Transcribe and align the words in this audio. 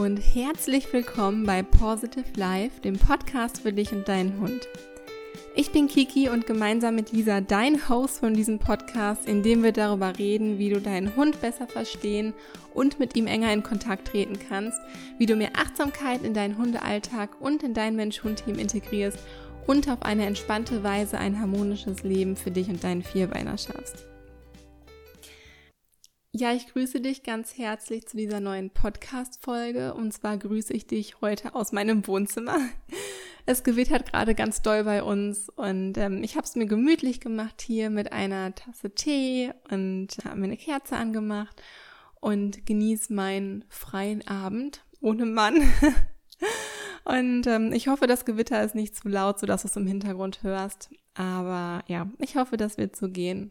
und 0.00 0.16
herzlich 0.16 0.90
willkommen 0.94 1.44
bei 1.44 1.62
Positive 1.62 2.24
Life, 2.34 2.80
dem 2.80 2.96
Podcast 2.96 3.60
für 3.60 3.70
dich 3.70 3.92
und 3.92 4.08
deinen 4.08 4.40
Hund. 4.40 4.66
Ich 5.54 5.72
bin 5.72 5.88
Kiki 5.88 6.30
und 6.30 6.46
gemeinsam 6.46 6.94
mit 6.94 7.12
Lisa 7.12 7.42
dein 7.42 7.86
Host 7.86 8.20
von 8.20 8.32
diesem 8.32 8.58
Podcast, 8.58 9.28
in 9.28 9.42
dem 9.42 9.62
wir 9.62 9.72
darüber 9.72 10.18
reden, 10.18 10.56
wie 10.56 10.70
du 10.70 10.80
deinen 10.80 11.14
Hund 11.16 11.42
besser 11.42 11.66
verstehen 11.66 12.32
und 12.72 12.98
mit 12.98 13.14
ihm 13.14 13.26
enger 13.26 13.52
in 13.52 13.62
Kontakt 13.62 14.08
treten 14.08 14.38
kannst, 14.48 14.80
wie 15.18 15.26
du 15.26 15.36
mehr 15.36 15.50
Achtsamkeit 15.54 16.22
in 16.22 16.32
deinen 16.32 16.56
Hundealltag 16.56 17.38
und 17.38 17.62
in 17.62 17.74
dein 17.74 17.94
Mensch-Hund-Team 17.94 18.58
integrierst 18.58 19.18
und 19.66 19.86
auf 19.90 20.00
eine 20.00 20.24
entspannte 20.24 20.82
Weise 20.82 21.18
ein 21.18 21.38
harmonisches 21.38 22.04
Leben 22.04 22.36
für 22.36 22.50
dich 22.50 22.70
und 22.70 22.82
deinen 22.82 23.02
Vierbeiner 23.02 23.58
schaffst. 23.58 24.09
Ja, 26.32 26.52
ich 26.52 26.68
grüße 26.68 27.00
dich 27.00 27.24
ganz 27.24 27.58
herzlich 27.58 28.06
zu 28.06 28.16
dieser 28.16 28.38
neuen 28.38 28.70
Podcast-Folge. 28.70 29.94
Und 29.94 30.12
zwar 30.12 30.38
grüße 30.38 30.72
ich 30.72 30.86
dich 30.86 31.20
heute 31.20 31.56
aus 31.56 31.72
meinem 31.72 32.06
Wohnzimmer. 32.06 32.56
Es 33.46 33.64
gewittert 33.64 34.12
gerade 34.12 34.36
ganz 34.36 34.62
doll 34.62 34.84
bei 34.84 35.02
uns 35.02 35.48
und 35.48 35.98
ähm, 35.98 36.22
ich 36.22 36.36
habe 36.36 36.44
es 36.44 36.54
mir 36.54 36.66
gemütlich 36.66 37.18
gemacht 37.18 37.60
hier 37.60 37.90
mit 37.90 38.12
einer 38.12 38.54
Tasse 38.54 38.94
Tee 38.94 39.50
und 39.70 40.08
habe 40.24 40.36
mir 40.36 40.44
eine 40.44 40.56
Kerze 40.56 40.94
angemacht 40.94 41.60
und 42.20 42.64
genieße 42.64 43.12
meinen 43.12 43.64
freien 43.68 44.24
Abend 44.28 44.84
ohne 45.00 45.26
Mann. 45.26 45.56
und 47.04 47.48
ähm, 47.48 47.72
ich 47.72 47.88
hoffe, 47.88 48.06
das 48.06 48.24
Gewitter 48.24 48.62
ist 48.62 48.76
nicht 48.76 48.94
zu 48.94 49.08
laut, 49.08 49.40
sodass 49.40 49.62
du 49.62 49.68
es 49.68 49.76
im 49.76 49.88
Hintergrund 49.88 50.44
hörst. 50.44 50.90
Aber 51.14 51.82
ja, 51.88 52.08
ich 52.18 52.36
hoffe, 52.36 52.56
das 52.56 52.78
wird 52.78 52.94
so 52.94 53.08
gehen 53.08 53.50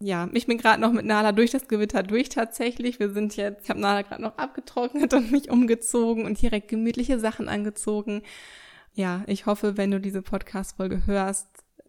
ja, 0.00 0.28
ich 0.32 0.46
bin 0.46 0.58
gerade 0.58 0.80
noch 0.80 0.92
mit 0.92 1.04
Nala 1.04 1.32
durch 1.32 1.50
das 1.50 1.66
Gewitter 1.66 2.02
durch 2.02 2.28
tatsächlich. 2.28 3.00
Wir 3.00 3.10
sind 3.10 3.36
jetzt, 3.36 3.64
ich 3.64 3.70
habe 3.70 3.80
Nala 3.80 4.02
gerade 4.02 4.22
noch 4.22 4.38
abgetrocknet 4.38 5.12
und 5.12 5.32
mich 5.32 5.50
umgezogen 5.50 6.24
und 6.24 6.40
direkt 6.40 6.68
gemütliche 6.68 7.18
Sachen 7.18 7.48
angezogen. 7.48 8.22
Ja, 8.94 9.24
ich 9.26 9.46
hoffe, 9.46 9.76
wenn 9.76 9.90
du 9.90 10.00
diese 10.00 10.22
Podcast-Folge 10.22 11.06
hörst, 11.06 11.48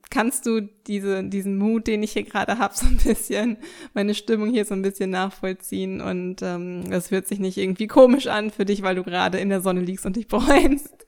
kannst 0.09 0.47
du 0.47 0.61
diese, 0.87 1.23
diesen 1.23 1.57
Mut, 1.57 1.85
den 1.85 2.01
ich 2.01 2.13
hier 2.13 2.23
gerade 2.23 2.57
habe, 2.57 2.73
so 2.75 2.87
ein 2.87 2.97
bisschen, 2.97 3.57
meine 3.93 4.15
Stimmung 4.15 4.49
hier 4.49 4.65
so 4.65 4.73
ein 4.73 4.81
bisschen 4.81 5.11
nachvollziehen. 5.11 6.01
Und 6.01 6.41
ähm, 6.41 6.89
das 6.89 7.11
hört 7.11 7.27
sich 7.27 7.39
nicht 7.39 7.57
irgendwie 7.57 7.87
komisch 7.87 8.27
an 8.27 8.49
für 8.49 8.65
dich, 8.65 8.81
weil 8.81 8.95
du 8.95 9.03
gerade 9.03 9.39
in 9.39 9.49
der 9.49 9.61
Sonne 9.61 9.81
liegst 9.81 10.05
und 10.05 10.15
dich 10.15 10.27
bräunst. 10.29 11.07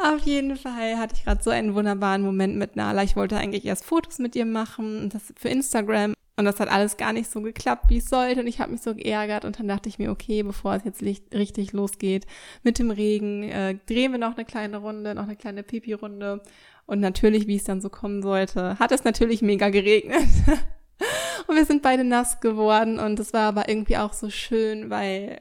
Auf 0.00 0.20
jeden 0.20 0.56
Fall 0.56 0.96
hatte 0.96 1.16
ich 1.16 1.24
gerade 1.24 1.42
so 1.42 1.50
einen 1.50 1.74
wunderbaren 1.74 2.22
Moment 2.22 2.56
mit 2.56 2.76
Nala. 2.76 3.02
Ich 3.02 3.16
wollte 3.16 3.36
eigentlich 3.36 3.64
erst 3.64 3.84
Fotos 3.84 4.20
mit 4.20 4.36
ihr 4.36 4.46
machen, 4.46 5.10
das 5.10 5.34
für 5.36 5.48
Instagram. 5.48 6.14
Und 6.36 6.44
das 6.44 6.60
hat 6.60 6.70
alles 6.70 6.96
gar 6.96 7.12
nicht 7.12 7.28
so 7.28 7.42
geklappt, 7.42 7.86
wie 7.88 7.98
es 7.98 8.08
sollte. 8.08 8.40
Und 8.40 8.46
ich 8.46 8.60
habe 8.60 8.70
mich 8.70 8.80
so 8.80 8.94
geärgert. 8.94 9.44
Und 9.44 9.58
dann 9.58 9.66
dachte 9.66 9.88
ich 9.88 9.98
mir, 9.98 10.12
okay, 10.12 10.44
bevor 10.44 10.74
es 10.74 10.84
jetzt 10.84 11.02
richtig 11.02 11.72
losgeht 11.72 12.28
mit 12.62 12.78
dem 12.78 12.92
Regen, 12.92 13.42
äh, 13.42 13.76
drehen 13.86 14.12
wir 14.12 14.20
noch 14.20 14.36
eine 14.36 14.44
kleine 14.44 14.76
Runde, 14.76 15.16
noch 15.16 15.24
eine 15.24 15.34
kleine 15.34 15.64
Pipi-Runde. 15.64 16.42
Und 16.86 17.00
natürlich, 17.00 17.48
wie 17.48 17.56
es 17.56 17.64
dann 17.64 17.80
so 17.80 17.90
kommen 17.90 18.22
sollte, 18.22 18.78
hat 18.78 18.92
es 18.92 19.02
natürlich 19.02 19.42
mega 19.42 19.68
geregnet. 19.68 20.22
und 21.48 21.56
wir 21.56 21.64
sind 21.64 21.82
beide 21.82 22.04
nass 22.04 22.38
geworden. 22.38 23.00
Und 23.00 23.18
es 23.18 23.32
war 23.32 23.48
aber 23.48 23.68
irgendwie 23.68 23.96
auch 23.96 24.12
so 24.12 24.30
schön, 24.30 24.90
weil, 24.90 25.40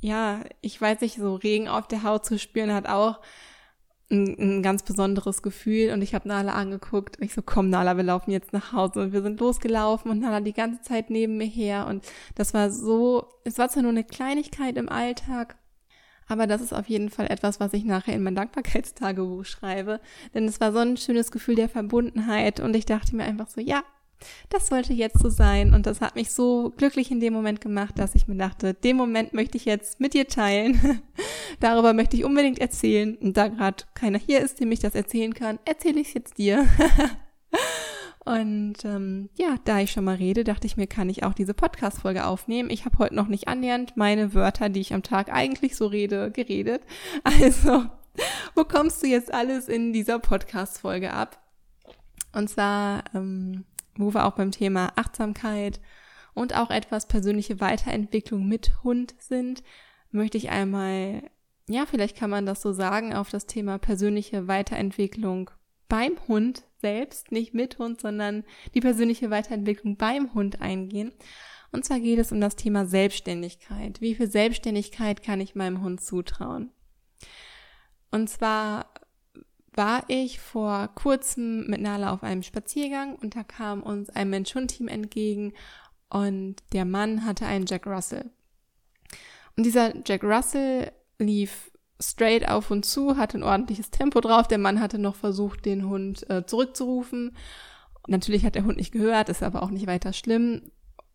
ja, 0.00 0.40
ich 0.62 0.80
weiß 0.80 1.02
nicht, 1.02 1.16
so 1.16 1.34
Regen 1.34 1.68
auf 1.68 1.88
der 1.88 2.04
Haut 2.04 2.24
zu 2.24 2.38
spüren 2.38 2.72
hat 2.72 2.88
auch 2.88 3.20
ein, 4.10 4.36
ein 4.38 4.62
ganz 4.62 4.82
besonderes 4.82 5.42
Gefühl. 5.42 5.92
Und 5.92 6.02
ich 6.02 6.14
habe 6.14 6.28
Nala 6.28 6.54
angeguckt 6.54 7.18
und 7.18 7.24
ich 7.24 7.34
so, 7.34 7.42
komm 7.42 7.70
Nala, 7.70 7.96
wir 7.96 8.04
laufen 8.04 8.30
jetzt 8.30 8.52
nach 8.52 8.72
Hause. 8.72 9.02
Und 9.02 9.12
wir 9.12 9.22
sind 9.22 9.40
losgelaufen 9.40 10.10
und 10.10 10.20
Nala 10.20 10.40
die 10.40 10.52
ganze 10.52 10.82
Zeit 10.82 11.10
neben 11.10 11.36
mir 11.36 11.46
her. 11.46 11.86
Und 11.86 12.04
das 12.34 12.54
war 12.54 12.70
so, 12.70 13.28
es 13.44 13.58
war 13.58 13.68
zwar 13.68 13.82
nur 13.82 13.92
eine 13.92 14.04
Kleinigkeit 14.04 14.76
im 14.76 14.88
Alltag, 14.88 15.56
aber 16.28 16.46
das 16.46 16.60
ist 16.60 16.74
auf 16.74 16.88
jeden 16.88 17.08
Fall 17.08 17.26
etwas, 17.30 17.58
was 17.58 17.72
ich 17.72 17.84
nachher 17.84 18.14
in 18.14 18.22
mein 18.22 18.34
Dankbarkeitstagebuch 18.34 19.46
schreibe, 19.46 20.00
denn 20.34 20.44
es 20.44 20.60
war 20.60 20.72
so 20.72 20.78
ein 20.78 20.98
schönes 20.98 21.30
Gefühl 21.30 21.54
der 21.54 21.70
Verbundenheit. 21.70 22.60
Und 22.60 22.76
ich 22.76 22.84
dachte 22.84 23.16
mir 23.16 23.24
einfach 23.24 23.48
so, 23.48 23.60
ja, 23.60 23.82
das 24.50 24.66
sollte 24.66 24.92
jetzt 24.92 25.18
so 25.20 25.30
sein. 25.30 25.72
Und 25.74 25.86
das 25.86 26.00
hat 26.00 26.16
mich 26.16 26.32
so 26.32 26.72
glücklich 26.76 27.10
in 27.10 27.20
dem 27.20 27.32
Moment 27.32 27.60
gemacht, 27.60 27.98
dass 27.98 28.14
ich 28.14 28.28
mir 28.28 28.36
dachte, 28.36 28.74
den 28.74 28.96
Moment 28.96 29.32
möchte 29.32 29.56
ich 29.56 29.64
jetzt 29.64 30.00
mit 30.00 30.12
dir 30.14 30.28
teilen. 30.28 31.02
Darüber 31.60 31.92
möchte 31.92 32.16
ich 32.16 32.24
unbedingt 32.24 32.58
erzählen. 32.58 33.16
Und 33.16 33.36
da 33.36 33.48
gerade 33.48 33.84
keiner 33.94 34.18
hier 34.18 34.40
ist, 34.40 34.60
dem 34.60 34.72
ich 34.72 34.80
das 34.80 34.94
erzählen 34.94 35.34
kann, 35.34 35.58
erzähle 35.64 36.00
ich 36.00 36.08
es 36.08 36.14
jetzt 36.14 36.38
dir. 36.38 36.66
Und 38.24 38.84
ähm, 38.84 39.30
ja, 39.36 39.56
da 39.64 39.80
ich 39.80 39.90
schon 39.90 40.04
mal 40.04 40.16
rede, 40.16 40.44
dachte 40.44 40.66
ich 40.66 40.76
mir, 40.76 40.86
kann 40.86 41.08
ich 41.08 41.24
auch 41.24 41.32
diese 41.32 41.54
Podcast-Folge 41.54 42.26
aufnehmen. 42.26 42.68
Ich 42.68 42.84
habe 42.84 42.98
heute 42.98 43.14
noch 43.14 43.28
nicht 43.28 43.48
annähernd 43.48 43.96
meine 43.96 44.34
Wörter, 44.34 44.68
die 44.68 44.80
ich 44.80 44.92
am 44.92 45.02
Tag 45.02 45.32
eigentlich 45.32 45.76
so 45.76 45.86
rede, 45.86 46.30
geredet. 46.30 46.82
Also, 47.24 47.86
wo 48.54 48.64
kommst 48.64 49.02
du 49.02 49.06
jetzt 49.06 49.32
alles 49.32 49.68
in 49.68 49.92
dieser 49.92 50.18
Podcast-Folge 50.18 51.12
ab? 51.12 51.42
Und 52.34 52.50
zwar 52.50 53.04
ähm, 53.14 53.64
wo 53.98 54.14
wir 54.14 54.24
auch 54.24 54.32
beim 54.34 54.52
Thema 54.52 54.92
Achtsamkeit 54.96 55.80
und 56.34 56.56
auch 56.56 56.70
etwas 56.70 57.06
persönliche 57.06 57.60
Weiterentwicklung 57.60 58.46
mit 58.46 58.82
Hund 58.84 59.14
sind, 59.18 59.62
möchte 60.10 60.38
ich 60.38 60.50
einmal, 60.50 61.22
ja, 61.68 61.86
vielleicht 61.86 62.16
kann 62.16 62.30
man 62.30 62.46
das 62.46 62.62
so 62.62 62.72
sagen, 62.72 63.14
auf 63.14 63.30
das 63.30 63.46
Thema 63.46 63.78
persönliche 63.78 64.48
Weiterentwicklung 64.48 65.50
beim 65.88 66.16
Hund 66.26 66.64
selbst, 66.80 67.32
nicht 67.32 67.54
mit 67.54 67.78
Hund, 67.78 68.00
sondern 68.00 68.44
die 68.74 68.80
persönliche 68.80 69.30
Weiterentwicklung 69.30 69.96
beim 69.96 70.34
Hund 70.34 70.60
eingehen. 70.60 71.12
Und 71.70 71.84
zwar 71.84 72.00
geht 72.00 72.18
es 72.18 72.32
um 72.32 72.40
das 72.40 72.56
Thema 72.56 72.86
Selbstständigkeit. 72.86 74.00
Wie 74.00 74.14
viel 74.14 74.30
Selbstständigkeit 74.30 75.22
kann 75.22 75.40
ich 75.40 75.54
meinem 75.54 75.82
Hund 75.82 76.00
zutrauen? 76.00 76.70
Und 78.10 78.30
zwar 78.30 78.86
war 79.72 80.04
ich 80.08 80.40
vor 80.40 80.88
kurzem 80.94 81.66
mit 81.66 81.80
Nala 81.80 82.12
auf 82.12 82.22
einem 82.22 82.42
Spaziergang 82.42 83.16
und 83.16 83.36
da 83.36 83.44
kam 83.44 83.82
uns 83.82 84.10
ein 84.10 84.30
Mensch-Hund-Team 84.30 84.88
entgegen 84.88 85.52
und 86.08 86.56
der 86.72 86.84
Mann 86.84 87.24
hatte 87.24 87.46
einen 87.46 87.66
Jack 87.66 87.86
Russell. 87.86 88.30
Und 89.56 89.64
dieser 89.64 89.92
Jack 90.06 90.24
Russell 90.24 90.90
lief 91.18 91.70
straight 92.00 92.48
auf 92.48 92.70
und 92.70 92.84
zu, 92.84 93.16
hatte 93.16 93.38
ein 93.38 93.42
ordentliches 93.42 93.90
Tempo 93.90 94.20
drauf. 94.20 94.48
Der 94.48 94.58
Mann 94.58 94.80
hatte 94.80 94.98
noch 94.98 95.16
versucht, 95.16 95.64
den 95.64 95.88
Hund 95.88 96.28
äh, 96.30 96.46
zurückzurufen. 96.46 97.36
Natürlich 98.06 98.44
hat 98.44 98.54
der 98.54 98.64
Hund 98.64 98.76
nicht 98.76 98.92
gehört, 98.92 99.28
ist 99.28 99.42
aber 99.42 99.62
auch 99.62 99.70
nicht 99.70 99.86
weiter 99.86 100.12
schlimm. 100.12 100.70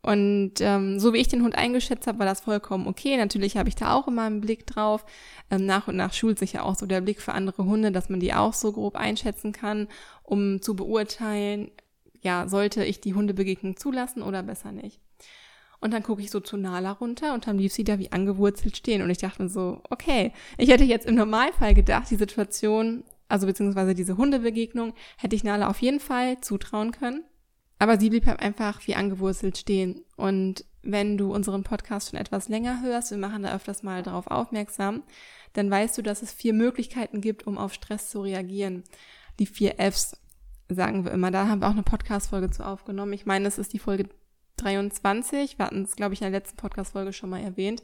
Und 0.06 0.56
ähm, 0.60 1.00
so 1.00 1.14
wie 1.14 1.20
ich 1.20 1.30
den 1.30 1.44
Hund 1.44 1.56
eingeschätzt 1.56 2.08
habe, 2.08 2.20
war 2.20 2.26
das 2.26 2.42
vollkommen 2.42 2.88
okay. 2.88 3.16
Natürlich 3.16 3.56
habe 3.56 3.70
ich 3.70 3.76
da 3.76 3.94
auch 3.94 4.08
immer 4.10 4.24
einen 4.24 4.42
Blick 4.42 4.68
drauf. 4.68 5.06
Ähm, 5.50 5.66
nach 5.66 5.88
und 5.88 5.96
nach 5.96 6.12
schult 6.12 6.38
sich 6.38 6.54
ja 6.54 6.64
auch 6.64 6.76
so 6.76 6.86
der 6.86 7.00
Blick 7.00 7.22
für 7.22 7.32
andere 7.32 7.64
Hunde, 7.64 7.94
dass 7.94 8.10
man 8.10 8.20
die 8.20 8.34
auch 8.34 8.54
so 8.54 8.74
grob 8.74 8.98
einschätzen 8.98 9.54
kann, 9.54 9.88
um 10.24 10.62
zu 10.62 10.76
beurteilen, 10.76 11.72
ja, 12.22 12.50
sollte 12.50 12.84
ich 12.84 13.00
die 13.00 13.14
Hundebegegnung 13.14 13.78
zulassen 13.78 14.22
oder 14.22 14.44
besser 14.44 14.74
nicht. 14.74 15.00
Und 15.84 15.92
dann 15.92 16.02
gucke 16.02 16.22
ich 16.22 16.32
so 16.32 16.40
zu 16.40 16.56
Nala 16.56 16.94
runter 16.94 17.34
und 17.34 17.46
dann 17.46 17.58
lief 17.58 17.74
sie 17.74 17.84
da 17.84 18.00
wie 18.00 18.10
angewurzelt 18.10 18.78
stehen. 18.78 19.02
Und 19.02 19.10
ich 19.10 19.18
dachte 19.18 19.50
so, 19.50 19.82
okay, 19.90 20.32
ich 20.58 20.70
hätte 20.70 20.86
jetzt 20.86 21.06
im 21.06 21.16
Normalfall 21.16 21.74
gedacht, 21.74 22.10
die 22.10 22.16
Situation, 22.16 23.04
also 23.28 23.48
beziehungsweise 23.48 23.94
diese 23.94 24.16
Hundebegegnung, 24.16 24.94
hätte 25.18 25.36
ich 25.36 25.44
Nala 25.44 25.68
auf 25.68 25.82
jeden 25.82 26.00
Fall 26.00 26.40
zutrauen 26.40 26.94
können. 26.94 27.26
Aber 27.80 28.00
sie 28.00 28.10
blieb 28.10 28.28
halt 28.28 28.40
einfach 28.40 28.88
wie 28.88 28.96
angewurzelt 28.96 29.58
stehen. 29.58 30.06
Und 30.16 30.64
wenn 30.84 31.18
du 31.18 31.34
unseren 31.34 31.64
Podcast 31.64 32.12
schon 32.12 32.20
etwas 32.20 32.48
länger 32.48 32.82
hörst, 32.82 33.12
wir 33.12 33.18
machen 33.18 33.44
da 33.44 33.54
öfters 33.54 33.84
mal 33.84 34.04
darauf 34.04 34.28
aufmerksam, 34.28 35.04
dann 35.52 35.70
weißt 35.70 35.98
du, 35.98 36.02
dass 36.02 36.22
es 36.22 36.32
vier 36.32 36.54
Möglichkeiten 36.54 37.20
gibt, 37.20 37.46
um 37.46 37.58
auf 37.58 37.74
Stress 37.74 38.10
zu 38.10 38.22
reagieren. 38.22 38.86
Die 39.38 39.48
vier 39.48 39.76
Fs, 39.80 40.16
sagen 40.70 41.04
wir 41.04 41.12
immer. 41.12 41.30
Da 41.30 41.50
haben 41.50 41.62
wir 41.62 41.68
auch 41.68 41.72
eine 41.72 41.84
Podcast-Folge 41.84 42.52
zu 42.52 42.66
aufgenommen. 42.66 43.12
Ich 43.12 43.26
meine, 43.26 43.50
es 43.50 43.58
ist 43.58 43.74
die 43.74 43.80
Folge 43.80 44.08
23. 44.64 45.58
Wir 45.58 45.66
hatten 45.66 45.84
es, 45.84 45.96
glaube 45.96 46.14
ich, 46.14 46.22
in 46.22 46.32
der 46.32 46.40
letzten 46.40 46.58
Podcast-Folge 46.58 47.14
schon 47.14 47.30
mal 47.30 47.42
erwähnt 47.42 47.84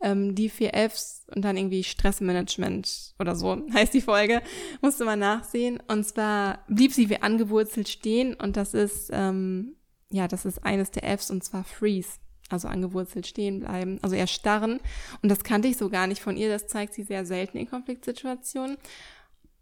ähm, 0.00 0.34
die 0.34 0.48
vier 0.48 0.74
Fs 0.74 1.26
und 1.34 1.44
dann 1.44 1.56
irgendwie 1.56 1.84
Stressmanagement 1.84 3.14
oder 3.18 3.34
so 3.34 3.62
heißt 3.74 3.94
die 3.94 4.00
Folge, 4.00 4.42
musste 4.80 5.04
man 5.04 5.18
nachsehen. 5.18 5.80
Und 5.88 6.04
zwar 6.04 6.64
blieb 6.68 6.92
sie 6.92 7.08
wie 7.08 7.22
angewurzelt 7.22 7.88
stehen 7.88 8.34
und 8.34 8.56
das 8.56 8.74
ist, 8.74 9.10
ähm, 9.12 9.76
ja, 10.10 10.28
das 10.28 10.44
ist 10.44 10.64
eines 10.64 10.90
der 10.90 11.04
Fs 11.16 11.30
und 11.30 11.42
zwar 11.44 11.64
Freeze. 11.64 12.18
Also 12.48 12.68
angewurzelt 12.68 13.26
stehen 13.26 13.58
bleiben, 13.58 13.98
also 14.02 14.14
eher 14.14 14.28
starren. 14.28 14.78
Und 15.20 15.30
das 15.30 15.42
kannte 15.42 15.66
ich 15.66 15.76
so 15.76 15.88
gar 15.88 16.06
nicht 16.06 16.22
von 16.22 16.36
ihr. 16.36 16.48
Das 16.48 16.68
zeigt 16.68 16.94
sie 16.94 17.02
sehr 17.02 17.26
selten 17.26 17.58
in 17.58 17.68
Konfliktsituationen. 17.68 18.76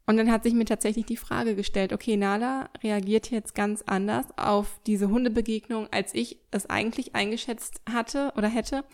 Und 0.06 0.18
dann 0.18 0.30
hat 0.30 0.42
sich 0.42 0.52
mir 0.52 0.66
tatsächlich 0.66 1.06
die 1.06 1.16
Frage 1.16 1.54
gestellt, 1.54 1.92
okay, 1.92 2.16
Nala 2.16 2.68
reagiert 2.82 3.30
jetzt 3.30 3.54
ganz 3.54 3.82
anders 3.86 4.26
auf 4.36 4.80
diese 4.86 5.08
Hundebegegnung, 5.08 5.88
als 5.90 6.14
ich 6.14 6.38
es 6.50 6.68
eigentlich 6.68 7.14
eingeschätzt 7.14 7.80
hatte 7.90 8.32
oder 8.36 8.48
hätte 8.48 8.84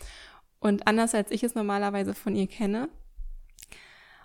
und 0.59 0.87
anders 0.87 1.13
als 1.13 1.31
ich 1.31 1.43
es 1.43 1.53
normalerweise 1.53 2.13
von 2.13 2.35
ihr 2.35 2.47
kenne. 2.47 2.89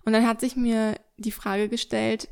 Und 0.04 0.12
dann 0.12 0.26
hat 0.26 0.40
sich 0.40 0.54
mir 0.54 0.94
die 1.16 1.32
Frage 1.32 1.68
gestellt, 1.68 2.28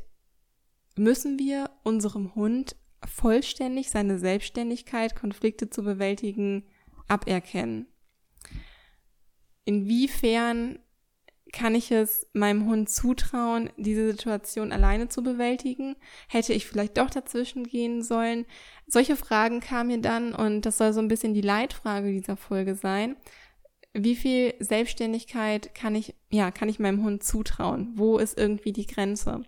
müssen 0.95 1.37
wir 1.37 1.69
unserem 1.83 2.33
Hund 2.35 2.77
vollständig 3.05 3.89
seine 3.89 4.17
Selbstständigkeit, 4.17 5.15
Konflikte 5.15 5.69
zu 5.69 5.83
bewältigen, 5.83 6.63
aberkennen? 7.09 7.87
inwiefern 9.65 10.79
kann 11.53 11.75
ich 11.75 11.91
es 11.91 12.27
meinem 12.33 12.65
Hund 12.65 12.89
zutrauen, 12.89 13.69
diese 13.77 14.11
Situation 14.11 14.71
alleine 14.71 15.07
zu 15.09 15.23
bewältigen? 15.23 15.95
Hätte 16.27 16.53
ich 16.53 16.65
vielleicht 16.65 16.97
doch 16.97 17.09
dazwischen 17.09 17.63
gehen 17.65 18.01
sollen? 18.01 18.45
Solche 18.87 19.15
Fragen 19.15 19.61
kamen 19.61 19.87
mir 19.87 20.01
dann 20.01 20.33
und 20.33 20.61
das 20.61 20.77
soll 20.77 20.93
so 20.93 20.99
ein 20.99 21.07
bisschen 21.07 21.33
die 21.33 21.41
Leitfrage 21.41 22.11
dieser 22.11 22.35
Folge 22.35 22.75
sein. 22.75 23.15
Wie 23.93 24.15
viel 24.15 24.53
Selbstständigkeit 24.59 25.73
kann 25.73 25.95
ich, 25.95 26.15
ja, 26.29 26.51
kann 26.51 26.67
ich 26.67 26.79
meinem 26.79 27.03
Hund 27.03 27.23
zutrauen? 27.23 27.93
Wo 27.95 28.17
ist 28.17 28.37
irgendwie 28.37 28.73
die 28.73 28.87
Grenze? 28.87 29.43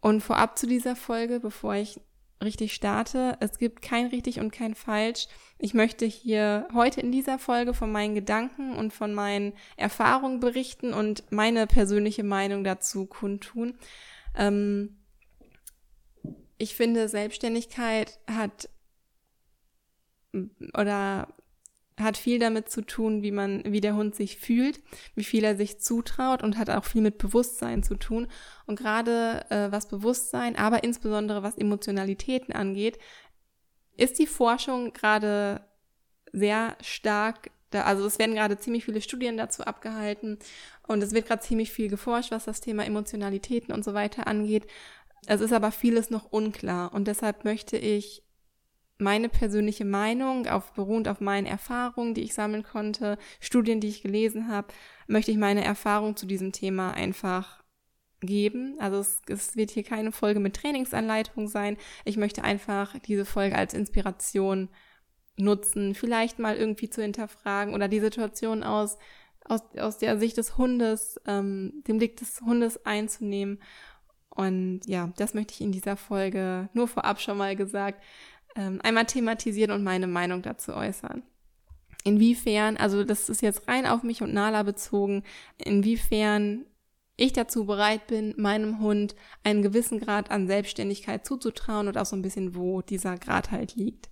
Und 0.00 0.22
vorab 0.22 0.56
zu 0.56 0.66
dieser 0.66 0.96
Folge, 0.96 1.40
bevor 1.40 1.74
ich 1.74 2.00
richtig 2.42 2.74
starte. 2.74 3.36
Es 3.40 3.58
gibt 3.58 3.82
kein 3.82 4.06
richtig 4.06 4.40
und 4.40 4.50
kein 4.50 4.74
falsch. 4.74 5.26
Ich 5.58 5.74
möchte 5.74 6.04
hier 6.04 6.68
heute 6.74 7.00
in 7.00 7.12
dieser 7.12 7.38
Folge 7.38 7.74
von 7.74 7.90
meinen 7.90 8.14
Gedanken 8.14 8.76
und 8.76 8.92
von 8.92 9.14
meinen 9.14 9.54
Erfahrungen 9.76 10.40
berichten 10.40 10.92
und 10.92 11.24
meine 11.30 11.66
persönliche 11.66 12.24
Meinung 12.24 12.62
dazu 12.64 13.06
kundtun. 13.06 13.78
Ähm, 14.36 14.98
ich 16.58 16.74
finde, 16.74 17.08
Selbstständigkeit 17.08 18.18
hat 18.26 18.68
oder 20.74 21.28
hat 21.98 22.16
viel 22.16 22.38
damit 22.38 22.68
zu 22.68 22.82
tun, 22.82 23.22
wie 23.22 23.30
man, 23.30 23.62
wie 23.64 23.80
der 23.80 23.96
Hund 23.96 24.14
sich 24.14 24.36
fühlt, 24.36 24.80
wie 25.14 25.24
viel 25.24 25.44
er 25.44 25.56
sich 25.56 25.80
zutraut 25.80 26.42
und 26.42 26.58
hat 26.58 26.68
auch 26.68 26.84
viel 26.84 27.00
mit 27.00 27.18
Bewusstsein 27.18 27.82
zu 27.82 27.94
tun. 27.94 28.28
Und 28.66 28.78
gerade 28.78 29.46
äh, 29.50 29.72
was 29.72 29.88
Bewusstsein, 29.88 30.56
aber 30.56 30.84
insbesondere 30.84 31.42
was 31.42 31.56
Emotionalitäten 31.56 32.54
angeht, 32.54 32.98
ist 33.96 34.18
die 34.18 34.26
Forschung 34.26 34.92
gerade 34.92 35.62
sehr 36.32 36.76
stark 36.82 37.50
da, 37.70 37.82
also 37.82 38.06
es 38.06 38.18
werden 38.18 38.34
gerade 38.34 38.58
ziemlich 38.58 38.84
viele 38.84 39.00
Studien 39.00 39.36
dazu 39.36 39.64
abgehalten 39.64 40.38
und 40.86 41.02
es 41.02 41.12
wird 41.12 41.26
gerade 41.26 41.42
ziemlich 41.42 41.72
viel 41.72 41.88
geforscht, 41.88 42.30
was 42.30 42.44
das 42.44 42.60
Thema 42.60 42.84
Emotionalitäten 42.84 43.74
und 43.74 43.84
so 43.84 43.92
weiter 43.92 44.26
angeht. 44.26 44.66
Es 45.26 45.40
ist 45.40 45.52
aber 45.52 45.72
vieles 45.72 46.10
noch 46.10 46.30
unklar 46.30 46.94
und 46.94 47.08
deshalb 47.08 47.44
möchte 47.44 47.76
ich 47.76 48.22
meine 48.98 49.28
persönliche 49.28 49.84
Meinung, 49.84 50.46
auf, 50.46 50.72
beruhend 50.72 51.08
auf 51.08 51.20
meinen 51.20 51.46
Erfahrungen, 51.46 52.14
die 52.14 52.22
ich 52.22 52.34
sammeln 52.34 52.62
konnte, 52.62 53.18
Studien, 53.40 53.80
die 53.80 53.88
ich 53.88 54.02
gelesen 54.02 54.48
habe, 54.48 54.68
möchte 55.06 55.30
ich 55.30 55.36
meine 55.36 55.64
Erfahrung 55.64 56.16
zu 56.16 56.26
diesem 56.26 56.52
Thema 56.52 56.92
einfach 56.92 57.62
geben. 58.20 58.76
Also 58.78 58.98
es, 58.98 59.20
es 59.28 59.56
wird 59.56 59.70
hier 59.70 59.84
keine 59.84 60.12
Folge 60.12 60.40
mit 60.40 60.56
Trainingsanleitung 60.56 61.48
sein. 61.48 61.76
Ich 62.04 62.16
möchte 62.16 62.44
einfach 62.44 62.98
diese 63.00 63.24
Folge 63.24 63.56
als 63.56 63.74
Inspiration 63.74 64.68
nutzen, 65.36 65.94
vielleicht 65.94 66.38
mal 66.38 66.56
irgendwie 66.56 66.88
zu 66.88 67.02
hinterfragen 67.02 67.74
oder 67.74 67.88
die 67.88 68.00
Situation 68.00 68.62
aus, 68.62 68.96
aus, 69.44 69.60
aus 69.78 69.98
der 69.98 70.18
Sicht 70.18 70.38
des 70.38 70.56
Hundes, 70.56 71.20
ähm, 71.26 71.82
dem 71.86 71.98
Blick 71.98 72.16
des 72.16 72.40
Hundes 72.40 72.84
einzunehmen. 72.86 73.60
Und 74.30 74.80
ja, 74.86 75.12
das 75.16 75.34
möchte 75.34 75.54
ich 75.54 75.60
in 75.60 75.72
dieser 75.72 75.96
Folge 75.96 76.68
nur 76.72 76.88
vorab 76.88 77.20
schon 77.20 77.38
mal 77.38 77.56
gesagt 77.56 78.02
ähm, 78.56 78.80
einmal 78.82 79.06
thematisieren 79.06 79.70
und 79.70 79.84
meine 79.84 80.06
Meinung 80.06 80.42
dazu 80.42 80.74
äußern. 80.74 81.22
Inwiefern, 82.04 82.76
also 82.76 83.04
das 83.04 83.28
ist 83.28 83.42
jetzt 83.42 83.66
rein 83.68 83.86
auf 83.86 84.02
mich 84.02 84.22
und 84.22 84.32
Nala 84.32 84.62
bezogen, 84.62 85.24
inwiefern 85.58 86.64
ich 87.16 87.32
dazu 87.32 87.64
bereit 87.66 88.06
bin, 88.06 88.34
meinem 88.36 88.78
Hund 88.78 89.16
einen 89.42 89.62
gewissen 89.62 89.98
Grad 89.98 90.30
an 90.30 90.46
Selbstständigkeit 90.46 91.26
zuzutrauen 91.26 91.88
und 91.88 91.98
auch 91.98 92.06
so 92.06 92.14
ein 92.14 92.22
bisschen, 92.22 92.54
wo 92.54 92.82
dieser 92.82 93.16
Grad 93.16 93.50
halt 93.50 93.74
liegt. 93.74 94.10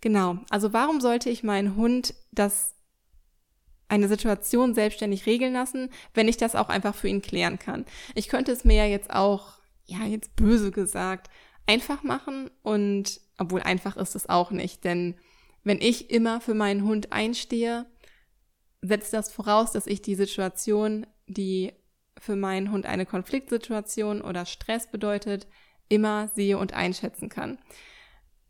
Genau, 0.00 0.38
also 0.50 0.72
warum 0.72 1.00
sollte 1.00 1.30
ich 1.30 1.42
meinen 1.42 1.76
Hund 1.76 2.14
das 2.32 2.74
eine 3.88 4.08
Situation 4.08 4.74
selbstständig 4.74 5.26
regeln 5.26 5.52
lassen, 5.52 5.90
wenn 6.12 6.28
ich 6.28 6.36
das 6.36 6.56
auch 6.56 6.68
einfach 6.68 6.94
für 6.94 7.08
ihn 7.08 7.22
klären 7.22 7.58
kann? 7.58 7.86
Ich 8.14 8.28
könnte 8.28 8.52
es 8.52 8.64
mir 8.64 8.76
ja 8.76 8.86
jetzt 8.86 9.10
auch, 9.10 9.60
ja, 9.86 10.04
jetzt 10.04 10.34
böse 10.36 10.72
gesagt, 10.72 11.30
einfach 11.66 12.02
machen 12.02 12.50
und 12.62 13.20
obwohl 13.38 13.60
einfach 13.60 13.96
ist 13.96 14.14
es 14.14 14.28
auch 14.28 14.50
nicht, 14.50 14.84
denn 14.84 15.16
wenn 15.64 15.80
ich 15.80 16.10
immer 16.10 16.40
für 16.40 16.54
meinen 16.54 16.84
Hund 16.84 17.12
einstehe, 17.12 17.86
setzt 18.82 19.12
das 19.12 19.32
voraus, 19.32 19.72
dass 19.72 19.86
ich 19.86 20.00
die 20.00 20.14
Situation, 20.14 21.06
die 21.26 21.72
für 22.18 22.36
meinen 22.36 22.70
Hund 22.70 22.86
eine 22.86 23.04
Konfliktsituation 23.04 24.22
oder 24.22 24.46
Stress 24.46 24.90
bedeutet, 24.90 25.46
immer 25.88 26.28
sehe 26.28 26.56
und 26.58 26.72
einschätzen 26.72 27.28
kann. 27.28 27.58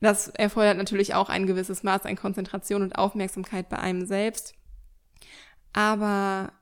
Das 0.00 0.28
erfordert 0.28 0.76
natürlich 0.76 1.14
auch 1.14 1.28
ein 1.30 1.46
gewisses 1.46 1.82
Maß 1.82 2.04
an 2.04 2.16
Konzentration 2.16 2.82
und 2.82 2.98
Aufmerksamkeit 2.98 3.68
bei 3.68 3.78
einem 3.78 4.04
selbst. 4.04 4.54
Aber 5.72 6.52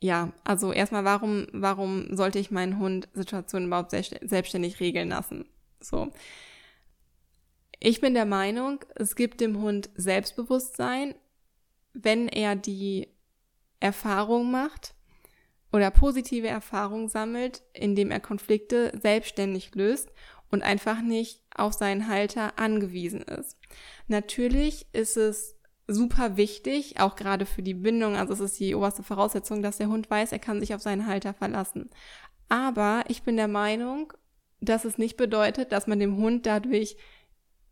ja, 0.00 0.32
also 0.44 0.72
erstmal, 0.72 1.04
warum, 1.04 1.46
warum 1.52 2.14
sollte 2.16 2.38
ich 2.38 2.50
meinen 2.50 2.78
Hund 2.78 3.08
Situationen 3.12 3.68
überhaupt 3.68 3.90
selbstständig 3.90 4.80
regeln 4.80 5.10
lassen? 5.10 5.46
So. 5.84 6.12
Ich 7.80 8.00
bin 8.00 8.14
der 8.14 8.24
Meinung, 8.24 8.80
es 8.94 9.14
gibt 9.14 9.40
dem 9.40 9.60
Hund 9.60 9.90
Selbstbewusstsein, 9.94 11.14
wenn 11.92 12.28
er 12.28 12.56
die 12.56 13.08
Erfahrung 13.80 14.50
macht 14.50 14.94
oder 15.72 15.90
positive 15.90 16.48
Erfahrungen 16.48 17.08
sammelt, 17.08 17.62
indem 17.72 18.10
er 18.10 18.20
Konflikte 18.20 18.92
selbstständig 19.00 19.74
löst 19.74 20.08
und 20.50 20.62
einfach 20.62 21.02
nicht 21.02 21.42
auf 21.54 21.74
seinen 21.74 22.08
Halter 22.08 22.58
angewiesen 22.58 23.22
ist. 23.22 23.58
Natürlich 24.06 24.86
ist 24.92 25.16
es 25.16 25.56
super 25.86 26.36
wichtig, 26.36 27.00
auch 27.00 27.16
gerade 27.16 27.44
für 27.44 27.62
die 27.62 27.74
Bindung, 27.74 28.16
also 28.16 28.32
es 28.32 28.40
ist 28.40 28.60
die 28.60 28.74
oberste 28.74 29.02
Voraussetzung, 29.02 29.62
dass 29.62 29.76
der 29.76 29.88
Hund 29.88 30.08
weiß, 30.08 30.32
er 30.32 30.38
kann 30.38 30.60
sich 30.60 30.74
auf 30.74 30.80
seinen 30.80 31.06
Halter 31.06 31.34
verlassen. 31.34 31.90
Aber 32.48 33.04
ich 33.08 33.22
bin 33.22 33.36
der 33.36 33.48
Meinung, 33.48 34.12
dass 34.60 34.84
es 34.84 34.98
nicht 34.98 35.16
bedeutet, 35.16 35.72
dass 35.72 35.86
man 35.86 35.98
dem 35.98 36.16
Hund 36.16 36.46
dadurch 36.46 36.96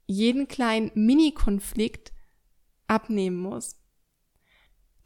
jeden 0.06 0.48
kleinen 0.48 0.90
Mini-Konflikt 0.94 2.12
abnehmen 2.86 3.38
muss. 3.38 3.78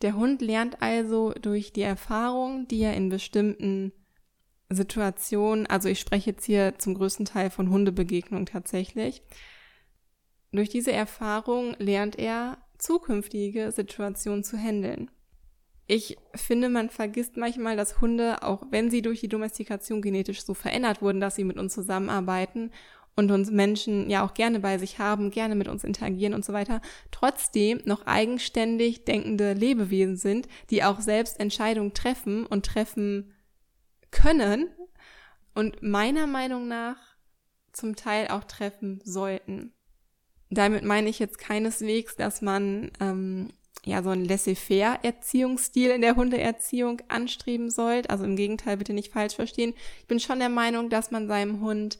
Der 0.02 0.14
Hund 0.14 0.42
lernt 0.42 0.82
also 0.82 1.32
durch 1.32 1.72
die 1.72 1.82
Erfahrung, 1.82 2.68
die 2.68 2.80
er 2.80 2.94
in 2.94 3.08
bestimmten 3.08 3.92
Situationen, 4.68 5.66
also 5.66 5.88
ich 5.88 6.00
spreche 6.00 6.30
jetzt 6.30 6.44
hier 6.44 6.78
zum 6.78 6.94
größten 6.94 7.24
Teil 7.24 7.50
von 7.50 7.70
Hundebegegnungen 7.70 8.46
tatsächlich, 8.46 9.22
durch 10.52 10.68
diese 10.68 10.92
Erfahrung 10.92 11.76
lernt 11.78 12.18
er 12.18 12.58
zukünftige 12.78 13.72
Situationen 13.72 14.44
zu 14.44 14.58
handeln. 14.58 15.10
Ich 15.86 16.16
finde, 16.34 16.68
man 16.68 16.90
vergisst 16.90 17.36
manchmal, 17.36 17.76
dass 17.76 18.00
Hunde, 18.00 18.42
auch 18.42 18.64
wenn 18.70 18.90
sie 18.90 19.02
durch 19.02 19.20
die 19.20 19.28
Domestikation 19.28 20.02
genetisch 20.02 20.42
so 20.42 20.52
verändert 20.52 21.00
wurden, 21.00 21.20
dass 21.20 21.36
sie 21.36 21.44
mit 21.44 21.58
uns 21.58 21.74
zusammenarbeiten 21.74 22.72
und 23.14 23.30
uns 23.30 23.50
Menschen 23.50 24.10
ja 24.10 24.24
auch 24.24 24.34
gerne 24.34 24.60
bei 24.60 24.78
sich 24.78 24.98
haben, 24.98 25.30
gerne 25.30 25.54
mit 25.54 25.68
uns 25.68 25.84
interagieren 25.84 26.34
und 26.34 26.44
so 26.44 26.52
weiter, 26.52 26.80
trotzdem 27.12 27.80
noch 27.84 28.06
eigenständig 28.06 29.04
denkende 29.04 29.54
Lebewesen 29.54 30.16
sind, 30.16 30.48
die 30.70 30.82
auch 30.84 31.00
selbst 31.00 31.40
Entscheidungen 31.40 31.94
treffen 31.94 32.46
und 32.46 32.66
treffen 32.66 33.32
können 34.10 34.68
und 35.54 35.82
meiner 35.82 36.26
Meinung 36.26 36.68
nach 36.68 36.98
zum 37.72 37.96
Teil 37.96 38.28
auch 38.28 38.44
treffen 38.44 39.00
sollten. 39.04 39.72
Damit 40.50 40.84
meine 40.84 41.08
ich 41.08 41.18
jetzt 41.18 41.38
keineswegs, 41.38 42.16
dass 42.16 42.42
man 42.42 42.90
ähm, 43.00 43.52
ja 43.86 44.02
so 44.02 44.10
ein 44.10 44.24
laissez-faire-Erziehungsstil 44.24 45.90
in 45.90 46.00
der 46.02 46.16
Hundeerziehung 46.16 47.00
anstreben 47.08 47.70
sollt. 47.70 48.10
Also 48.10 48.24
im 48.24 48.36
Gegenteil, 48.36 48.76
bitte 48.76 48.92
nicht 48.92 49.12
falsch 49.12 49.34
verstehen. 49.34 49.74
Ich 50.00 50.06
bin 50.06 50.20
schon 50.20 50.40
der 50.40 50.48
Meinung, 50.48 50.90
dass 50.90 51.10
man 51.10 51.28
seinem 51.28 51.60
Hund 51.60 51.98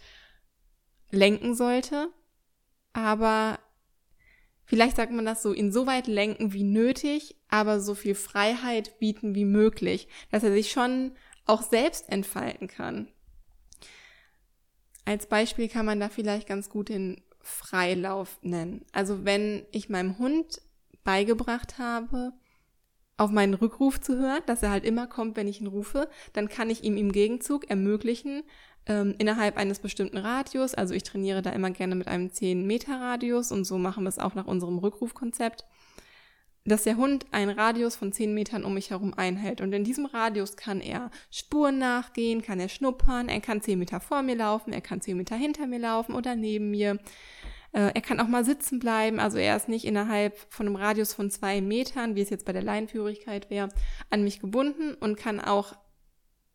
lenken 1.11 1.55
sollte, 1.55 2.09
aber 2.93 3.61
vielleicht 4.65 4.97
sagt 4.97 5.13
man 5.13 5.25
das 5.25 5.43
so, 5.43 5.53
insoweit 5.53 6.09
lenken 6.09 6.53
wie 6.53 6.65
nötig, 6.65 7.37
aber 7.49 7.81
so 7.81 7.95
viel 7.95 8.17
Freiheit 8.17 8.99
bieten 8.99 9.37
wie 9.37 9.45
möglich, 9.45 10.09
dass 10.33 10.43
er 10.43 10.53
sich 10.53 10.73
schon 10.73 11.13
auch 11.45 11.63
selbst 11.63 12.09
entfalten 12.09 12.67
kann. 12.67 13.09
Als 15.05 15.29
Beispiel 15.29 15.69
kann 15.69 15.87
man 15.87 16.01
da 16.01 16.09
vielleicht 16.09 16.49
ganz 16.49 16.69
gut 16.69 16.89
den 16.89 17.23
Freilauf 17.41 18.41
nennen. 18.43 18.85
Also 18.91 19.25
wenn 19.25 19.65
ich 19.71 19.89
meinem 19.89 20.19
Hund 20.19 20.61
beigebracht 21.07 21.79
habe, 21.79 22.35
auf 23.17 23.31
meinen 23.31 23.55
Rückruf 23.55 23.99
zu 23.99 24.19
hören, 24.19 24.43
dass 24.45 24.63
er 24.63 24.71
halt 24.71 24.85
immer 24.85 25.07
kommt, 25.07 25.37
wenn 25.37 25.49
ich 25.49 25.63
ihn 25.63 25.67
rufe, 25.67 26.11
dann 26.35 26.49
kann 26.51 26.69
ich 26.69 26.85
ihm 26.85 26.99
im 26.99 27.13
Gegenzug 27.13 27.71
ermöglichen, 27.71 28.43
ähm, 28.87 29.15
innerhalb 29.19 29.57
eines 29.57 29.79
bestimmten 29.79 30.19
Radius, 30.19 30.75
also 30.75 30.95
ich 30.95 31.03
trainiere 31.03 31.43
da 31.43 31.51
immer 31.51 31.71
gerne 31.71 31.95
mit 31.95 32.09
einem 32.09 32.31
10 32.31 32.67
Meter 32.67 33.01
Radius 33.01 33.51
und 33.53 33.65
so 33.65 33.79
machen 33.79 34.05
wir 34.05 34.11
es 34.11 34.19
auch 34.19 34.35
nach 34.35 34.47
unserem 34.47 34.79
Rückrufkonzept, 34.79 35.65
dass 36.67 36.85
der 36.85 36.97
Hund 36.97 37.27
einen 37.31 37.51
Radius 37.51 37.97
von 37.97 38.13
10 38.13 38.35
Metern 38.35 38.65
um 38.65 38.75
mich 38.75 38.91
herum 38.91 39.15
einhält. 39.15 39.61
Und 39.61 39.73
in 39.73 39.85
diesem 39.85 40.05
Radius 40.07 40.57
kann 40.57 40.81
er 40.81 41.11
Spuren 41.31 41.79
nachgehen, 41.79 42.43
kann 42.43 42.61
er 42.61 42.69
schnuppern, 42.69 43.29
er 43.29 43.41
kann 43.41 43.63
10 43.63 43.79
Meter 43.79 44.01
vor 44.01 44.23
mir 44.23 44.37
laufen, 44.37 44.73
er 44.73 44.81
kann 44.81 45.01
10 45.01 45.17
Meter 45.17 45.37
hinter 45.37 45.67
mir 45.67 45.79
laufen 45.79 46.15
oder 46.15 46.35
neben 46.35 46.71
mir. 46.71 46.99
Äh, 47.77 47.93
er 47.95 48.01
kann 48.01 48.21
auch 48.21 48.27
mal 48.27 48.43
sitzen 48.43 48.79
bleiben, 48.79 49.21
also 49.21 49.37
er 49.37 49.55
ist 49.55 49.69
nicht 49.69 49.85
innerhalb 49.85 50.39
von 50.49 50.67
einem 50.67 50.77
Radius 50.77 51.13
von 51.13 51.31
zwei 51.31 51.61
Metern, 51.61 52.17
wie 52.17 52.23
es 52.23 52.31
jetzt 52.31 52.47
bei 52.47 52.55
der 52.55 52.63
Leinführigkeit 52.63 53.51
wäre, 53.51 53.69
an 54.09 54.25
mich 54.25 54.41
gebunden 54.41 54.95
und 54.95 55.19
kann 55.19 55.41
auch 55.41 55.75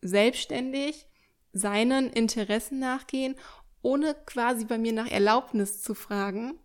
selbstständig 0.01 1.06
seinen 1.54 2.10
Interessen 2.10 2.80
nachgehen, 2.80 3.36
ohne 3.84 4.16
quasi 4.25 4.66
bei 4.66 4.80
mir 4.80 4.94
nach 4.94 5.12
Erlaubnis 5.12 5.84
zu 5.84 5.94
fragen 5.94 6.56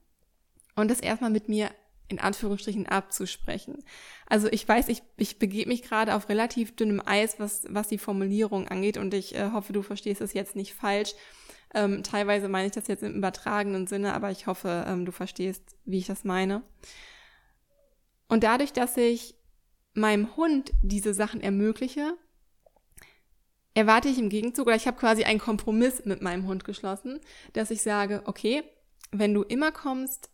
und 0.74 0.90
das 0.90 1.00
erstmal 1.00 1.30
mit 1.30 1.50
mir 1.50 1.70
in 2.08 2.18
Anführungsstrichen 2.18 2.86
abzusprechen. 2.86 3.84
Also 4.26 4.48
ich 4.50 4.66
weiß, 4.66 4.88
ich, 4.88 5.02
ich 5.18 5.38
begebe 5.38 5.68
mich 5.68 5.82
gerade 5.82 6.14
auf 6.14 6.30
relativ 6.30 6.74
dünnem 6.76 7.02
Eis, 7.04 7.38
was, 7.38 7.66
was 7.68 7.88
die 7.88 7.98
Formulierung 7.98 8.68
angeht 8.68 8.96
und 8.96 9.12
ich 9.12 9.34
äh, 9.34 9.50
hoffe, 9.52 9.74
du 9.74 9.82
verstehst 9.82 10.22
es 10.22 10.32
jetzt 10.32 10.56
nicht 10.56 10.72
falsch. 10.72 11.14
Ähm, 11.74 12.02
teilweise 12.02 12.48
meine 12.48 12.66
ich 12.66 12.72
das 12.72 12.88
jetzt 12.88 13.02
im 13.02 13.14
übertragenen 13.14 13.86
Sinne, 13.86 14.14
aber 14.14 14.30
ich 14.30 14.46
hoffe, 14.46 14.84
ähm, 14.86 15.04
du 15.04 15.12
verstehst, 15.12 15.76
wie 15.84 15.98
ich 15.98 16.06
das 16.06 16.24
meine. 16.24 16.62
Und 18.28 18.44
dadurch, 18.44 18.72
dass 18.72 18.96
ich 18.96 19.34
meinem 19.94 20.36
Hund 20.36 20.72
diese 20.82 21.14
Sachen 21.14 21.40
ermögliche, 21.40 22.16
erwarte 23.74 24.08
ich 24.08 24.18
im 24.18 24.30
Gegenzug, 24.30 24.66
oder 24.66 24.76
ich 24.76 24.86
habe 24.86 24.98
quasi 24.98 25.24
einen 25.24 25.38
Kompromiss 25.38 26.04
mit 26.04 26.22
meinem 26.22 26.46
Hund 26.46 26.64
geschlossen, 26.64 27.20
dass 27.52 27.70
ich 27.70 27.82
sage, 27.82 28.22
okay, 28.24 28.62
wenn 29.12 29.34
du 29.34 29.42
immer 29.42 29.70
kommst, 29.70 30.30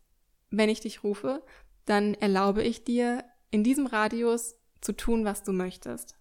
wenn 0.50 0.68
ich 0.68 0.80
dich 0.80 1.02
rufe, 1.02 1.44
dann 1.84 2.14
erlaube 2.14 2.62
ich 2.62 2.84
dir, 2.84 3.24
in 3.50 3.64
diesem 3.64 3.86
Radius 3.86 4.56
zu 4.80 4.92
tun, 4.92 5.24
was 5.24 5.42
du 5.42 5.52
möchtest. 5.52 6.16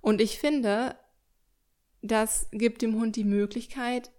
Und 0.00 0.20
ich 0.20 0.38
finde, 0.38 0.96
das 2.02 2.48
gibt 2.50 2.82
dem 2.82 2.94
Hund 2.96 3.16
die 3.16 3.24
Möglichkeit, 3.24 4.10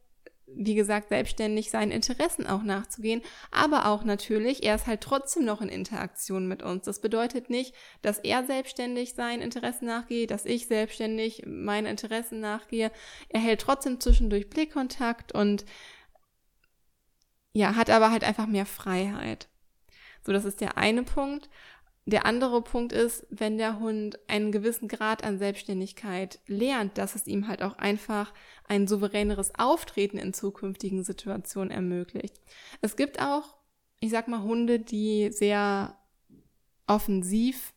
wie 0.56 0.76
gesagt, 0.76 1.10
selbstständig 1.10 1.72
seinen 1.72 1.92
Interessen 1.92 2.46
auch 2.46 2.64
nachzugehen, 2.64 3.22
aber 3.52 3.88
auch 3.88 4.04
natürlich, 4.04 4.64
er 4.64 4.76
ist 4.76 4.88
halt 4.88 5.02
trotzdem 5.02 5.46
noch 5.46 5.62
in 5.62 5.70
Interaktion 5.70 6.48
mit 6.48 6.64
uns. 6.64 6.86
Das 6.86 7.02
bedeutet 7.02 7.50
nicht, 7.50 7.74
dass 8.02 8.20
er 8.20 8.46
selbstständig 8.46 9.16
seinen 9.16 9.42
Interessen 9.42 9.86
nachgeht, 9.86 10.32
dass 10.32 10.46
ich 10.46 10.68
selbstständig 10.68 11.44
meinen 11.46 11.88
Interessen 11.88 12.40
nachgehe. 12.40 12.92
Er 13.30 13.40
hält 13.40 13.62
trotzdem 13.62 14.00
zwischendurch 14.00 14.50
Blickkontakt 14.50 15.32
und 15.34 15.66
ja, 17.54 17.76
hat 17.76 17.90
aber 17.90 18.12
halt 18.12 18.24
einfach 18.24 18.48
mehr 18.48 18.66
Freiheit. 18.66 19.48
So, 20.26 20.32
das 20.32 20.46
ist 20.46 20.62
der 20.62 20.78
eine 20.78 21.04
Punkt. 21.04 21.50
Der 22.06 22.26
andere 22.26 22.62
Punkt 22.62 22.92
ist, 22.92 23.26
wenn 23.30 23.58
der 23.58 23.80
Hund 23.80 24.20
einen 24.28 24.52
gewissen 24.52 24.90
Grad 24.90 25.24
an 25.24 25.40
Selbstständigkeit 25.40 26.40
lernt, 26.48 26.98
dass 26.98 27.16
es 27.16 27.28
ihm 27.28 27.48
halt 27.48 27.62
auch 27.64 27.78
einfach 27.78 28.34
ein 28.68 28.88
souveräneres 28.88 29.54
Auftreten 29.58 30.18
in 30.18 30.34
zukünftigen 30.34 31.06
Situationen 31.06 31.72
ermöglicht. 31.72 32.36
Es 32.82 32.98
gibt 32.98 33.22
auch, 33.22 33.56
ich 34.02 34.12
sag 34.12 34.28
mal, 34.28 34.44
Hunde, 34.44 34.80
die 34.80 35.32
sehr 35.32 35.98
offensiv 36.88 37.74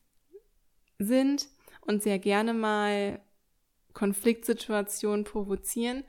sind 0.99 1.49
und 1.83 2.03
sehr 2.03 2.19
gerne 2.19 2.53
mal 2.53 3.21
Konfliktsituationen 3.93 5.25
provozieren. 5.25 6.03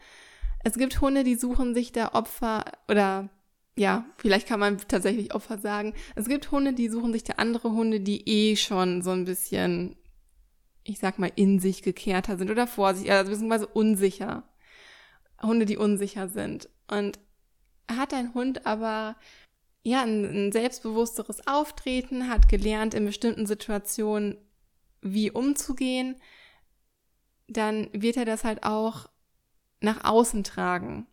Es 0.63 0.73
gibt 0.73 1.01
Hunde, 1.01 1.23
die 1.23 1.35
suchen 1.35 1.75
sich 1.75 1.91
da 1.91 2.13
Opfer 2.13 2.65
oder 2.89 3.29
ja, 3.77 4.05
vielleicht 4.17 4.47
kann 4.47 4.59
man 4.59 4.79
tatsächlich 4.79 5.35
Opfer 5.35 5.59
sagen. 5.59 5.93
Es 6.15 6.27
gibt 6.27 6.51
Hunde, 6.51 6.73
die 6.73 6.89
suchen 6.89 7.13
sich 7.13 7.23
der 7.23 7.39
andere 7.39 7.71
Hunde, 7.71 7.99
die 7.99 8.27
eh 8.27 8.55
schon 8.55 9.03
so 9.03 9.11
ein 9.11 9.25
bisschen, 9.25 9.95
ich 10.83 10.97
sag 10.97 11.19
mal, 11.19 11.31
in 11.35 11.59
sich 11.59 11.83
gekehrter 11.83 12.37
sind 12.37 12.49
oder 12.49 12.65
vorsichtig, 12.65 13.11
also 13.11 13.31
beziehungsweise 13.31 13.67
unsicher. 13.67 14.43
Hunde, 15.43 15.67
die 15.67 15.77
unsicher 15.77 16.27
sind. 16.27 16.69
Und 16.89 17.19
hat 17.87 18.15
ein 18.15 18.33
Hund 18.33 18.65
aber 18.65 19.15
ja 19.83 20.01
ein, 20.01 20.25
ein 20.25 20.51
selbstbewussteres 20.51 21.45
Auftreten, 21.45 22.29
hat 22.29 22.49
gelernt, 22.49 22.95
in 22.95 23.05
bestimmten 23.05 23.45
Situationen 23.45 24.37
wie 25.01 25.29
umzugehen, 25.29 26.15
dann 27.47 27.89
wird 27.93 28.17
er 28.17 28.25
das 28.25 28.43
halt 28.43 28.63
auch 28.63 29.07
nach 29.81 30.03
außen 30.03 30.43
tragen. 30.43 31.05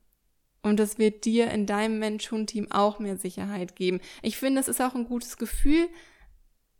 Und 0.64 0.80
das 0.80 0.98
wird 0.98 1.26
dir 1.26 1.50
in 1.50 1.66
deinem 1.66 1.98
Mensch-Hund-Team 1.98 2.72
auch 2.72 2.98
mehr 2.98 3.18
Sicherheit 3.18 3.76
geben. 3.76 4.00
Ich 4.22 4.38
finde, 4.38 4.62
es 4.62 4.68
ist 4.68 4.80
auch 4.80 4.94
ein 4.94 5.04
gutes 5.04 5.36
Gefühl. 5.36 5.88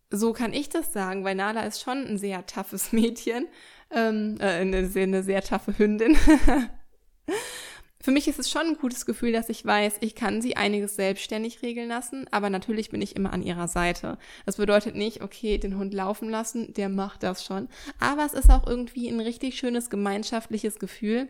So 0.09 0.33
kann 0.33 0.55
ich 0.55 0.71
das 0.71 0.95
sagen, 0.95 1.23
weil 1.23 1.35
Nala 1.35 1.65
ist 1.65 1.83
schon 1.83 1.99
ein 1.99 2.17
sehr 2.17 2.47
toughes 2.47 2.93
Mädchen. 2.93 3.47
Ähm, 3.91 4.39
äh, 4.41 4.45
eine, 4.45 4.87
sehr, 4.87 5.03
eine 5.03 5.23
sehr 5.23 5.43
taffe 5.43 5.79
Hündin. 5.79 6.17
Für 8.01 8.11
mich 8.11 8.27
ist 8.27 8.39
es 8.39 8.51
schon 8.51 8.69
ein 8.69 8.77
gutes 8.77 9.05
Gefühl, 9.05 9.33
dass 9.33 9.51
ich 9.51 9.67
weiß, 9.67 9.97
ich 10.01 10.15
kann 10.15 10.41
sie 10.41 10.57
einiges 10.57 10.97
selbstständig 10.97 11.61
regeln 11.61 11.89
lassen, 11.89 12.27
aber 12.31 12.49
natürlich 12.49 12.89
bin 12.89 13.03
ich 13.03 13.17
immer 13.17 13.35
an 13.35 13.43
ihrer 13.43 13.69
Seite. 13.69 14.19
Das 14.47 14.57
bedeutet 14.57 14.95
nicht, 14.95 15.23
okay, 15.23 15.59
den 15.59 15.77
Hund 15.77 15.93
laufen 15.93 16.31
lassen, 16.31 16.73
der 16.73 16.89
macht 16.89 17.23
das 17.23 17.45
schon. 17.45 17.69
Aber 18.01 18.25
es 18.25 18.33
ist 18.33 18.51
auch 18.51 18.67
irgendwie 18.67 19.09
ein 19.09 19.21
richtig 19.21 19.59
schönes 19.59 19.91
gemeinschaftliches 19.91 20.79
Gefühl, 20.79 21.29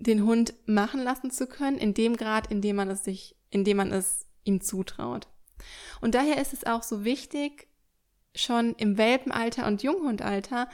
den 0.00 0.24
Hund 0.24 0.54
machen 0.66 1.02
lassen 1.02 1.30
zu 1.30 1.46
können, 1.46 1.78
in 1.78 1.94
dem 1.94 2.16
Grad, 2.16 2.50
in 2.50 2.60
dem 2.62 2.76
man 2.76 2.90
es 2.90 3.04
sich, 3.04 3.36
in 3.50 3.64
dem 3.64 3.76
man 3.76 3.92
es 3.92 4.26
ihm 4.44 4.60
zutraut. 4.60 5.28
Und 6.00 6.14
daher 6.14 6.40
ist 6.40 6.52
es 6.52 6.64
auch 6.64 6.82
so 6.82 7.04
wichtig, 7.04 7.68
schon 8.34 8.74
im 8.76 8.96
Welpenalter 8.96 9.66
und 9.66 9.82
Junghundalter 9.82 10.68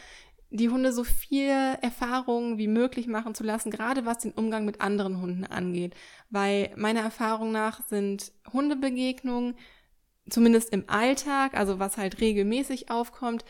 die 0.51 0.69
Hunde 0.69 0.93
so 0.93 1.03
viel 1.03 1.51
Erfahrungen 1.51 2.57
wie 2.57 2.69
möglich 2.69 3.09
machen 3.09 3.35
zu 3.35 3.43
lassen, 3.43 3.71
gerade 3.71 4.07
was 4.07 4.19
den 4.19 4.33
Umgang 4.33 4.65
mit 4.65 4.81
anderen 4.81 5.21
Hunden 5.21 5.45
angeht. 5.45 5.95
Weil 6.31 6.73
meiner 6.77 7.01
Erfahrung 7.01 7.51
nach 7.51 7.85
sind 7.89 8.33
Hundebegegnungen, 8.53 9.57
zumindest 10.31 10.73
im 10.73 10.85
Alltag, 10.89 11.55
also 11.55 11.81
was 11.81 11.97
halt 11.97 12.21
regelmäßig 12.21 12.91
aufkommt, 12.91 13.45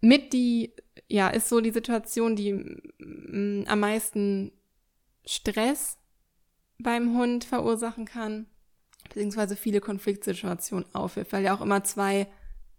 mit 0.00 0.32
die, 0.32 0.72
ja, 1.08 1.28
ist 1.28 1.50
so 1.50 1.60
die 1.60 1.70
Situation, 1.70 2.34
die 2.34 2.54
mm, 2.54 3.64
am 3.66 3.80
meisten 3.80 4.52
Stress 5.24 5.98
beim 6.78 7.16
Hund 7.16 7.44
verursachen 7.44 8.04
kann, 8.04 8.46
beziehungsweise 9.08 9.56
viele 9.56 9.80
Konfliktsituationen 9.80 10.86
aufwirft, 10.94 11.32
weil 11.32 11.44
ja 11.44 11.54
auch 11.54 11.60
immer 11.60 11.84
zwei, 11.84 12.26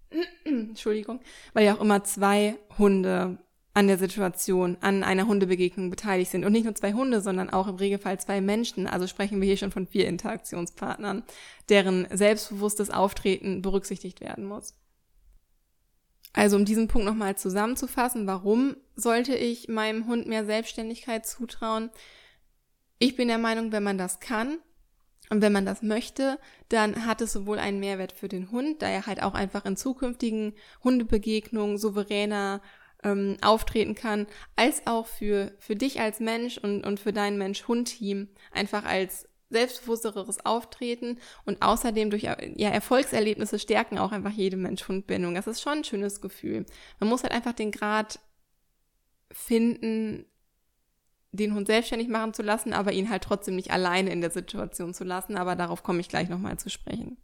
Entschuldigung, 0.44 1.20
weil 1.54 1.66
ja 1.66 1.76
auch 1.76 1.82
immer 1.82 2.04
zwei 2.04 2.56
Hunde 2.78 3.38
an 3.74 3.88
der 3.88 3.98
Situation, 3.98 4.78
an 4.82 5.04
einer 5.04 5.28
Hundebegegnung 5.28 5.90
beteiligt 5.90 6.32
sind. 6.32 6.44
Und 6.44 6.52
nicht 6.52 6.66
nur 6.66 6.76
zwei 6.76 6.92
Hunde, 6.92 7.22
sondern 7.22 7.50
auch 7.50 7.68
im 7.68 7.76
Regelfall 7.76 8.20
zwei 8.20 8.42
Menschen. 8.42 8.86
Also 8.86 9.08
sprechen 9.08 9.40
wir 9.40 9.48
hier 9.48 9.58
schon 9.58 9.72
von 9.72 9.88
vier 9.88 10.08
Interaktionspartnern, 10.08 11.24
deren 11.70 12.06
selbstbewusstes 12.12 12.90
Auftreten 12.90 13.62
berücksichtigt 13.62 14.20
werden 14.20 14.46
muss. 14.46 14.74
Also 16.34 16.58
um 16.58 16.66
diesen 16.66 16.88
Punkt 16.88 17.08
nochmal 17.08 17.38
zusammenzufassen, 17.38 18.28
warum 18.28 18.76
sollte 18.96 19.36
ich 19.36 19.68
meinem 19.68 20.08
Hund 20.08 20.28
mehr 20.28 20.46
Selbstständigkeit 20.46 21.26
zutrauen? 21.26 21.92
Ich 23.04 23.16
bin 23.16 23.30
der 23.30 23.40
Meinung, 23.40 23.72
wenn 23.72 23.82
man 23.82 23.98
das 23.98 24.20
kann 24.20 24.60
und 25.32 25.42
wenn 25.42 25.52
man 25.52 25.66
das 25.66 25.82
möchte, 25.82 26.38
dann 26.70 27.08
hat 27.08 27.20
es 27.22 27.34
sowohl 27.34 27.58
einen 27.58 27.80
Mehrwert 27.80 28.12
für 28.12 28.28
den 28.28 28.52
Hund, 28.52 28.84
da 28.84 28.90
er 28.90 29.08
halt 29.08 29.24
auch 29.24 29.34
einfach 29.34 29.66
in 29.66 29.76
zukünftigen 29.76 30.54
Hundebegegnungen 30.84 31.80
souveräner 31.80 32.62
ähm, 33.04 33.38
auftreten 33.42 33.96
kann, 33.96 34.28
als 34.56 34.86
auch 34.86 35.08
für, 35.08 35.52
für 35.58 35.76
dich 35.76 36.00
als 36.00 36.20
Mensch 36.20 36.60
und, 36.60 36.86
und 36.86 37.00
für 37.00 37.12
dein 37.12 37.40
Mensch-Hund-Team 37.40 38.28
einfach 38.52 38.86
als 38.86 39.28
selbstbewussteres 39.50 40.46
Auftreten 40.46 41.18
und 41.44 41.64
außerdem 41.64 42.12
durch 42.12 42.22
ja, 42.22 42.70
Erfolgserlebnisse 42.70 43.58
stärken 43.58 43.98
auch 43.98 44.12
einfach 44.12 44.30
jede 44.30 44.58
Mensch-Hund-Bindung. 44.58 45.34
Das 45.34 45.48
ist 45.48 45.64
schon 45.64 45.80
ein 45.80 45.84
schönes 45.84 46.22
Gefühl. 46.22 46.68
Man 47.00 47.10
muss 47.10 47.24
halt 47.24 47.34
einfach 47.34 47.54
den 47.54 47.72
Grad 47.72 48.20
finden, 49.32 50.28
den 51.32 51.54
Hund 51.54 51.68
selbstständig 51.68 52.10
machen 52.10 52.34
zu 52.34 52.42
lassen, 52.42 52.74
aber 52.74 52.92
ihn 52.92 53.10
halt 53.10 53.24
trotzdem 53.24 53.56
nicht 53.56 53.72
alleine 53.72 54.12
in 54.12 54.22
der 54.22 54.32
Situation 54.32 54.94
zu 54.94 55.04
lassen. 55.04 55.38
Aber 55.38 55.56
darauf 55.56 55.84
komme 55.84 56.02
ich 56.02 56.10
gleich 56.10 56.30
nochmal 56.30 56.58
zu 56.58 56.70
sprechen. 56.70 57.18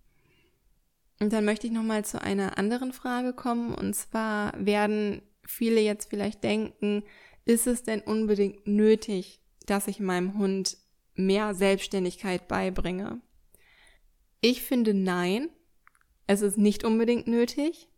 Und 1.19 1.33
dann 1.33 1.45
möchte 1.45 1.67
ich 1.67 1.73
nochmal 1.73 2.05
zu 2.05 2.21
einer 2.21 2.57
anderen 2.57 2.93
Frage 2.93 3.33
kommen. 3.33 3.73
Und 3.73 3.95
zwar 3.95 4.53
werden 4.57 5.21
viele 5.45 5.81
jetzt 5.81 6.09
vielleicht 6.09 6.43
denken, 6.43 7.03
ist 7.45 7.67
es 7.67 7.83
denn 7.83 8.01
unbedingt 8.01 8.67
nötig, 8.67 9.41
dass 9.65 9.87
ich 9.87 9.99
meinem 9.99 10.37
Hund 10.37 10.77
mehr 11.15 11.55
Selbstständigkeit 11.55 12.47
beibringe? 12.47 13.21
Ich 14.41 14.61
finde 14.61 14.93
nein, 14.93 15.49
es 16.27 16.41
ist 16.41 16.57
nicht 16.57 16.83
unbedingt 16.83 17.27
nötig. 17.27 17.89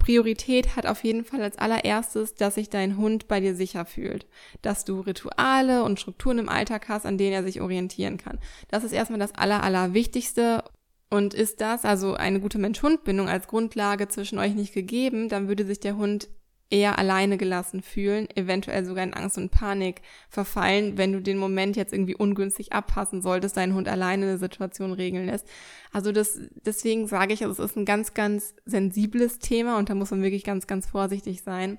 Priorität 0.00 0.74
hat 0.74 0.86
auf 0.86 1.04
jeden 1.04 1.24
Fall 1.24 1.42
als 1.42 1.58
allererstes, 1.58 2.34
dass 2.34 2.56
sich 2.56 2.68
dein 2.68 2.96
Hund 2.96 3.28
bei 3.28 3.38
dir 3.38 3.54
sicher 3.54 3.84
fühlt, 3.84 4.26
dass 4.62 4.84
du 4.84 5.00
Rituale 5.00 5.84
und 5.84 6.00
Strukturen 6.00 6.38
im 6.38 6.48
Alltag 6.48 6.88
hast, 6.88 7.06
an 7.06 7.18
denen 7.18 7.34
er 7.34 7.44
sich 7.44 7.60
orientieren 7.60 8.16
kann. 8.16 8.40
Das 8.68 8.82
ist 8.82 8.92
erstmal 8.92 9.20
das 9.20 9.34
aller, 9.36 9.62
allerwichtigste. 9.62 10.64
Und 11.12 11.34
ist 11.34 11.60
das 11.60 11.84
also 11.84 12.14
eine 12.14 12.38
gute 12.38 12.58
Mensch-Hund-Bindung 12.58 13.28
als 13.28 13.48
Grundlage 13.48 14.06
zwischen 14.06 14.38
euch 14.38 14.54
nicht 14.54 14.72
gegeben, 14.72 15.28
dann 15.28 15.48
würde 15.48 15.66
sich 15.66 15.80
der 15.80 15.96
Hund 15.96 16.28
eher 16.70 16.98
alleine 16.98 17.36
gelassen 17.36 17.82
fühlen, 17.82 18.28
eventuell 18.36 18.84
sogar 18.84 19.02
in 19.02 19.12
Angst 19.12 19.36
und 19.36 19.50
Panik 19.50 20.02
verfallen, 20.28 20.96
wenn 20.96 21.12
du 21.12 21.20
den 21.20 21.36
Moment 21.36 21.76
jetzt 21.76 21.92
irgendwie 21.92 22.14
ungünstig 22.14 22.72
abpassen 22.72 23.22
solltest, 23.22 23.56
deinen 23.56 23.74
Hund 23.74 23.88
alleine 23.88 24.26
eine 24.26 24.38
Situation 24.38 24.92
regeln 24.92 25.26
lässt. 25.26 25.48
Also 25.92 26.12
das, 26.12 26.38
deswegen 26.64 27.08
sage 27.08 27.34
ich, 27.34 27.42
also 27.42 27.60
es 27.62 27.70
ist 27.70 27.76
ein 27.76 27.84
ganz, 27.84 28.14
ganz 28.14 28.54
sensibles 28.64 29.40
Thema 29.40 29.78
und 29.78 29.90
da 29.90 29.94
muss 29.94 30.12
man 30.12 30.22
wirklich 30.22 30.44
ganz, 30.44 30.68
ganz 30.68 30.86
vorsichtig 30.86 31.42
sein. 31.42 31.78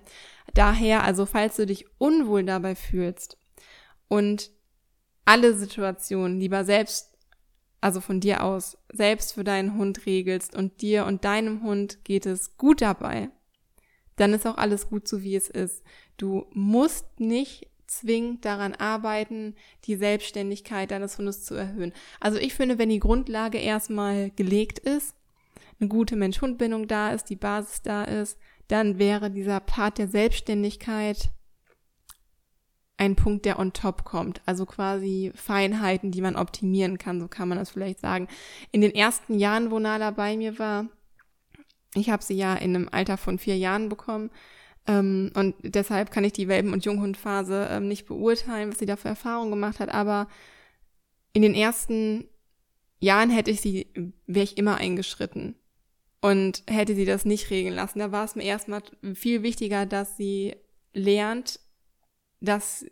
Daher, 0.54 1.04
also 1.04 1.26
falls 1.26 1.56
du 1.56 1.66
dich 1.66 1.86
unwohl 1.98 2.44
dabei 2.44 2.76
fühlst 2.76 3.38
und 4.10 4.52
alle 5.24 5.54
Situationen 5.54 6.38
lieber 6.38 6.66
selbst, 6.66 7.18
also 7.80 8.02
von 8.02 8.20
dir 8.20 8.44
aus, 8.44 8.78
selbst 8.92 9.34
für 9.34 9.46
deinen 9.46 9.78
Hund 9.78 10.06
regelst 10.06 10.54
und 10.54 10.82
dir 10.82 11.06
und 11.06 11.24
deinem 11.24 11.64
Hund 11.64 12.04
geht 12.04 12.26
es 12.26 12.58
gut 12.58 12.82
dabei, 12.82 13.30
dann 14.22 14.34
ist 14.34 14.46
auch 14.46 14.58
alles 14.58 14.88
gut 14.88 15.08
so, 15.08 15.24
wie 15.24 15.36
es 15.36 15.50
ist. 15.50 15.84
Du 16.18 16.46
musst 16.54 17.20
nicht 17.20 17.68
zwingend 17.88 18.46
daran 18.46 18.74
arbeiten, 18.74 19.56
die 19.86 19.96
Selbstständigkeit 19.96 20.92
deines 20.92 21.18
Hundes 21.18 21.44
zu 21.44 21.56
erhöhen. 21.56 21.92
Also 22.20 22.38
ich 22.38 22.54
finde, 22.54 22.78
wenn 22.78 22.90
die 22.90 23.00
Grundlage 23.00 23.58
erstmal 23.58 24.30
gelegt 24.32 24.80
ist, 24.80 25.16
eine 25.80 25.90
gute 25.90 26.16
Mensch-Hund-Bindung 26.16 26.88
da 26.88 27.12
ist, 27.12 27.25
die 27.25 27.36
Basis 27.36 27.82
da 27.82 28.04
ist, 28.04 28.38
dann 28.68 29.00
wäre 29.00 29.32
dieser 29.32 29.60
Part 29.60 29.98
der 29.98 30.08
Selbstständigkeit 30.08 31.32
ein 32.98 33.16
Punkt, 33.16 33.46
der 33.46 33.58
on 33.58 33.74
top 33.74 34.06
kommt. 34.06 34.42
Also 34.46 34.68
quasi 34.68 35.32
Feinheiten, 35.34 36.12
die 36.12 36.22
man 36.22 36.36
optimieren 36.36 37.00
kann, 37.00 37.20
so 37.20 37.28
kann 37.28 37.50
man 37.50 37.58
das 37.58 37.72
vielleicht 37.72 38.00
sagen. 38.00 38.28
In 38.72 38.82
den 38.82 38.94
ersten 38.94 39.40
Jahren, 39.40 39.72
wo 39.72 39.80
Nala 39.80 40.12
bei 40.12 40.38
mir 40.38 40.60
war, 40.60 40.86
ich 41.96 42.10
habe 42.10 42.24
sie 42.24 42.36
ja 42.36 42.56
in 42.56 42.76
einem 42.76 42.90
Alter 42.92 43.18
von 43.18 43.38
vier 43.38 43.58
Jahren 43.58 43.90
bekommen. 43.90 44.32
Ähm, 44.88 45.32
und 45.36 45.56
deshalb 45.64 46.12
kann 46.12 46.24
ich 46.24 46.34
die 46.34 46.48
Welpen- 46.48 46.74
und 46.74 46.86
Junghundphase 46.86 47.68
ähm, 47.70 47.88
nicht 47.88 48.08
beurteilen, 48.08 48.72
was 48.72 48.80
sie 48.80 48.86
da 48.86 48.96
für 48.96 49.10
Erfahrungen 49.10 49.52
gemacht 49.52 49.80
hat. 49.80 49.90
Aber 49.90 50.28
in 51.34 51.42
den 51.42 51.54
ersten 51.54 52.28
Jahren 53.00 53.30
hätte 53.30 53.52
ich 53.52 53.62
sie, 53.62 53.88
wäre 54.26 54.44
ich 54.44 54.58
immer 54.58 54.78
eingeschritten. 54.78 55.56
Und 56.24 56.64
hätte 56.68 56.94
sie 56.94 57.06
das 57.06 57.26
nicht 57.26 57.50
regeln 57.50 57.74
lassen. 57.74 57.98
Da 57.98 58.12
war 58.12 58.24
es 58.24 58.36
mir 58.36 58.44
erstmal 58.44 58.84
viel 59.16 59.42
wichtiger, 59.42 59.88
dass 59.88 60.18
sie 60.18 60.56
lernt, 60.94 61.60
dass 62.42 62.86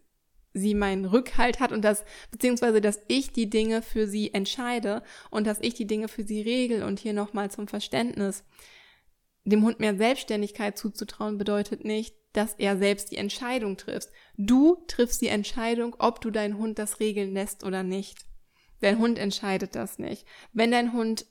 sie 0.54 0.74
meinen 0.74 1.06
Rückhalt 1.06 1.60
hat 1.60 1.72
und 1.72 1.84
dass, 1.84 2.04
beziehungsweise, 2.32 2.82
dass 2.82 3.00
ich 3.08 3.32
die 3.32 3.50
Dinge 3.50 3.84
für 3.84 4.08
sie 4.08 4.34
entscheide 4.34 5.04
und 5.30 5.46
dass 5.46 5.60
ich 5.62 5.76
die 5.76 5.86
Dinge 5.86 6.08
für 6.08 6.24
sie 6.24 6.42
regel 6.42 6.82
und 6.82 7.00
hier 7.00 7.14
nochmal 7.14 7.52
zum 7.52 7.68
Verständnis 7.68 8.44
dem 9.50 9.64
Hund 9.64 9.80
mehr 9.80 9.96
Selbstständigkeit 9.96 10.78
zuzutrauen 10.78 11.38
bedeutet 11.38 11.84
nicht, 11.84 12.16
dass 12.34 12.54
er 12.56 12.78
selbst 12.78 13.12
die 13.12 13.18
Entscheidung 13.18 13.78
trifft. 13.78 14.10
Du 14.38 14.84
triffst 14.88 15.22
die 15.22 15.28
Entscheidung, 15.28 15.96
ob 16.00 16.22
du 16.22 16.30
deinen 16.30 16.58
Hund 16.58 16.80
das 16.80 17.00
regeln 17.00 17.34
lässt 17.34 17.64
oder 17.64 17.84
nicht. 17.84 18.26
Dein 18.82 19.00
Hund 19.00 19.20
entscheidet 19.20 19.76
das 19.76 20.00
nicht. 20.00 20.26
Wenn 20.54 20.72
dein 20.72 20.94
Hund 20.94 21.26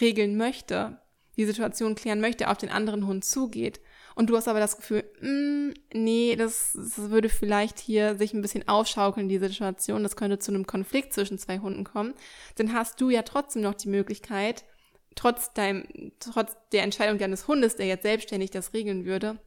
regeln 0.00 0.36
möchte, 0.36 1.00
die 1.36 1.46
Situation 1.46 1.94
klären 1.94 2.20
möchte, 2.20 2.48
auf 2.48 2.58
den 2.58 2.68
anderen 2.68 3.06
Hund 3.06 3.24
zugeht 3.24 3.80
und 4.14 4.28
du 4.28 4.36
hast 4.36 4.48
aber 4.48 4.60
das 4.60 4.76
Gefühl, 4.76 5.04
mm, 5.20 5.72
nee, 5.94 6.36
das, 6.36 6.72
das 6.74 7.10
würde 7.10 7.28
vielleicht 7.28 7.78
hier 7.78 8.16
sich 8.16 8.34
ein 8.34 8.42
bisschen 8.42 8.68
aufschaukeln, 8.68 9.28
die 9.28 9.38
Situation, 9.38 10.02
das 10.02 10.16
könnte 10.16 10.38
zu 10.38 10.52
einem 10.52 10.66
Konflikt 10.66 11.14
zwischen 11.14 11.38
zwei 11.38 11.58
Hunden 11.58 11.84
kommen, 11.84 12.14
dann 12.56 12.74
hast 12.74 13.00
du 13.00 13.10
ja 13.10 13.22
trotzdem 13.22 13.62
noch 13.62 13.74
die 13.74 13.88
Möglichkeit, 13.88 14.64
trotz 15.14 15.52
deinem, 15.52 16.12
trotz 16.18 16.56
der 16.72 16.82
Entscheidung 16.82 17.18
deines 17.18 17.48
Hundes, 17.48 17.76
der 17.76 17.86
jetzt 17.86 18.02
selbstständig 18.02 18.50
das 18.50 18.72
regeln 18.72 19.04
würde, 19.04 19.38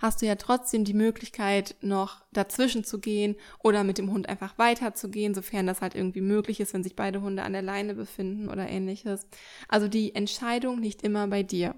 hast 0.00 0.22
du 0.22 0.26
ja 0.26 0.34
trotzdem 0.36 0.84
die 0.84 0.94
Möglichkeit, 0.94 1.76
noch 1.80 2.22
dazwischen 2.32 2.84
zu 2.84 2.98
gehen 2.98 3.36
oder 3.62 3.84
mit 3.84 3.98
dem 3.98 4.10
Hund 4.10 4.28
einfach 4.28 4.58
weiterzugehen, 4.58 5.34
sofern 5.34 5.66
das 5.66 5.82
halt 5.82 5.94
irgendwie 5.94 6.22
möglich 6.22 6.60
ist, 6.60 6.74
wenn 6.74 6.82
sich 6.82 6.96
beide 6.96 7.20
Hunde 7.20 7.42
an 7.42 7.52
der 7.52 7.62
Leine 7.62 7.94
befinden 7.94 8.48
oder 8.48 8.68
ähnliches. 8.68 9.26
Also 9.68 9.88
die 9.88 10.14
Entscheidung 10.14 10.80
liegt 10.80 11.02
immer 11.02 11.26
bei 11.28 11.42
dir. 11.42 11.74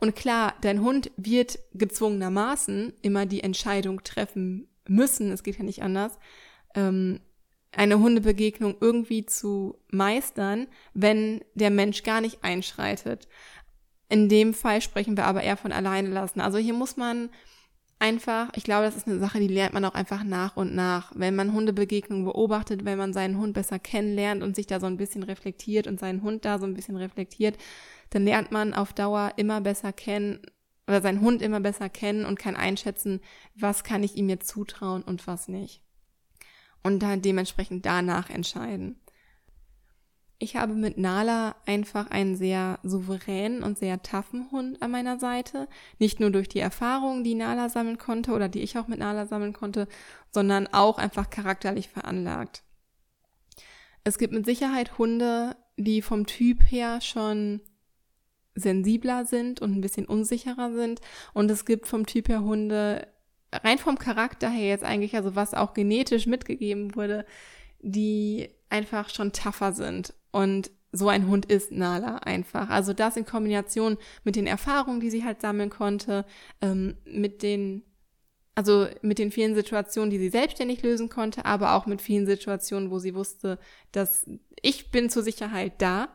Und 0.00 0.16
klar, 0.16 0.54
dein 0.62 0.80
Hund 0.80 1.10
wird 1.16 1.58
gezwungenermaßen 1.74 2.94
immer 3.02 3.26
die 3.26 3.42
Entscheidung 3.42 4.02
treffen 4.02 4.68
müssen, 4.88 5.30
es 5.30 5.42
geht 5.42 5.58
ja 5.58 5.64
nicht 5.64 5.82
anders, 5.82 6.18
ähm, 6.74 7.20
eine 7.72 7.98
Hundebegegnung 7.98 8.76
irgendwie 8.80 9.26
zu 9.26 9.78
meistern, 9.90 10.66
wenn 10.92 11.42
der 11.54 11.70
Mensch 11.70 12.02
gar 12.02 12.20
nicht 12.20 12.42
einschreitet. 12.42 13.28
In 14.08 14.28
dem 14.28 14.54
Fall 14.54 14.80
sprechen 14.80 15.16
wir 15.16 15.24
aber 15.26 15.42
eher 15.42 15.56
von 15.56 15.72
alleine 15.72 16.08
lassen. 16.08 16.40
Also 16.40 16.58
hier 16.58 16.74
muss 16.74 16.96
man 16.96 17.30
einfach, 18.00 18.48
ich 18.56 18.64
glaube, 18.64 18.86
das 18.86 18.96
ist 18.96 19.06
eine 19.06 19.20
Sache, 19.20 19.38
die 19.38 19.46
lernt 19.46 19.72
man 19.72 19.84
auch 19.84 19.94
einfach 19.94 20.24
nach 20.24 20.56
und 20.56 20.74
nach. 20.74 21.12
Wenn 21.14 21.36
man 21.36 21.52
Hundebegegnungen 21.52 22.24
beobachtet, 22.24 22.84
wenn 22.84 22.98
man 22.98 23.12
seinen 23.12 23.38
Hund 23.38 23.54
besser 23.54 23.78
kennenlernt 23.78 24.42
und 24.42 24.56
sich 24.56 24.66
da 24.66 24.80
so 24.80 24.86
ein 24.86 24.96
bisschen 24.96 25.22
reflektiert 25.22 25.86
und 25.86 26.00
seinen 26.00 26.22
Hund 26.22 26.44
da 26.44 26.58
so 26.58 26.66
ein 26.66 26.74
bisschen 26.74 26.96
reflektiert, 26.96 27.56
dann 28.10 28.24
lernt 28.24 28.50
man 28.50 28.74
auf 28.74 28.92
Dauer 28.92 29.34
immer 29.36 29.60
besser 29.60 29.92
kennen 29.92 30.40
oder 30.88 31.00
seinen 31.02 31.20
Hund 31.20 31.40
immer 31.40 31.60
besser 31.60 31.88
kennen 31.88 32.24
und 32.24 32.38
kann 32.38 32.56
einschätzen, 32.56 33.20
was 33.54 33.84
kann 33.84 34.02
ich 34.02 34.16
ihm 34.16 34.28
jetzt 34.28 34.48
zutrauen 34.48 35.02
und 35.02 35.28
was 35.28 35.46
nicht 35.46 35.82
und 36.82 37.00
dann 37.02 37.22
dementsprechend 37.22 37.86
danach 37.86 38.30
entscheiden. 38.30 39.00
Ich 40.42 40.56
habe 40.56 40.72
mit 40.72 40.96
Nala 40.96 41.54
einfach 41.66 42.10
einen 42.10 42.34
sehr 42.34 42.78
souveränen 42.82 43.62
und 43.62 43.78
sehr 43.78 44.02
taffen 44.02 44.50
Hund 44.50 44.80
an 44.80 44.90
meiner 44.90 45.18
Seite. 45.18 45.68
Nicht 45.98 46.18
nur 46.18 46.30
durch 46.30 46.48
die 46.48 46.60
Erfahrungen, 46.60 47.24
die 47.24 47.34
Nala 47.34 47.68
sammeln 47.68 47.98
konnte 47.98 48.32
oder 48.32 48.48
die 48.48 48.62
ich 48.62 48.78
auch 48.78 48.88
mit 48.88 49.00
Nala 49.00 49.26
sammeln 49.26 49.52
konnte, 49.52 49.86
sondern 50.30 50.66
auch 50.68 50.96
einfach 50.96 51.28
charakterlich 51.28 51.90
veranlagt. 51.90 52.62
Es 54.02 54.16
gibt 54.16 54.32
mit 54.32 54.46
Sicherheit 54.46 54.96
Hunde, 54.96 55.56
die 55.76 56.00
vom 56.00 56.24
Typ 56.26 56.62
her 56.70 57.02
schon 57.02 57.60
sensibler 58.54 59.26
sind 59.26 59.60
und 59.60 59.76
ein 59.76 59.82
bisschen 59.82 60.06
unsicherer 60.06 60.72
sind. 60.72 61.02
Und 61.34 61.50
es 61.50 61.66
gibt 61.66 61.86
vom 61.86 62.06
Typ 62.06 62.30
her 62.30 62.42
Hunde, 62.42 63.06
rein 63.52 63.78
vom 63.78 63.98
Charakter 63.98 64.48
her 64.48 64.68
jetzt 64.68 64.84
eigentlich, 64.84 65.16
also 65.16 65.34
was 65.34 65.54
auch 65.54 65.74
genetisch 65.74 66.26
mitgegeben 66.26 66.94
wurde, 66.94 67.24
die 67.80 68.48
einfach 68.68 69.10
schon 69.10 69.32
tougher 69.32 69.72
sind. 69.72 70.14
Und 70.30 70.70
so 70.92 71.08
ein 71.08 71.28
Hund 71.28 71.46
ist 71.46 71.72
Nala 71.72 72.16
einfach. 72.18 72.68
Also 72.68 72.92
das 72.92 73.16
in 73.16 73.24
Kombination 73.24 73.96
mit 74.24 74.36
den 74.36 74.46
Erfahrungen, 74.46 75.00
die 75.00 75.10
sie 75.10 75.24
halt 75.24 75.40
sammeln 75.40 75.70
konnte, 75.70 76.24
ähm, 76.60 76.96
mit 77.04 77.42
den, 77.42 77.82
also 78.54 78.88
mit 79.02 79.18
den 79.18 79.30
vielen 79.30 79.54
Situationen, 79.54 80.10
die 80.10 80.18
sie 80.18 80.30
selbstständig 80.30 80.82
lösen 80.82 81.08
konnte, 81.08 81.44
aber 81.44 81.74
auch 81.74 81.86
mit 81.86 82.02
vielen 82.02 82.26
Situationen, 82.26 82.90
wo 82.90 82.98
sie 82.98 83.14
wusste, 83.14 83.58
dass 83.92 84.26
ich 84.62 84.90
bin 84.90 85.10
zur 85.10 85.22
Sicherheit 85.22 85.80
da. 85.80 86.08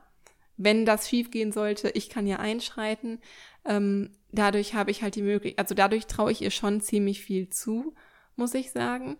Wenn 0.57 0.85
das 0.85 1.09
schiefgehen 1.09 1.51
sollte, 1.51 1.89
ich 1.89 2.09
kann 2.09 2.27
ja 2.27 2.37
einschreiten. 2.37 3.19
Ähm, 3.65 4.11
dadurch 4.37 4.73
habe 4.73 4.91
ich 4.91 5.01
halt 5.01 5.15
die 5.15 5.21
Möglichkeit, 5.21 5.59
also 5.59 5.75
dadurch 5.75 6.07
traue 6.07 6.31
ich 6.31 6.41
ihr 6.41 6.51
schon 6.51 6.81
ziemlich 6.81 7.21
viel 7.21 7.49
zu, 7.49 7.93
muss 8.35 8.53
ich 8.53 8.71
sagen. 8.71 9.17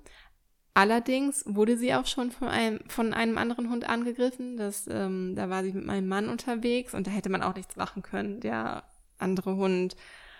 Allerdings 0.74 1.44
wurde 1.48 1.78
sie 1.78 1.94
auch 1.94 2.06
schon 2.06 2.32
von 2.32 2.50
einem, 2.50 2.82
von 2.88 3.14
einem 3.14 3.38
anderen 3.38 3.70
Hund 3.70 3.88
angegriffen. 3.88 4.58
Das, 4.58 4.88
ähm, 4.88 5.34
da 5.36 5.50
war 5.50 5.64
sie 5.64 5.72
mit 5.72 5.86
meinem 5.86 6.08
Mann 6.08 6.28
unterwegs 6.28 6.94
und 6.94 7.08
da 7.08 7.12
hätte 7.12 7.30
man 7.30 7.44
auch 7.44 7.56
nichts 7.56 7.78
machen 7.78 8.04
können. 8.04 8.42
Der 8.42 8.84
andere 9.18 9.56
Hund 9.56 9.96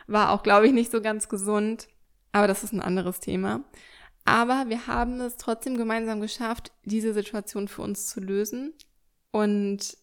war 0.08 0.32
auch, 0.32 0.44
glaube 0.44 0.68
ich, 0.68 0.74
nicht 0.74 0.92
so 0.92 1.02
ganz 1.02 1.30
gesund. 1.30 1.88
Aber 2.34 2.48
das 2.48 2.66
ist 2.66 2.74
ein 2.74 2.82
anderes 2.82 3.22
Thema. 3.22 3.64
Aber 4.26 4.66
wir 4.68 4.88
haben 4.88 5.22
es 5.22 5.38
trotzdem 5.38 5.78
gemeinsam 5.78 6.20
geschafft, 6.20 6.74
diese 6.84 7.14
Situation 7.14 7.70
für 7.70 7.84
uns 7.84 8.08
zu 8.08 8.20
lösen. 8.20 8.74
Und 9.32 9.98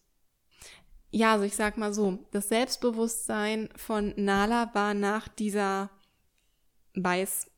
ja, 1.13 1.33
also 1.33 1.45
ich 1.45 1.55
sag 1.55 1.77
mal 1.77 1.93
so, 1.93 2.17
das 2.31 2.49
Selbstbewusstsein 2.49 3.69
von 3.75 4.13
Nala 4.17 4.73
war 4.73 4.95
nach 4.95 5.27
dieser 5.27 5.91
Beißattacke, 6.95 7.49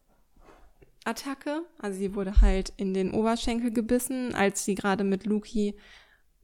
also 1.80 1.98
sie 1.98 2.16
wurde 2.16 2.42
halt 2.42 2.74
in 2.76 2.94
den 2.94 3.12
Oberschenkel 3.12 3.72
gebissen, 3.72 4.36
als 4.36 4.66
sie 4.66 4.76
gerade 4.76 5.06
mit 5.06 5.26
Luki 5.26 5.76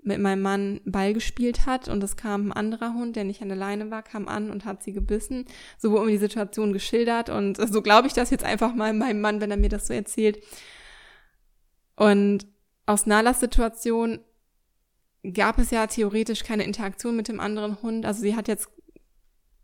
mit 0.04 0.20
meinem 0.20 0.42
Mann 0.42 0.82
Ball 0.86 1.14
gespielt 1.14 1.66
hat 1.66 1.88
und 1.90 2.02
es 2.02 2.16
kam 2.16 2.48
ein 2.48 2.54
anderer 2.54 2.94
Hund, 2.94 3.16
der 3.18 3.26
nicht 3.26 3.42
an 3.42 3.50
der 3.50 3.58
Leine 3.58 3.92
war, 3.92 4.02
kam 4.04 4.28
an 4.28 4.50
und 4.50 4.66
hat 4.66 4.82
sie 4.82 4.94
gebissen. 4.94 5.46
So 5.78 5.92
wurde 5.92 6.06
mir 6.06 6.14
die 6.14 6.18
Situation 6.18 6.74
geschildert 6.74 7.30
und 7.30 7.58
so 7.58 7.82
glaube 7.82 8.08
ich 8.08 8.14
das 8.14 8.30
jetzt 8.32 8.46
einfach 8.46 8.74
mal 8.74 8.94
meinem 8.94 9.22
Mann, 9.22 9.42
wenn 9.42 9.52
er 9.52 9.58
mir 9.58 9.70
das 9.70 9.88
so 9.88 9.94
erzählt. 9.94 10.42
Und 11.96 12.48
aus 12.86 13.06
Nalas 13.06 13.42
Situation 13.42 14.22
gab 15.34 15.60
es 15.60 15.72
ja 15.72 15.88
theoretisch 15.88 16.44
keine 16.44 16.64
Interaktion 16.64 17.16
mit 17.16 17.28
dem 17.28 17.40
anderen 17.40 17.82
Hund. 17.82 18.06
Also 18.06 18.22
sie 18.22 18.36
hat 18.36 18.48
jetzt, 18.48 18.70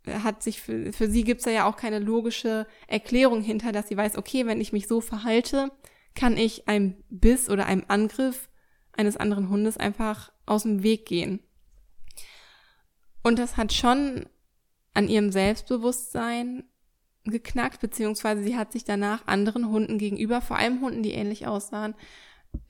hat 0.06 0.42
sich, 0.42 0.60
für, 0.60 0.92
für 0.92 1.08
sie 1.10 1.24
gibt's 1.24 1.44
ja 1.44 1.68
auch 1.68 1.76
keine 1.76 1.98
logische 1.98 2.66
Erklärung 2.86 3.42
hinter, 3.42 3.72
dass 3.72 3.88
sie 3.88 3.96
weiß, 3.96 4.16
okay, 4.16 4.46
wenn 4.46 4.60
ich 4.60 4.72
mich 4.72 4.86
so 4.86 5.00
verhalte, 5.00 5.70
kann 6.14 6.36
ich 6.36 6.68
einem 6.68 6.96
Biss 7.10 7.48
oder 7.48 7.66
einem 7.66 7.84
Angriff 7.88 8.48
eines 8.92 9.16
anderen 9.16 9.48
Hundes 9.48 9.76
einfach 9.76 10.32
aus 10.46 10.62
dem 10.62 10.82
Weg 10.82 11.06
gehen. 11.06 11.40
Und 13.22 13.38
das 13.38 13.56
hat 13.56 13.72
schon 13.72 14.26
an 14.94 15.08
ihrem 15.08 15.30
Selbstbewusstsein 15.30 16.64
geknackt, 17.24 17.80
beziehungsweise 17.80 18.42
sie 18.42 18.56
hat 18.56 18.72
sich 18.72 18.84
danach 18.84 19.26
anderen 19.26 19.68
Hunden 19.68 19.98
gegenüber, 19.98 20.40
vor 20.40 20.56
allem 20.56 20.80
Hunden, 20.80 21.02
die 21.02 21.12
ähnlich 21.12 21.46
aussahen, 21.46 21.94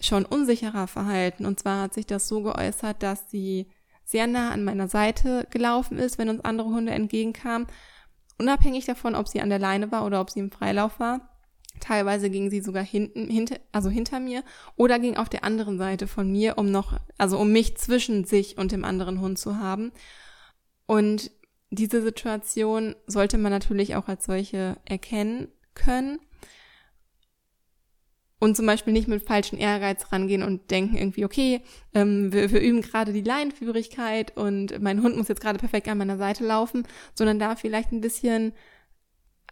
schon 0.00 0.24
unsicherer 0.24 0.86
verhalten. 0.86 1.46
Und 1.46 1.60
zwar 1.60 1.82
hat 1.82 1.94
sich 1.94 2.06
das 2.06 2.28
so 2.28 2.42
geäußert, 2.42 3.02
dass 3.02 3.30
sie 3.30 3.68
sehr 4.04 4.26
nah 4.26 4.50
an 4.50 4.64
meiner 4.64 4.88
Seite 4.88 5.46
gelaufen 5.50 5.98
ist, 5.98 6.18
wenn 6.18 6.30
uns 6.30 6.44
andere 6.44 6.68
Hunde 6.68 6.92
entgegenkamen, 6.92 7.66
unabhängig 8.38 8.86
davon, 8.86 9.14
ob 9.14 9.28
sie 9.28 9.40
an 9.40 9.50
der 9.50 9.58
Leine 9.58 9.92
war 9.92 10.06
oder 10.06 10.20
ob 10.20 10.30
sie 10.30 10.40
im 10.40 10.50
Freilauf 10.50 10.98
war. 10.98 11.28
Teilweise 11.80 12.30
ging 12.30 12.50
sie 12.50 12.60
sogar 12.60 12.82
hinten, 12.82 13.28
hinter, 13.28 13.58
also 13.70 13.90
hinter 13.90 14.18
mir 14.18 14.42
oder 14.76 14.98
ging 14.98 15.16
auf 15.16 15.28
der 15.28 15.44
anderen 15.44 15.78
Seite 15.78 16.06
von 16.06 16.30
mir, 16.30 16.58
um 16.58 16.70
noch, 16.70 16.98
also 17.18 17.38
um 17.38 17.52
mich 17.52 17.76
zwischen 17.76 18.24
sich 18.24 18.58
und 18.58 18.72
dem 18.72 18.84
anderen 18.84 19.20
Hund 19.20 19.38
zu 19.38 19.58
haben. 19.58 19.92
Und 20.86 21.30
diese 21.70 22.02
Situation 22.02 22.96
sollte 23.06 23.38
man 23.38 23.52
natürlich 23.52 23.94
auch 23.94 24.08
als 24.08 24.24
solche 24.24 24.78
erkennen 24.86 25.48
können 25.74 26.18
und 28.40 28.56
zum 28.56 28.66
Beispiel 28.66 28.92
nicht 28.92 29.08
mit 29.08 29.22
falschen 29.22 29.58
Ehrgeiz 29.58 30.12
rangehen 30.12 30.42
und 30.42 30.70
denken 30.70 30.96
irgendwie, 30.96 31.24
okay, 31.24 31.60
ähm, 31.94 32.32
wir, 32.32 32.50
wir 32.52 32.60
üben 32.60 32.82
gerade 32.82 33.12
die 33.12 33.22
Leinenführigkeit 33.22 34.36
und 34.36 34.80
mein 34.80 35.02
Hund 35.02 35.16
muss 35.16 35.28
jetzt 35.28 35.40
gerade 35.40 35.58
perfekt 35.58 35.88
an 35.88 35.98
meiner 35.98 36.18
Seite 36.18 36.44
laufen, 36.44 36.86
sondern 37.14 37.38
da 37.38 37.56
vielleicht 37.56 37.92
ein 37.92 38.00
bisschen 38.00 38.52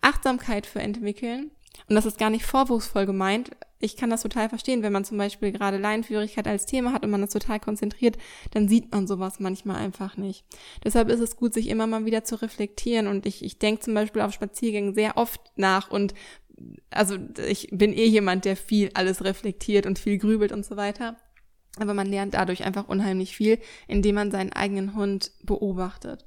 Achtsamkeit 0.00 0.66
für 0.66 0.80
entwickeln. 0.80 1.50
Und 1.88 1.94
das 1.94 2.06
ist 2.06 2.18
gar 2.18 2.30
nicht 2.30 2.44
vorwurfsvoll 2.44 3.06
gemeint. 3.06 3.50
Ich 3.78 3.96
kann 3.96 4.08
das 4.08 4.22
total 4.22 4.48
verstehen, 4.48 4.82
wenn 4.82 4.92
man 4.92 5.04
zum 5.04 5.18
Beispiel 5.18 5.52
gerade 5.52 5.76
Leinenführigkeit 5.76 6.48
als 6.48 6.64
Thema 6.64 6.92
hat 6.92 7.04
und 7.04 7.10
man 7.10 7.22
ist 7.22 7.32
total 7.32 7.60
konzentriert, 7.60 8.16
dann 8.52 8.68
sieht 8.68 8.90
man 8.92 9.06
sowas 9.06 9.38
manchmal 9.38 9.76
einfach 9.76 10.16
nicht. 10.16 10.44
Deshalb 10.82 11.10
ist 11.10 11.20
es 11.20 11.36
gut, 11.36 11.52
sich 11.52 11.68
immer 11.68 11.86
mal 11.86 12.06
wieder 12.06 12.24
zu 12.24 12.40
reflektieren. 12.40 13.06
Und 13.06 13.26
ich, 13.26 13.44
ich 13.44 13.58
denke 13.58 13.82
zum 13.82 13.94
Beispiel 13.94 14.22
auf 14.22 14.32
Spaziergängen 14.32 14.94
sehr 14.94 15.16
oft 15.18 15.40
nach 15.56 15.90
und 15.90 16.14
also 16.90 17.18
ich 17.46 17.68
bin 17.70 17.92
eh 17.92 18.06
jemand, 18.06 18.44
der 18.44 18.56
viel 18.56 18.90
alles 18.94 19.24
reflektiert 19.24 19.86
und 19.86 19.98
viel 19.98 20.18
grübelt 20.18 20.52
und 20.52 20.64
so 20.64 20.76
weiter. 20.76 21.16
Aber 21.78 21.94
man 21.94 22.06
lernt 22.06 22.34
dadurch 22.34 22.64
einfach 22.64 22.88
unheimlich 22.88 23.36
viel, 23.36 23.58
indem 23.86 24.14
man 24.14 24.30
seinen 24.30 24.52
eigenen 24.52 24.94
Hund 24.94 25.32
beobachtet. 25.42 26.24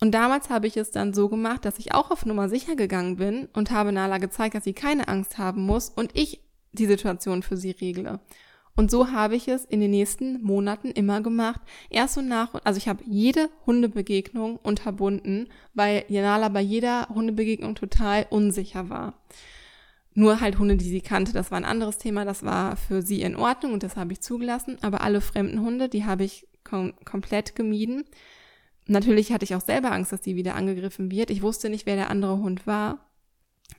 Und 0.00 0.12
damals 0.12 0.48
habe 0.48 0.66
ich 0.66 0.78
es 0.78 0.90
dann 0.90 1.12
so 1.12 1.28
gemacht, 1.28 1.66
dass 1.66 1.78
ich 1.78 1.92
auch 1.92 2.10
auf 2.10 2.24
Nummer 2.24 2.48
sicher 2.48 2.74
gegangen 2.74 3.16
bin 3.16 3.48
und 3.52 3.70
habe 3.70 3.92
Nala 3.92 4.16
gezeigt, 4.16 4.54
dass 4.54 4.64
sie 4.64 4.72
keine 4.72 5.08
Angst 5.08 5.36
haben 5.36 5.62
muss 5.66 5.90
und 5.90 6.16
ich 6.16 6.40
die 6.72 6.86
Situation 6.86 7.42
für 7.42 7.58
sie 7.58 7.72
regle. 7.72 8.20
Und 8.76 8.90
so 8.90 9.10
habe 9.10 9.36
ich 9.36 9.48
es 9.48 9.64
in 9.64 9.80
den 9.80 9.90
nächsten 9.90 10.42
Monaten 10.42 10.90
immer 10.90 11.20
gemacht. 11.20 11.60
Erst 11.90 12.16
und 12.18 12.28
nach, 12.28 12.54
also 12.64 12.78
ich 12.78 12.88
habe 12.88 13.02
jede 13.06 13.50
Hundebegegnung 13.66 14.56
unterbunden, 14.56 15.48
weil 15.74 16.04
Janala 16.08 16.48
bei 16.48 16.60
jeder 16.60 17.08
Hundebegegnung 17.08 17.74
total 17.74 18.26
unsicher 18.30 18.88
war. 18.88 19.14
Nur 20.14 20.40
halt 20.40 20.58
Hunde, 20.58 20.76
die 20.76 20.88
sie 20.88 21.00
kannte, 21.00 21.32
das 21.32 21.50
war 21.50 21.58
ein 21.58 21.64
anderes 21.64 21.98
Thema, 21.98 22.24
das 22.24 22.42
war 22.42 22.76
für 22.76 23.02
sie 23.02 23.22
in 23.22 23.36
Ordnung 23.36 23.74
und 23.74 23.82
das 23.82 23.96
habe 23.96 24.12
ich 24.12 24.20
zugelassen. 24.20 24.78
Aber 24.82 25.02
alle 25.02 25.20
fremden 25.20 25.60
Hunde, 25.60 25.88
die 25.88 26.04
habe 26.04 26.24
ich 26.24 26.46
kom 26.64 26.94
komplett 27.04 27.54
gemieden. 27.54 28.04
Natürlich 28.86 29.32
hatte 29.32 29.44
ich 29.44 29.54
auch 29.54 29.60
selber 29.60 29.92
Angst, 29.92 30.12
dass 30.12 30.24
sie 30.24 30.36
wieder 30.36 30.56
angegriffen 30.56 31.10
wird. 31.10 31.30
Ich 31.30 31.42
wusste 31.42 31.70
nicht, 31.70 31.86
wer 31.86 31.96
der 31.96 32.10
andere 32.10 32.38
Hund 32.38 32.66
war. 32.66 33.09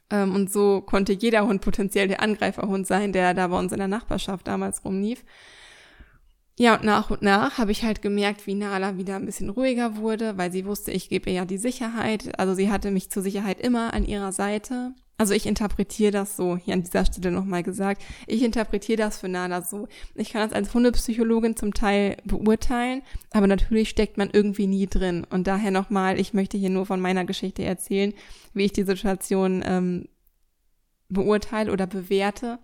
Ähm, 0.10 0.36
und 0.36 0.52
so 0.52 0.82
konnte 0.82 1.14
jeder 1.14 1.46
Hund 1.48 1.62
potenziell 1.62 2.08
der 2.08 2.22
Angreiferhund 2.22 2.88
sein, 2.88 3.14
der 3.14 3.34
da 3.34 3.48
bei 3.48 3.58
uns 3.58 3.72
in 3.72 3.80
der 3.80 3.88
Nachbarschaft 3.88 4.48
damals 4.48 4.84
rumlief. 4.86 5.24
Ja, 6.60 6.76
und 6.76 6.84
nach 6.84 7.10
und 7.10 7.22
nach 7.22 7.58
habe 7.58 7.72
ich 7.72 7.84
halt 7.84 8.02
gemerkt, 8.02 8.46
wie 8.46 8.54
Nala 8.54 8.98
wieder 8.98 9.16
ein 9.16 9.26
bisschen 9.26 9.50
ruhiger 9.50 9.98
wurde, 9.98 10.38
weil 10.38 10.52
sie 10.52 10.66
wusste, 10.66 10.92
ich 10.92 11.10
gebe 11.10 11.30
ihr 11.30 11.38
ja 11.38 11.46
die 11.46 11.58
Sicherheit. 11.58 12.38
Also 12.40 12.54
sie 12.54 12.70
hatte 12.70 12.92
mich 12.92 13.10
zur 13.10 13.24
Sicherheit 13.24 13.60
immer 13.60 13.94
an 13.94 14.06
ihrer 14.06 14.32
Seite. 14.32 14.94
Also 15.22 15.36
ich 15.36 15.46
interpretiere 15.46 16.10
das 16.10 16.36
so, 16.36 16.58
hier 16.58 16.74
an 16.74 16.82
dieser 16.82 17.06
Stelle 17.06 17.30
nochmal 17.30 17.62
gesagt, 17.62 18.02
ich 18.26 18.42
interpretiere 18.42 18.98
das 18.98 19.20
für 19.20 19.30
Nala 19.30 19.62
so. 19.62 19.88
Ich 20.16 20.32
kann 20.32 20.42
das 20.42 20.52
als 20.52 20.74
Hundepsychologin 20.74 21.56
zum 21.56 21.76
Teil 21.76 22.18
beurteilen, 22.24 23.04
aber 23.30 23.46
natürlich 23.46 23.90
steckt 23.90 24.18
man 24.18 24.32
irgendwie 24.34 24.66
nie 24.66 24.88
drin. 24.88 25.24
Und 25.30 25.46
daher 25.46 25.70
nochmal, 25.70 26.20
ich 26.20 26.34
möchte 26.34 26.58
hier 26.58 26.72
nur 26.72 26.88
von 26.88 27.00
meiner 27.00 27.24
Geschichte 27.24 27.64
erzählen, 27.64 28.16
wie 28.56 28.66
ich 28.66 28.74
die 28.74 28.82
Situation 28.82 29.62
ähm, 29.64 30.08
beurteile 31.08 31.72
oder 31.72 31.86
bewerte. 31.86 32.58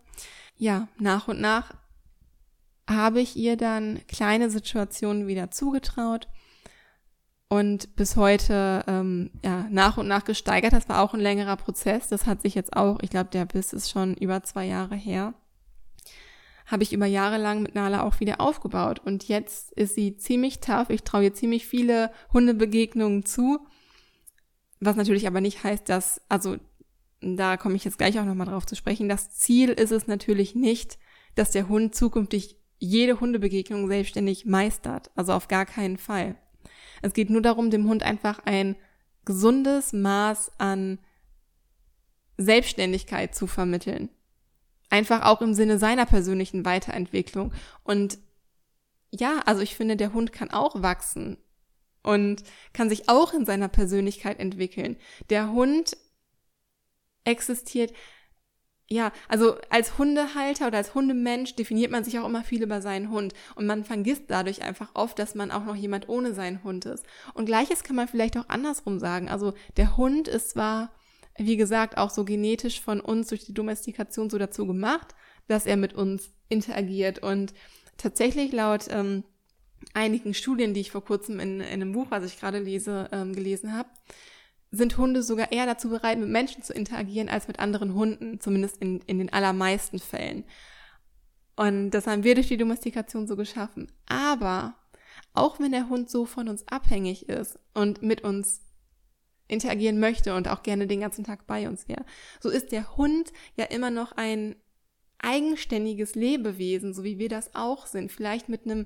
Ja, 0.57 0.87
nach 0.97 1.27
und 1.27 1.39
nach 1.39 1.75
habe 2.89 3.21
ich 3.21 3.35
ihr 3.35 3.55
dann 3.55 3.99
kleine 4.07 4.49
Situationen 4.49 5.27
wieder 5.27 5.51
zugetraut 5.51 6.27
und 7.49 7.95
bis 7.95 8.15
heute 8.15 8.83
ähm, 8.87 9.31
ja, 9.43 9.67
nach 9.69 9.97
und 9.97 10.07
nach 10.07 10.25
gesteigert. 10.25 10.73
Das 10.73 10.89
war 10.89 11.01
auch 11.01 11.13
ein 11.13 11.19
längerer 11.19 11.55
Prozess. 11.55 12.09
Das 12.09 12.25
hat 12.25 12.41
sich 12.41 12.55
jetzt 12.55 12.75
auch, 12.75 12.99
ich 13.01 13.09
glaube, 13.09 13.29
der 13.31 13.45
Biss 13.45 13.73
ist 13.73 13.89
schon 13.89 14.15
über 14.15 14.43
zwei 14.43 14.65
Jahre 14.65 14.95
her, 14.95 15.33
habe 16.65 16.83
ich 16.83 16.91
über 16.91 17.05
Jahre 17.05 17.37
lang 17.37 17.61
mit 17.61 17.75
Nala 17.75 18.03
auch 18.03 18.19
wieder 18.19 18.41
aufgebaut. 18.41 18.99
Und 18.99 19.27
jetzt 19.29 19.71
ist 19.73 19.95
sie 19.95 20.17
ziemlich 20.17 20.59
tough. 20.59 20.89
Ich 20.89 21.03
traue 21.03 21.25
ihr 21.25 21.33
ziemlich 21.33 21.65
viele 21.65 22.11
Hundebegegnungen 22.33 23.25
zu. 23.25 23.59
Was 24.79 24.97
natürlich 24.97 25.25
aber 25.25 25.39
nicht 25.39 25.63
heißt, 25.63 25.87
dass, 25.87 26.21
also 26.27 26.57
da 27.21 27.57
komme 27.57 27.75
ich 27.75 27.85
jetzt 27.85 27.97
gleich 27.97 28.19
auch 28.19 28.25
nochmal 28.25 28.47
drauf 28.47 28.65
zu 28.65 28.75
sprechen, 28.75 29.09
das 29.09 29.31
Ziel 29.31 29.69
ist 29.69 29.91
es 29.91 30.07
natürlich 30.07 30.53
nicht, 30.53 30.99
dass 31.35 31.51
der 31.51 31.67
Hund 31.69 31.95
zukünftig 31.95 32.57
jede 32.79 33.19
Hundebegegnung 33.19 33.87
selbstständig 33.87 34.45
meistert. 34.45 35.09
Also 35.15 35.33
auf 35.33 35.47
gar 35.47 35.65
keinen 35.65 35.97
Fall. 35.97 36.35
Es 37.01 37.13
geht 37.13 37.29
nur 37.29 37.41
darum, 37.41 37.69
dem 37.69 37.87
Hund 37.87 38.03
einfach 38.03 38.39
ein 38.45 38.75
gesundes 39.25 39.93
Maß 39.93 40.51
an 40.57 40.99
Selbstständigkeit 42.37 43.35
zu 43.35 43.47
vermitteln. 43.47 44.09
Einfach 44.89 45.25
auch 45.25 45.41
im 45.41 45.53
Sinne 45.53 45.79
seiner 45.79 46.05
persönlichen 46.05 46.63
Weiterentwicklung. 46.65 47.53
Und 47.83 48.19
ja, 49.11 49.41
also 49.45 49.61
ich 49.61 49.75
finde, 49.75 49.97
der 49.97 50.13
Hund 50.13 50.31
kann 50.31 50.51
auch 50.51 50.81
wachsen 50.81 51.37
und 52.03 52.43
kann 52.73 52.89
sich 52.89 53.09
auch 53.09 53.33
in 53.33 53.45
seiner 53.45 53.67
Persönlichkeit 53.67 54.39
entwickeln. 54.39 54.97
Der 55.29 55.51
Hund 55.51 55.97
existiert 57.25 57.91
ja, 58.89 59.11
also 59.27 59.57
als 59.69 59.97
Hundehalter 59.97 60.67
oder 60.67 60.77
als 60.77 60.95
Hundemensch 60.95 61.55
definiert 61.55 61.91
man 61.91 62.05
sich 62.05 62.19
auch 62.19 62.25
immer 62.25 62.43
viel 62.43 62.63
über 62.63 62.81
seinen 62.81 63.09
Hund 63.09 63.33
und 63.55 63.65
man 63.65 63.83
vergisst 63.83 64.23
dadurch 64.27 64.61
einfach 64.61 64.91
oft, 64.93 65.19
dass 65.19 65.35
man 65.35 65.51
auch 65.51 65.65
noch 65.65 65.75
jemand 65.75 66.07
ohne 66.07 66.33
seinen 66.33 66.63
Hund 66.63 66.85
ist. 66.85 67.05
Und 67.33 67.47
gleiches 67.47 67.83
kann 67.83 67.97
man 67.97 68.07
vielleicht 68.07 68.37
auch 68.37 68.47
andersrum 68.47 68.99
sagen. 68.99 69.27
Also 69.27 69.53
der 69.75 69.97
Hund 69.97 70.29
ist 70.29 70.51
zwar, 70.51 70.91
wie 71.37 71.57
gesagt, 71.57 71.97
auch 71.97 72.09
so 72.09 72.23
genetisch 72.23 72.79
von 72.81 73.01
uns 73.01 73.27
durch 73.27 73.43
die 73.43 73.53
Domestikation 73.53 74.29
so 74.29 74.37
dazu 74.37 74.65
gemacht, 74.65 75.15
dass 75.47 75.65
er 75.65 75.75
mit 75.75 75.93
uns 75.93 76.29
interagiert 76.47 77.19
und 77.19 77.53
tatsächlich 77.97 78.53
laut 78.53 78.85
ähm, 78.89 79.25
einigen 79.93 80.33
Studien, 80.33 80.73
die 80.73 80.81
ich 80.81 80.91
vor 80.91 81.03
kurzem 81.03 81.41
in, 81.41 81.59
in 81.59 81.65
einem 81.65 81.91
Buch, 81.91 82.07
was 82.09 82.23
ich 82.23 82.39
gerade 82.39 82.59
lese, 82.59 83.09
ähm, 83.11 83.33
gelesen 83.33 83.73
habe, 83.73 83.89
sind 84.77 84.97
Hunde 84.97 85.23
sogar 85.23 85.51
eher 85.51 85.65
dazu 85.65 85.89
bereit, 85.89 86.19
mit 86.19 86.29
Menschen 86.29 86.63
zu 86.63 86.73
interagieren 86.73 87.29
als 87.29 87.47
mit 87.47 87.59
anderen 87.59 87.93
Hunden, 87.93 88.39
zumindest 88.39 88.77
in, 88.77 89.01
in 89.07 89.17
den 89.17 89.31
allermeisten 89.33 89.99
Fällen. 89.99 90.45
Und 91.55 91.91
das 91.91 92.07
haben 92.07 92.23
wir 92.23 92.35
durch 92.35 92.47
die 92.47 92.57
Domestikation 92.57 93.27
so 93.27 93.35
geschaffen. 93.35 93.91
Aber 94.05 94.75
auch 95.33 95.59
wenn 95.59 95.71
der 95.71 95.89
Hund 95.89 96.09
so 96.09 96.25
von 96.25 96.47
uns 96.47 96.67
abhängig 96.67 97.27
ist 97.29 97.59
und 97.73 98.01
mit 98.01 98.21
uns 98.21 98.61
interagieren 99.47 99.99
möchte 99.99 100.35
und 100.35 100.47
auch 100.47 100.61
gerne 100.61 100.87
den 100.87 100.99
ganzen 100.99 101.23
Tag 101.23 101.47
bei 101.47 101.67
uns 101.67 101.87
wäre, 101.87 102.05
so 102.39 102.49
ist 102.49 102.71
der 102.71 102.97
Hund 102.97 103.31
ja 103.55 103.65
immer 103.65 103.89
noch 103.89 104.11
ein 104.11 104.55
eigenständiges 105.19 106.15
Lebewesen, 106.15 106.93
so 106.93 107.03
wie 107.03 107.17
wir 107.17 107.29
das 107.29 107.55
auch 107.55 107.87
sind. 107.87 108.11
Vielleicht 108.11 108.49
mit 108.49 108.65
einem 108.65 108.85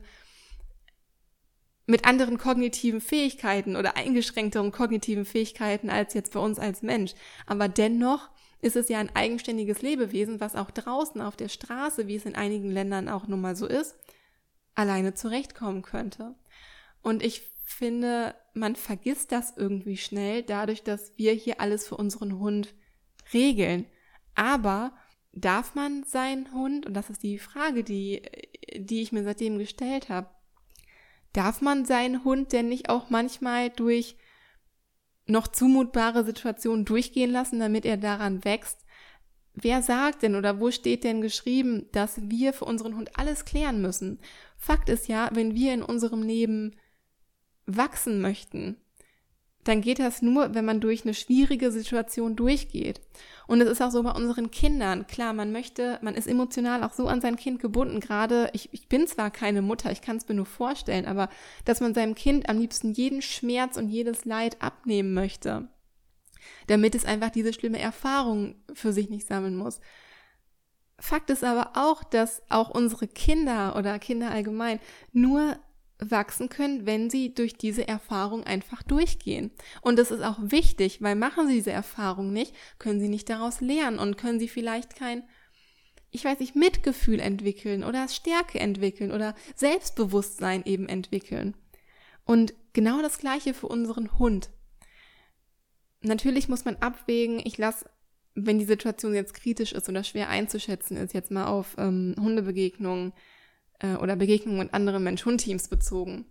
mit 1.91 2.06
anderen 2.06 2.38
kognitiven 2.38 3.01
Fähigkeiten 3.01 3.75
oder 3.75 3.97
eingeschränkteren 3.97 4.71
kognitiven 4.71 5.25
Fähigkeiten 5.25 5.89
als 5.89 6.13
jetzt 6.13 6.34
bei 6.34 6.39
uns 6.39 6.58
als 6.58 6.82
Mensch. 6.82 7.13
Aber 7.45 7.67
dennoch 7.67 8.30
ist 8.62 8.77
es 8.77 8.88
ja 8.89 8.99
ein 8.99 9.13
eigenständiges 9.13 9.82
Lebewesen, 9.82 10.39
was 10.39 10.56
auch 10.56 10.71
draußen 10.71 11.19
auf 11.19 11.36
der 11.36 11.49
Straße, 11.49 12.08
wie 12.08 12.15
es 12.15 12.25
in 12.25 12.36
einigen 12.36 12.71
Ländern 12.71 13.10
auch 13.10 13.27
nun 13.27 13.41
mal 13.41 13.56
so 13.56 13.67
ist, 13.67 13.95
alleine 14.73 15.13
zurechtkommen 15.13 15.82
könnte. 15.82 16.34
Und 17.01 17.23
ich 17.23 17.41
finde, 17.65 18.36
man 18.54 18.75
vergisst 18.75 19.32
das 19.34 19.54
irgendwie 19.58 19.97
schnell, 19.97 20.43
dadurch, 20.43 20.84
dass 20.84 21.12
wir 21.17 21.34
hier 21.34 21.60
alles 21.60 21.88
für 21.88 21.97
unseren 21.97 22.39
Hund 22.39 22.73
regeln. 23.34 23.86
Aber 24.34 24.93
darf 25.34 25.75
man 25.75 26.04
seinen 26.04 26.54
Hund, 26.54 26.86
und 26.86 26.93
das 26.93 27.10
ist 27.10 27.23
die 27.23 27.38
Frage, 27.38 27.84
die, 27.84 28.21
die 28.77 29.01
ich 29.01 29.12
mir 29.12 29.23
seitdem 29.23 29.58
gestellt 29.58 30.08
habe, 30.08 30.30
Darf 31.34 31.62
man 31.62 31.86
seinen 31.86 32.24
Hund 32.24 32.52
denn 32.52 32.70
nicht 32.70 32.89
auch 32.89 33.10
manchmal 33.10 33.70
durch 33.70 34.17
noch 35.28 35.48
zumutbare 35.48 36.26
Situationen 36.26 36.86
durchgehen 36.86 37.32
lassen, 37.32 37.60
damit 37.60 37.86
er 37.86 37.98
daran 37.98 38.44
wächst? 38.44 38.86
Wer 39.54 39.82
sagt 39.82 40.24
denn 40.24 40.36
oder 40.36 40.60
wo 40.60 40.72
steht 40.72 41.04
denn 41.04 41.22
geschrieben, 41.22 41.88
dass 41.91 42.30
wir 42.30 42.54
für 42.54 42.65
unseren 42.65 42.96
Hund 42.96 43.17
alles 43.17 43.46
klären 43.46 43.82
müssen? 43.82 44.20
Fakt 44.58 44.89
ist 44.89 45.08
ja, 45.08 45.30
wenn 45.34 45.56
wir 45.56 45.74
in 45.74 45.84
unserem 45.84 46.24
Leben 46.24 46.76
wachsen 47.65 48.22
möchten, 48.22 48.78
dann 49.63 49.82
geht 49.82 50.00
das 50.00 50.21
nur, 50.21 50.56
wenn 50.56 50.65
man 50.65 50.82
durch 50.82 51.04
eine 51.04 51.13
schwierige 51.13 51.71
Situation 51.71 52.36
durchgeht. 52.36 53.02
Und 53.47 53.62
es 53.62 53.69
ist 53.69 53.82
auch 53.82 53.91
so 53.91 54.02
bei 54.02 54.12
unseren 54.12 54.50
Kindern. 54.50 55.06
Klar, 55.08 55.34
man 55.34 55.52
möchte, 55.52 56.00
man 56.02 56.15
ist 56.15 56.28
emotional 56.28 56.84
auch 56.84 56.93
so 56.93 57.08
an 57.08 57.21
sein 57.21 57.36
Kind 57.36 57.60
gebunden. 57.60 58.00
Gerade, 58.00 58.50
ich, 58.54 58.69
ich 58.71 58.88
bin 58.88 59.08
zwar 59.08 59.30
keine 59.30 59.62
Mutter, 59.62 59.91
ich 59.91 60.02
kann 60.02 60.17
es 60.17 60.28
mir 60.28 60.36
nur 60.36 60.45
vorstellen, 60.45 61.06
aber 61.06 61.30
dass 61.65 61.80
man 61.80 61.93
seinem 61.93 62.15
Kind 62.15 62.50
am 62.50 62.60
liebsten 62.60 62.91
jeden 62.93 63.21
Schmerz 63.21 63.78
und 63.78 63.89
jedes 63.89 64.26
Leid 64.26 64.62
abnehmen 64.62 65.13
möchte, 65.13 65.67
damit 66.67 66.95
es 66.95 67.06
einfach 67.06 67.30
diese 67.30 67.54
schlimme 67.54 67.80
Erfahrung 67.80 68.56
für 68.74 68.93
sich 68.93 69.10
nicht 69.10 69.28
sammeln 69.28 69.56
muss. 69.56 69.80
Fakt 70.97 71.30
ist 71.30 71.43
aber 71.43 71.71
auch, 71.76 72.04
dass 72.04 72.43
auch 72.50 72.69
unsere 72.69 73.08
Kinder 73.08 73.76
oder 73.76 73.97
Kinder 74.00 74.32
allgemein 74.32 74.80
nur 75.12 75.58
wachsen 76.03 76.49
können, 76.49 76.85
wenn 76.85 77.09
sie 77.09 77.33
durch 77.33 77.55
diese 77.55 77.87
Erfahrung 77.87 78.43
einfach 78.43 78.81
durchgehen. 78.83 79.51
Und 79.81 79.99
das 79.99 80.11
ist 80.11 80.23
auch 80.23 80.39
wichtig, 80.41 81.01
weil 81.01 81.15
machen 81.15 81.47
sie 81.47 81.55
diese 81.55 81.71
Erfahrung 81.71 82.33
nicht, 82.33 82.55
können 82.79 82.99
sie 82.99 83.09
nicht 83.09 83.29
daraus 83.29 83.61
lernen 83.61 83.99
und 83.99 84.17
können 84.17 84.39
sie 84.39 84.47
vielleicht 84.47 84.95
kein, 84.95 85.23
ich 86.09 86.25
weiß 86.25 86.39
nicht, 86.39 86.55
Mitgefühl 86.55 87.19
entwickeln 87.19 87.83
oder 87.83 88.07
Stärke 88.07 88.59
entwickeln 88.59 89.11
oder 89.11 89.35
Selbstbewusstsein 89.55 90.63
eben 90.65 90.89
entwickeln. 90.89 91.55
Und 92.25 92.53
genau 92.73 93.01
das 93.01 93.19
gleiche 93.19 93.53
für 93.53 93.67
unseren 93.67 94.17
Hund. 94.17 94.49
Natürlich 96.01 96.49
muss 96.49 96.65
man 96.65 96.77
abwägen, 96.77 97.41
ich 97.43 97.59
lasse, 97.59 97.89
wenn 98.33 98.57
die 98.57 98.65
Situation 98.65 99.13
jetzt 99.13 99.35
kritisch 99.35 99.73
ist 99.73 99.87
oder 99.87 100.03
schwer 100.03 100.29
einzuschätzen 100.29 100.97
ist, 100.97 101.13
jetzt 101.13 101.29
mal 101.29 101.45
auf 101.45 101.75
ähm, 101.77 102.15
Hundebegegnungen, 102.19 103.13
äh, 103.82 103.96
oder 103.96 104.15
Begegnungen 104.15 104.60
mit 104.60 104.74
anderen 104.74 105.04
Mensch-Hund-Teams 105.04 105.67
bezogen. 105.67 106.26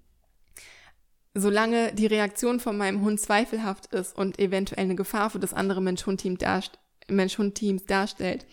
Solange 1.35 1.93
die 1.93 2.07
Reaktion 2.07 2.59
von 2.59 2.77
meinem 2.77 3.03
Hund 3.03 3.21
zweifelhaft 3.21 3.87
ist 3.93 4.17
und 4.17 4.39
eventuell 4.39 4.85
eine 4.85 4.97
Gefahr 4.97 5.31
für 5.31 5.39
das 5.39 5.55
andere 5.55 5.81
Mensch-Hund-Team 5.81 6.39
darst 6.39 6.79
Mensch-Hund-Teams 7.09 7.85
darstellt, 7.87 8.47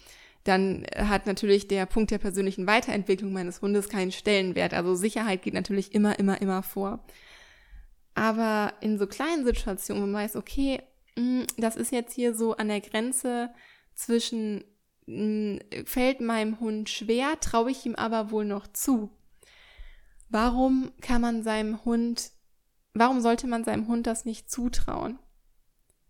dann 0.44 0.86
hat 0.96 1.26
natürlich 1.26 1.68
der 1.68 1.86
Punkt 1.86 2.12
der 2.12 2.20
persönlichen 2.20 2.68
Weiterentwicklung 2.68 3.34
meines 3.34 3.62
Hundes 3.62 3.90
keinen 3.90 4.12
Stellenwert. 4.12 4.74
Also 4.74 4.96
Sicherheit 4.96 5.42
geht 5.42 5.54
natürlich 5.54 5.94
immer, 5.94 6.18
immer, 6.20 6.42
immer 6.42 6.64
vor. 6.64 7.04
Aber 8.16 8.74
in 8.80 8.98
so 8.98 9.08
kleinen 9.08 9.46
Situationen, 9.46 10.02
wo 10.02 10.08
man 10.08 10.24
weiß, 10.24 10.38
okay, 10.38 10.82
hm, 11.16 11.46
das 11.58 11.76
ist 11.76 11.92
jetzt 11.92 12.14
hier 12.14 12.34
so 12.34 12.56
an 12.56 12.70
der 12.70 12.82
Grenze 12.82 13.50
zwischen 13.94 14.64
fällt 15.86 16.20
meinem 16.20 16.60
Hund 16.60 16.90
schwer, 16.90 17.40
traue 17.40 17.72
ich 17.72 17.86
ihm 17.86 17.96
aber 17.96 18.32
wohl 18.32 18.46
noch 18.46 18.68
zu. 18.68 19.10
Warum 20.30 20.92
kann 21.02 21.22
man 21.22 21.44
seinem 21.44 21.86
Hund, 21.86 22.32
warum 22.94 23.22
sollte 23.22 23.48
man 23.48 23.64
seinem 23.64 23.88
Hund 23.88 24.06
das 24.06 24.26
nicht 24.26 24.52
zutrauen? 24.52 25.18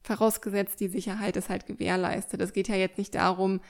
Vorausgesetzt, 0.02 0.80
die 0.80 0.88
Sicherheit 0.88 1.38
ist 1.38 1.50
halt 1.50 1.68
gewährleistet. 1.68 2.42
Es 2.42 2.54
geht 2.54 2.70
ja 2.70 2.76
jetzt 2.76 2.98
nicht 2.98 3.14
darum, 3.14 3.62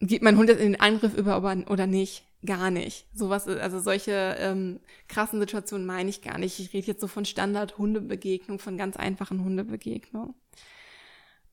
geht 0.00 0.22
mein 0.22 0.36
Hund 0.36 0.50
jetzt 0.50 0.60
in 0.60 0.72
den 0.72 0.80
Angriff 0.80 1.14
über 1.14 1.38
oder 1.38 1.86
nicht. 1.86 2.24
Gar 2.44 2.70
nicht. 2.70 3.06
Sowas, 3.14 3.48
also 3.48 3.80
solche 3.80 4.36
ähm, 4.38 4.80
krassen 5.08 5.40
Situationen 5.40 5.86
meine 5.86 6.10
ich 6.10 6.20
gar 6.20 6.36
nicht. 6.36 6.60
Ich 6.60 6.74
rede 6.74 6.88
jetzt 6.88 7.00
so 7.00 7.06
von 7.06 7.24
Standard-Hundebegegnung, 7.24 8.58
von 8.58 8.76
ganz 8.76 8.96
einfachen 8.96 9.42
Hundebegegnungen. 9.42 10.34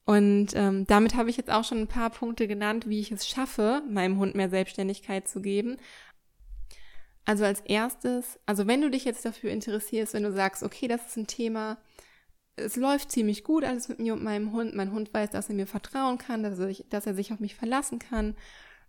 Und 0.05 0.49
ähm, 0.55 0.87
damit 0.87 1.15
habe 1.15 1.29
ich 1.29 1.37
jetzt 1.37 1.51
auch 1.51 1.63
schon 1.63 1.79
ein 1.79 1.87
paar 1.87 2.09
Punkte 2.09 2.47
genannt, 2.47 2.89
wie 2.89 2.99
ich 2.99 3.11
es 3.11 3.27
schaffe, 3.27 3.83
meinem 3.89 4.17
Hund 4.17 4.35
mehr 4.35 4.49
Selbstständigkeit 4.49 5.27
zu 5.27 5.41
geben. 5.41 5.77
Also 7.23 7.45
als 7.45 7.61
erstes, 7.61 8.39
also 8.45 8.65
wenn 8.65 8.81
du 8.81 8.89
dich 8.89 9.05
jetzt 9.05 9.25
dafür 9.25 9.51
interessierst, 9.51 10.13
wenn 10.13 10.23
du 10.23 10.31
sagst, 10.31 10.63
okay, 10.63 10.87
das 10.87 11.05
ist 11.05 11.17
ein 11.17 11.27
Thema, 11.27 11.77
es 12.55 12.75
läuft 12.75 13.11
ziemlich 13.11 13.43
gut 13.43 13.63
alles 13.63 13.89
mit 13.89 13.99
mir 13.99 14.13
und 14.13 14.23
meinem 14.23 14.51
Hund, 14.51 14.75
mein 14.75 14.91
Hund 14.91 15.13
weiß, 15.13 15.29
dass 15.29 15.49
er 15.49 15.55
mir 15.55 15.67
vertrauen 15.67 16.17
kann, 16.17 16.43
dass 16.43 16.57
er, 16.57 16.67
sich, 16.67 16.85
dass 16.89 17.05
er 17.05 17.13
sich 17.13 17.31
auf 17.31 17.39
mich 17.39 17.55
verlassen 17.55 17.99
kann. 17.99 18.35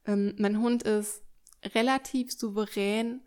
Ähm, 0.06 0.34
mein 0.38 0.60
Hund 0.60 0.82
ist 0.82 1.22
relativ 1.74 2.32
souverän 2.32 3.20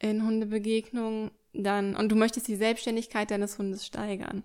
in 0.00 0.24
Hundebegegnungen, 0.24 1.30
dann, 1.52 1.94
und 1.96 2.10
du 2.10 2.16
möchtest 2.16 2.48
die 2.48 2.56
Selbstständigkeit 2.56 3.30
deines 3.30 3.58
Hundes 3.58 3.86
steigern 3.86 4.42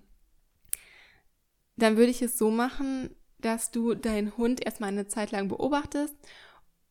dann 1.78 1.98
würde 1.98 2.12
ich 2.12 2.22
es 2.22 2.38
so 2.38 2.50
machen, 2.50 3.10
dass 3.40 3.72
du 3.72 3.94
deinen 3.94 4.38
Hund 4.38 4.66
erstmal 4.66 4.90
eine 4.90 5.08
Zeit 5.08 5.32
lang 5.32 5.48
beobachtest 5.48 6.16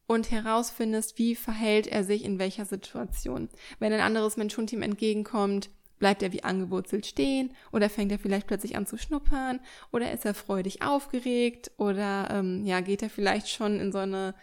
und 0.06 0.30
herausfindest, 0.30 1.18
wie 1.18 1.34
verhält 1.34 1.86
er 1.86 2.04
sich 2.04 2.24
in 2.24 2.38
welcher 2.38 2.66
Situation. 2.66 3.48
Wenn 3.78 3.92
ein 3.92 4.00
anderes 4.00 4.36
Mensch-Hund 4.36 4.72
ihm 4.72 4.82
entgegenkommt, 4.82 5.70
bleibt 5.98 6.22
er 6.22 6.32
wie 6.32 6.44
angewurzelt 6.44 7.06
stehen 7.06 7.52
oder 7.72 7.88
fängt 7.88 8.12
er 8.12 8.18
vielleicht 8.18 8.46
plötzlich 8.46 8.76
an 8.76 8.86
zu 8.86 8.98
schnuppern 8.98 9.60
oder 9.92 10.12
ist 10.12 10.26
er 10.26 10.34
freudig 10.34 10.82
aufgeregt 10.82 11.70
oder 11.78 12.28
ähm, 12.30 12.66
ja 12.66 12.80
geht 12.80 13.02
er 13.02 13.10
vielleicht 13.10 13.48
schon 13.48 13.80
in 13.80 13.92
so 13.92 13.98
eine 13.98 14.34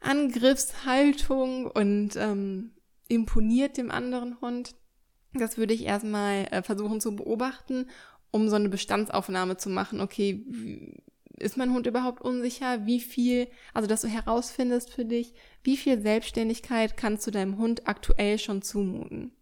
Angriffshaltung 0.00 1.66
und 1.66 2.16
ähm, 2.16 2.70
imponiert 3.08 3.76
dem 3.76 3.90
anderen 3.90 4.40
Hund. 4.40 4.76
Das 5.34 5.58
würde 5.58 5.74
ich 5.74 5.84
erstmal 5.84 6.46
äh, 6.50 6.62
versuchen 6.62 7.00
zu 7.00 7.14
beobachten 7.14 7.86
um 8.30 8.48
so 8.48 8.56
eine 8.56 8.68
Bestandsaufnahme 8.68 9.56
zu 9.56 9.70
machen. 9.70 10.00
Okay, 10.00 10.44
ist 11.38 11.56
mein 11.56 11.72
Hund 11.72 11.86
überhaupt 11.86 12.20
unsicher? 12.20 12.86
Wie 12.86 13.00
viel, 13.00 13.48
also 13.74 13.88
dass 13.88 14.02
du 14.02 14.08
herausfindest 14.08 14.90
für 14.90 15.04
dich, 15.04 15.34
wie 15.62 15.76
viel 15.76 16.00
Selbstständigkeit 16.00 16.96
kannst 16.96 17.26
du 17.26 17.30
deinem 17.30 17.58
Hund 17.58 17.86
aktuell 17.86 18.38
schon 18.38 18.62
zumuten? 18.62 19.32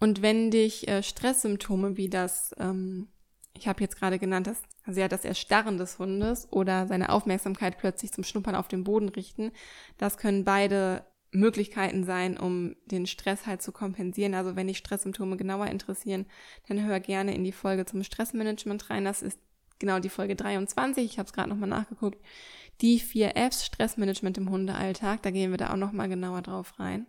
Und 0.00 0.22
wenn 0.22 0.50
dich 0.50 0.88
äh, 0.88 1.02
Stresssymptome 1.02 1.96
wie 1.96 2.08
das, 2.08 2.54
ähm, 2.58 3.08
ich 3.56 3.68
habe 3.68 3.80
jetzt 3.80 3.96
gerade 3.96 4.18
genannt, 4.18 4.46
das, 4.46 4.60
also 4.84 5.00
ja, 5.00 5.08
das 5.08 5.24
Erstarren 5.24 5.78
des 5.78 5.98
Hundes 5.98 6.48
oder 6.50 6.86
seine 6.86 7.10
Aufmerksamkeit 7.10 7.78
plötzlich 7.78 8.12
zum 8.12 8.24
Schnuppern 8.24 8.54
auf 8.54 8.68
den 8.68 8.84
Boden 8.84 9.08
richten, 9.08 9.52
das 9.96 10.18
können 10.18 10.44
beide 10.44 11.04
Möglichkeiten 11.34 12.04
sein, 12.04 12.38
um 12.38 12.76
den 12.86 13.06
Stress 13.06 13.46
halt 13.46 13.60
zu 13.60 13.72
kompensieren. 13.72 14.34
Also 14.34 14.56
wenn 14.56 14.68
dich 14.68 14.78
Stresssymptome 14.78 15.36
genauer 15.36 15.66
interessieren, 15.66 16.26
dann 16.68 16.84
hör 16.84 17.00
gerne 17.00 17.34
in 17.34 17.44
die 17.44 17.52
Folge 17.52 17.84
zum 17.84 18.02
Stressmanagement 18.02 18.88
rein. 18.90 19.04
Das 19.04 19.22
ist 19.22 19.38
genau 19.78 19.98
die 19.98 20.08
Folge 20.08 20.36
23. 20.36 21.04
Ich 21.04 21.18
habe 21.18 21.26
es 21.26 21.32
gerade 21.32 21.48
nochmal 21.48 21.68
nachgeguckt. 21.68 22.18
Die 22.80 22.98
vier 22.98 23.36
Fs 23.36 23.66
Stressmanagement 23.66 24.38
im 24.38 24.50
Hundealltag. 24.50 25.22
Da 25.22 25.30
gehen 25.30 25.50
wir 25.50 25.58
da 25.58 25.72
auch 25.72 25.76
nochmal 25.76 26.08
genauer 26.08 26.42
drauf 26.42 26.78
rein. 26.78 27.06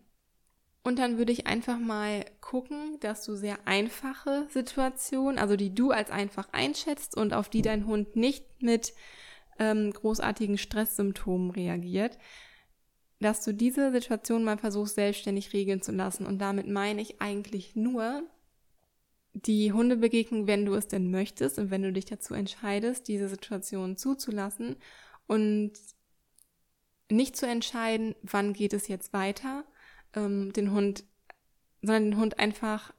Und 0.84 1.00
dann 1.00 1.18
würde 1.18 1.32
ich 1.32 1.48
einfach 1.48 1.80
mal 1.80 2.26
gucken, 2.42 3.00
dass 3.00 3.26
du 3.26 3.36
sehr 3.36 3.58
einfache 3.66 4.46
Situationen, 4.50 5.40
also 5.40 5.56
die 5.56 5.74
du 5.74 5.90
als 5.90 6.12
einfach 6.12 6.50
einschätzt 6.52 7.18
und 7.18 7.34
auf 7.34 7.50
die 7.50 7.64
dein 7.64 7.88
Hund 7.88 8.16
nicht 8.16 8.62
mit 8.62 8.94
ähm, 9.58 9.92
großartigen 9.92 10.60
Stresssymptomen 10.60 11.50
reagiert, 11.50 12.20
dass 13.20 13.44
du 13.44 13.54
diese 13.54 13.92
Situation 13.92 14.44
mal 14.44 14.58
versuchst, 14.58 14.96
selbstständig 14.96 15.54
regeln 15.54 15.82
zu 15.82 15.92
lassen. 15.92 16.26
Und 16.26 16.40
damit 16.40 16.68
meine 16.68 17.02
ich 17.02 17.22
eigentlich 17.22 17.76
nur 17.76 18.24
die 19.34 19.72
Hundebegegnung, 19.72 20.48
wenn 20.48 20.66
du 20.66 20.74
es 20.76 20.88
denn 20.88 21.12
möchtest 21.12 21.60
und 21.60 21.70
wenn 21.70 21.84
du 21.84 21.92
dich 21.92 22.06
dazu 22.06 22.34
entscheidest, 22.34 23.08
diese 23.08 23.28
Situation 23.28 23.98
zuzulassen 23.98 24.78
und 25.28 25.74
nicht 27.12 27.36
zu 27.36 27.46
entscheiden, 27.46 28.16
wann 28.24 28.54
geht 28.54 28.74
es 28.74 28.88
jetzt 28.88 29.14
weiter, 29.14 29.66
ähm, 30.14 30.54
den 30.54 30.72
Hund, 30.72 31.04
sondern 31.82 32.12
den 32.12 32.18
Hund 32.18 32.40
einfach 32.40 32.94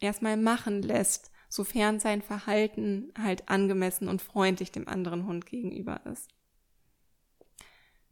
erstmal 0.00 0.36
machen 0.36 0.82
lässt, 0.82 1.30
sofern 1.48 2.00
sein 2.00 2.20
Verhalten 2.20 3.12
halt 3.16 3.48
angemessen 3.48 4.08
und 4.08 4.20
freundlich 4.20 4.72
dem 4.72 4.88
anderen 4.88 5.26
Hund 5.26 5.46
gegenüber 5.46 6.00
ist. 6.06 6.28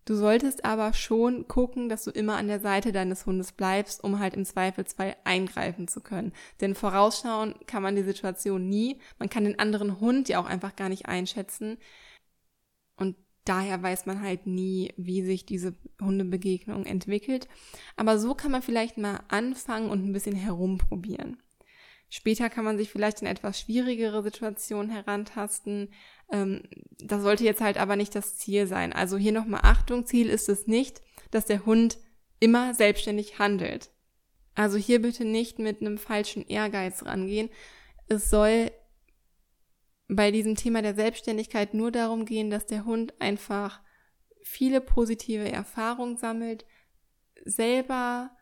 Du 0.06 0.14
solltest 0.14 0.64
aber 0.64 0.92
schon 0.94 1.48
gucken, 1.48 1.88
dass 1.88 2.04
du 2.04 2.12
immer 2.12 2.36
an 2.36 2.46
der 2.46 2.60
Seite 2.60 2.92
deines 2.92 3.26
Hundes 3.26 3.50
bleibst, 3.50 4.04
um 4.04 4.20
halt 4.20 4.34
im 4.34 4.44
Zweifelsfall 4.44 5.16
eingreifen 5.24 5.88
zu 5.88 6.00
können. 6.00 6.32
Denn 6.60 6.76
vorausschauen 6.76 7.56
kann 7.66 7.82
man 7.82 7.96
die 7.96 8.04
Situation 8.04 8.68
nie. 8.68 9.00
Man 9.18 9.28
kann 9.28 9.44
den 9.44 9.58
anderen 9.58 9.98
Hund 9.98 10.28
ja 10.28 10.40
auch 10.40 10.46
einfach 10.46 10.76
gar 10.76 10.88
nicht 10.88 11.06
einschätzen. 11.06 11.76
Und 12.96 13.16
daher 13.44 13.82
weiß 13.82 14.06
man 14.06 14.22
halt 14.22 14.46
nie, 14.46 14.94
wie 14.96 15.24
sich 15.24 15.44
diese 15.44 15.74
Hundebegegnung 16.00 16.86
entwickelt. 16.86 17.48
Aber 17.96 18.20
so 18.20 18.34
kann 18.36 18.52
man 18.52 18.62
vielleicht 18.62 18.98
mal 18.98 19.24
anfangen 19.26 19.90
und 19.90 20.04
ein 20.04 20.12
bisschen 20.12 20.36
herumprobieren. 20.36 21.42
Später 22.08 22.48
kann 22.48 22.64
man 22.64 22.78
sich 22.78 22.90
vielleicht 22.90 23.20
in 23.20 23.26
etwas 23.26 23.60
schwierigere 23.60 24.22
Situationen 24.22 24.90
herantasten. 24.90 25.92
Ähm, 26.30 26.62
das 26.98 27.22
sollte 27.22 27.44
jetzt 27.44 27.60
halt 27.60 27.78
aber 27.78 27.96
nicht 27.96 28.14
das 28.14 28.36
Ziel 28.36 28.66
sein. 28.66 28.92
Also 28.92 29.16
hier 29.16 29.32
nochmal 29.32 29.60
Achtung, 29.64 30.06
Ziel 30.06 30.28
ist 30.28 30.48
es 30.48 30.66
nicht, 30.66 31.02
dass 31.30 31.46
der 31.46 31.66
Hund 31.66 31.98
immer 32.38 32.74
selbstständig 32.74 33.38
handelt. 33.38 33.90
Also 34.54 34.78
hier 34.78 35.02
bitte 35.02 35.24
nicht 35.24 35.58
mit 35.58 35.80
einem 35.80 35.98
falschen 35.98 36.46
Ehrgeiz 36.46 37.04
rangehen. 37.04 37.50
Es 38.08 38.30
soll 38.30 38.70
bei 40.08 40.30
diesem 40.30 40.54
Thema 40.54 40.82
der 40.82 40.94
Selbstständigkeit 40.94 41.74
nur 41.74 41.90
darum 41.90 42.24
gehen, 42.24 42.50
dass 42.50 42.66
der 42.66 42.84
Hund 42.84 43.14
einfach 43.20 43.80
viele 44.42 44.80
positive 44.80 45.50
Erfahrungen 45.50 46.16
sammelt, 46.16 46.64
selber 47.44 48.35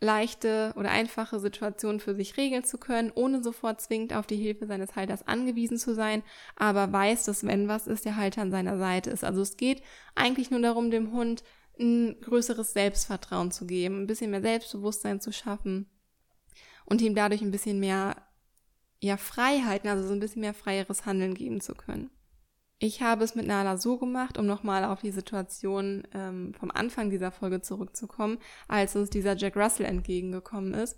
leichte 0.00 0.72
oder 0.76 0.90
einfache 0.90 1.40
Situationen 1.40 2.00
für 2.00 2.14
sich 2.14 2.36
regeln 2.36 2.64
zu 2.64 2.78
können, 2.78 3.10
ohne 3.14 3.42
sofort 3.42 3.80
zwingend 3.80 4.14
auf 4.14 4.26
die 4.26 4.36
Hilfe 4.36 4.66
seines 4.66 4.94
Halters 4.94 5.26
angewiesen 5.26 5.76
zu 5.76 5.94
sein, 5.94 6.22
aber 6.54 6.92
weiß, 6.92 7.24
dass 7.24 7.44
wenn 7.44 7.66
was 7.66 7.86
ist, 7.86 8.04
der 8.04 8.16
Halter 8.16 8.42
an 8.42 8.52
seiner 8.52 8.78
Seite 8.78 9.10
ist. 9.10 9.24
Also 9.24 9.40
es 9.40 9.56
geht 9.56 9.82
eigentlich 10.14 10.50
nur 10.50 10.60
darum, 10.60 10.90
dem 10.90 11.12
Hund 11.12 11.42
ein 11.80 12.20
größeres 12.20 12.72
Selbstvertrauen 12.72 13.50
zu 13.50 13.66
geben, 13.66 14.02
ein 14.02 14.06
bisschen 14.06 14.30
mehr 14.30 14.42
Selbstbewusstsein 14.42 15.20
zu 15.20 15.32
schaffen 15.32 15.90
und 16.84 17.00
ihm 17.00 17.14
dadurch 17.14 17.42
ein 17.42 17.50
bisschen 17.50 17.80
mehr 17.80 18.16
ja 19.00 19.16
Freiheiten, 19.16 19.88
also 19.88 20.06
so 20.06 20.12
ein 20.12 20.20
bisschen 20.20 20.40
mehr 20.40 20.54
freieres 20.54 21.06
Handeln 21.06 21.34
geben 21.34 21.60
zu 21.60 21.74
können. 21.74 22.10
Ich 22.80 23.02
habe 23.02 23.24
es 23.24 23.34
mit 23.34 23.46
Nala 23.46 23.76
so 23.76 23.98
gemacht, 23.98 24.38
um 24.38 24.46
nochmal 24.46 24.84
auf 24.84 25.00
die 25.00 25.10
Situation 25.10 26.04
ähm, 26.14 26.54
vom 26.54 26.70
Anfang 26.70 27.10
dieser 27.10 27.32
Folge 27.32 27.60
zurückzukommen, 27.60 28.38
als 28.68 28.94
uns 28.94 29.10
dieser 29.10 29.36
Jack 29.36 29.56
Russell 29.56 29.86
entgegengekommen 29.86 30.74
ist. 30.74 30.96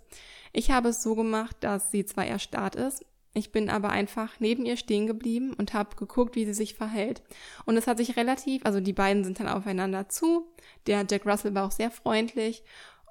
Ich 0.53 0.69
habe 0.69 0.89
es 0.89 1.01
so 1.01 1.15
gemacht, 1.15 1.55
dass 1.61 1.89
sie 1.89 2.05
zwar 2.05 2.25
erstarrt 2.25 2.75
ist, 2.75 3.03
ich 3.33 3.51
bin 3.51 3.69
aber 3.69 3.89
einfach 3.89 4.39
neben 4.39 4.65
ihr 4.65 4.75
stehen 4.75 5.07
geblieben 5.07 5.53
und 5.53 5.73
habe 5.73 5.95
geguckt, 5.95 6.35
wie 6.35 6.45
sie 6.45 6.53
sich 6.53 6.75
verhält. 6.75 7.21
Und 7.65 7.77
es 7.77 7.87
hat 7.87 7.97
sich 7.97 8.17
relativ, 8.17 8.65
also 8.65 8.81
die 8.81 8.93
beiden 8.93 9.23
sind 9.23 9.39
dann 9.39 9.47
aufeinander 9.47 10.09
zu. 10.09 10.47
Der 10.85 11.05
Jack 11.09 11.25
Russell 11.25 11.55
war 11.55 11.65
auch 11.65 11.71
sehr 11.71 11.91
freundlich 11.91 12.63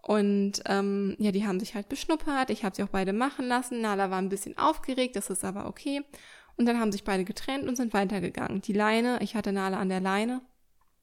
und 0.03 0.63
ähm, 0.67 1.17
ja, 1.19 1.33
die 1.33 1.47
haben 1.47 1.61
sich 1.61 1.75
halt 1.75 1.89
beschnuppert. 1.89 2.51
Ich 2.51 2.65
habe 2.65 2.77
sie 2.77 2.83
auch 2.83 2.89
beide 2.89 3.13
machen 3.15 3.47
lassen. 3.47 3.81
Nala 3.81 4.11
war 4.11 4.19
ein 4.19 4.29
bisschen 4.29 4.59
aufgeregt, 4.59 5.17
das 5.17 5.31
ist 5.31 5.45
aber 5.45 5.67
okay. 5.67 6.03
Und 6.57 6.67
dann 6.67 6.79
haben 6.79 6.93
sich 6.93 7.05
beide 7.05 7.25
getrennt 7.25 7.69
und 7.69 7.77
sind 7.77 7.93
weitergegangen. 7.93 8.61
Die 8.63 8.73
Leine, 8.73 9.19
ich 9.23 9.35
hatte 9.35 9.53
Nala 9.53 9.79
an 9.79 9.89
der 9.89 10.01
Leine, 10.01 10.43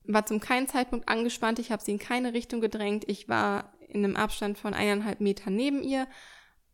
war 0.03 0.25
zum 0.25 0.39
keinen 0.39 0.67
Zeitpunkt 0.67 1.09
angespannt. 1.09 1.59
Ich 1.59 1.71
habe 1.71 1.83
sie 1.83 1.91
in 1.91 1.99
keine 1.99 2.33
Richtung 2.33 2.61
gedrängt. 2.61 3.05
Ich 3.07 3.27
war 3.27 3.73
in 3.87 4.03
einem 4.03 4.15
Abstand 4.15 4.57
von 4.57 4.73
eineinhalb 4.73 5.21
Metern 5.21 5.55
neben 5.55 5.83
ihr 5.83 6.07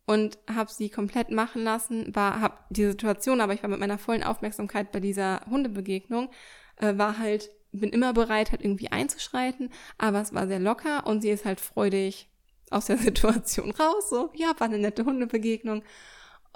und 0.06 0.38
habe 0.52 0.70
sie 0.70 0.90
komplett 0.90 1.30
machen 1.30 1.62
lassen. 1.62 2.14
War, 2.14 2.40
habe 2.40 2.58
die 2.70 2.84
Situation, 2.84 3.40
aber 3.40 3.54
ich 3.54 3.62
war 3.62 3.70
mit 3.70 3.80
meiner 3.80 3.98
vollen 3.98 4.22
Aufmerksamkeit 4.22 4.92
bei 4.92 5.00
dieser 5.00 5.40
Hundebegegnung, 5.48 6.30
äh, 6.76 6.96
war 6.96 7.18
halt, 7.18 7.50
bin 7.72 7.90
immer 7.90 8.12
bereit, 8.12 8.52
halt 8.52 8.62
irgendwie 8.62 8.92
einzuschreiten, 8.92 9.70
aber 9.98 10.20
es 10.20 10.34
war 10.34 10.46
sehr 10.46 10.60
locker 10.60 11.06
und 11.06 11.22
sie 11.22 11.30
ist 11.30 11.44
halt 11.44 11.60
freudig 11.60 12.28
aus 12.70 12.86
der 12.86 12.98
Situation 12.98 13.70
raus. 13.70 14.10
So, 14.10 14.30
ja, 14.34 14.52
war 14.58 14.68
eine 14.68 14.78
nette 14.78 15.04
Hundebegegnung. 15.04 15.82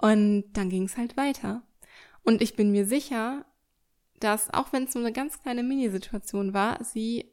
Und 0.00 0.44
dann 0.52 0.70
ging 0.70 0.84
es 0.84 0.96
halt 0.96 1.16
weiter. 1.16 1.62
Und 2.28 2.42
ich 2.42 2.56
bin 2.56 2.70
mir 2.70 2.84
sicher, 2.84 3.46
dass 4.20 4.52
auch 4.52 4.70
wenn 4.70 4.84
es 4.84 4.92
so 4.92 4.98
eine 4.98 5.14
ganz 5.14 5.40
kleine 5.40 5.62
Minisituation 5.62 6.52
war, 6.52 6.84
sie, 6.84 7.24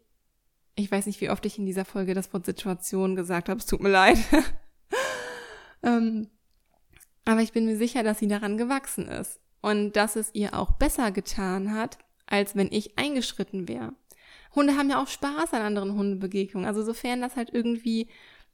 ich 0.76 0.90
weiß 0.90 1.08
nicht, 1.08 1.20
wie 1.20 1.30
oft 1.30 1.46
ich 1.46 1.60
in 1.60 1.66
dieser 1.66 1.84
Folge 1.84 2.14
das 2.14 2.32
Wort 2.32 2.46
Situation 2.46 3.18
gesagt 3.18 3.50
habe, 3.50 3.60
es 3.60 3.66
tut 3.66 3.82
mir 3.82 3.90
leid. 3.90 4.18
ähm, 5.84 6.30
aber 7.26 7.42
ich 7.42 7.52
bin 7.52 7.66
mir 7.66 7.76
sicher, 7.76 8.04
dass 8.04 8.20
sie 8.20 8.30
daran 8.30 8.56
gewachsen 8.56 9.10
ist 9.10 9.42
und 9.60 9.98
dass 9.98 10.16
es 10.16 10.34
ihr 10.34 10.58
auch 10.58 10.72
besser 10.72 11.12
getan 11.12 11.74
hat, 11.74 11.98
als 12.26 12.56
wenn 12.56 12.72
ich 12.72 12.98
eingeschritten 12.98 13.68
wäre. 13.68 13.92
Hunde 14.56 14.78
haben 14.78 14.90
ja 14.90 15.04
auch 15.04 15.10
Spaß 15.10 15.54
an 15.56 15.62
anderen 15.62 15.96
Hundebegegnungen. 15.96 16.66
Also 16.66 16.84
sofern 16.84 17.20
das 17.20 17.36
halt 17.36 17.50
irgendwie 17.52 18.08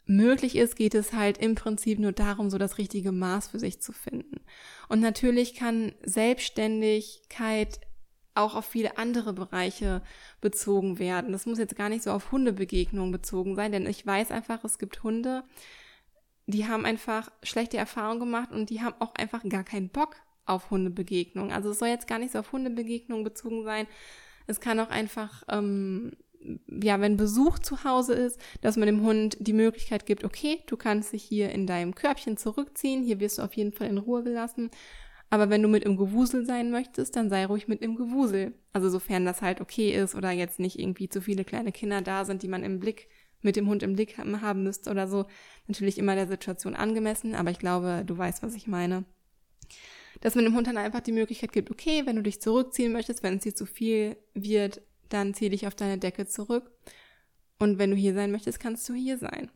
möglich 0.06 0.56
ist, 0.56 0.76
geht 0.76 0.96
es 0.96 1.14
halt 1.14 1.38
im 1.38 1.56
Prinzip 1.56 2.00
nur 2.00 2.12
darum, 2.12 2.50
so 2.50 2.58
das 2.58 2.78
richtige 2.78 3.12
Maß 3.12 3.50
für 3.50 3.60
sich 3.60 3.82
zu 3.82 3.94
finden. 3.94 4.42
Und 4.90 5.00
natürlich 5.00 5.56
kann 5.56 5.94
Selbstständigkeit 6.04 7.80
auch 8.34 8.56
auf 8.56 8.66
viele 8.66 8.98
andere 8.98 9.34
Bereiche 9.34 10.02
bezogen 10.40 11.00
werden. 11.00 11.32
Das 11.32 11.46
muss 11.46 11.60
jetzt 11.60 11.76
gar 11.76 11.90
nicht 11.90 12.04
so 12.04 12.12
auf 12.12 12.32
Hundebegegnungen 12.32 13.12
bezogen 13.12 13.56
sein, 13.56 13.72
denn 13.72 13.86
ich 13.86 14.06
weiß 14.06 14.32
einfach, 14.32 14.64
es 14.64 14.80
gibt 14.80 15.04
Hunde, 15.04 15.44
die 16.48 16.68
haben 16.68 16.86
einfach 16.86 17.32
schlechte 17.44 17.78
Erfahrungen 17.78 18.20
gemacht 18.20 18.52
und 18.52 18.70
die 18.70 18.82
haben 18.82 18.96
auch 19.00 19.14
einfach 19.16 19.44
gar 19.48 19.64
keinen 19.64 19.90
Bock 19.90 20.16
auf 20.46 20.70
Hundebegegnungen. 20.72 21.52
Also 21.52 21.72
es 21.72 21.80
soll 21.80 21.90
jetzt 21.90 22.08
gar 22.08 22.20
nicht 22.20 22.32
so 22.32 22.40
auf 22.40 22.52
Hundebegegnungen 22.52 23.24
bezogen 23.24 23.64
sein. 23.64 23.88
Es 24.48 24.60
kann 24.60 24.80
auch 24.80 24.90
einfach 24.90 25.44
ähm, 25.50 26.14
ja, 26.68 27.00
wenn 27.00 27.18
Besuch 27.18 27.60
zu 27.60 27.84
Hause 27.84 28.14
ist, 28.14 28.40
dass 28.62 28.78
man 28.78 28.88
dem 28.88 29.04
Hund 29.04 29.38
die 29.40 29.54
Möglichkeit 29.54 30.06
gibt, 30.06 30.24
okay, 30.24 30.62
du 30.68 30.78
kannst 30.78 31.14
dich 31.14 31.24
hier 31.24 31.52
in 31.52 31.68
deinem 31.68 31.96
Körbchen 31.96 32.38
zurückziehen, 32.38 33.04
hier 33.04 33.20
wirst 33.20 33.38
du 33.38 33.44
auf 33.44 33.54
jeden 33.54 33.72
Fall 33.72 33.88
in 33.88 33.98
Ruhe 33.98 34.24
gelassen. 34.24 34.72
Aber 35.30 35.50
wenn 35.50 35.62
du 35.62 35.70
mit 35.70 35.86
im 35.86 35.96
Gewusel 35.96 36.46
sein 36.46 36.72
möchtest, 36.72 37.16
dann 37.16 37.30
sei 37.30 37.46
ruhig 37.46 37.70
mit 37.70 37.82
im 37.82 37.96
Gewusel. 37.96 38.54
Also 38.74 38.90
sofern 38.90 39.24
das 39.24 39.42
halt 39.42 39.62
okay 39.62 39.96
ist 39.96 40.14
oder 40.14 40.32
jetzt 40.32 40.60
nicht 40.60 40.78
irgendwie 40.78 41.08
zu 41.08 41.22
viele 41.22 41.46
kleine 41.46 41.72
Kinder 41.72 42.02
da 42.02 42.26
sind, 42.26 42.44
die 42.44 42.50
man 42.50 42.64
im 42.64 42.80
Blick, 42.80 43.08
mit 43.42 43.56
dem 43.56 43.68
Hund 43.70 43.82
im 43.82 43.94
Blick 43.94 44.18
haben 44.18 44.64
müsste 44.64 44.92
oder 44.92 45.08
so. 45.08 45.26
Natürlich 45.68 45.98
immer 45.98 46.16
der 46.16 46.28
Situation 46.28 46.76
angemessen, 46.76 47.34
aber 47.34 47.50
ich 47.50 47.60
glaube, 47.60 48.04
du 48.06 48.18
weißt, 48.18 48.44
was 48.44 48.56
ich 48.56 48.68
meine. 48.68 49.06
Dass 50.20 50.36
man 50.36 50.44
dem 50.44 50.56
Hund 50.56 50.68
dann 50.68 50.78
einfach 50.78 51.00
die 51.00 51.14
Möglichkeit 51.14 51.54
gibt, 51.54 51.72
okay, 51.72 52.04
wenn 52.06 52.18
du 52.18 52.24
dich 52.24 52.42
zurückziehen 52.42 52.92
möchtest, 52.92 53.24
wenn 53.24 53.38
es 53.38 53.44
dir 53.44 53.56
zu 53.56 53.66
viel 53.66 54.18
wird, 54.34 54.82
dann 55.14 55.34
zieh 55.34 55.50
dich 55.50 55.68
auf 55.68 55.76
deine 55.76 55.98
Decke 55.98 56.26
zurück. 56.26 56.72
Und 57.60 57.78
wenn 57.78 57.92
du 57.92 57.96
hier 57.96 58.14
sein 58.14 58.32
möchtest, 58.32 58.60
kannst 58.60 58.88
du 58.90 58.94
hier 58.94 59.18
sein. 59.18 59.52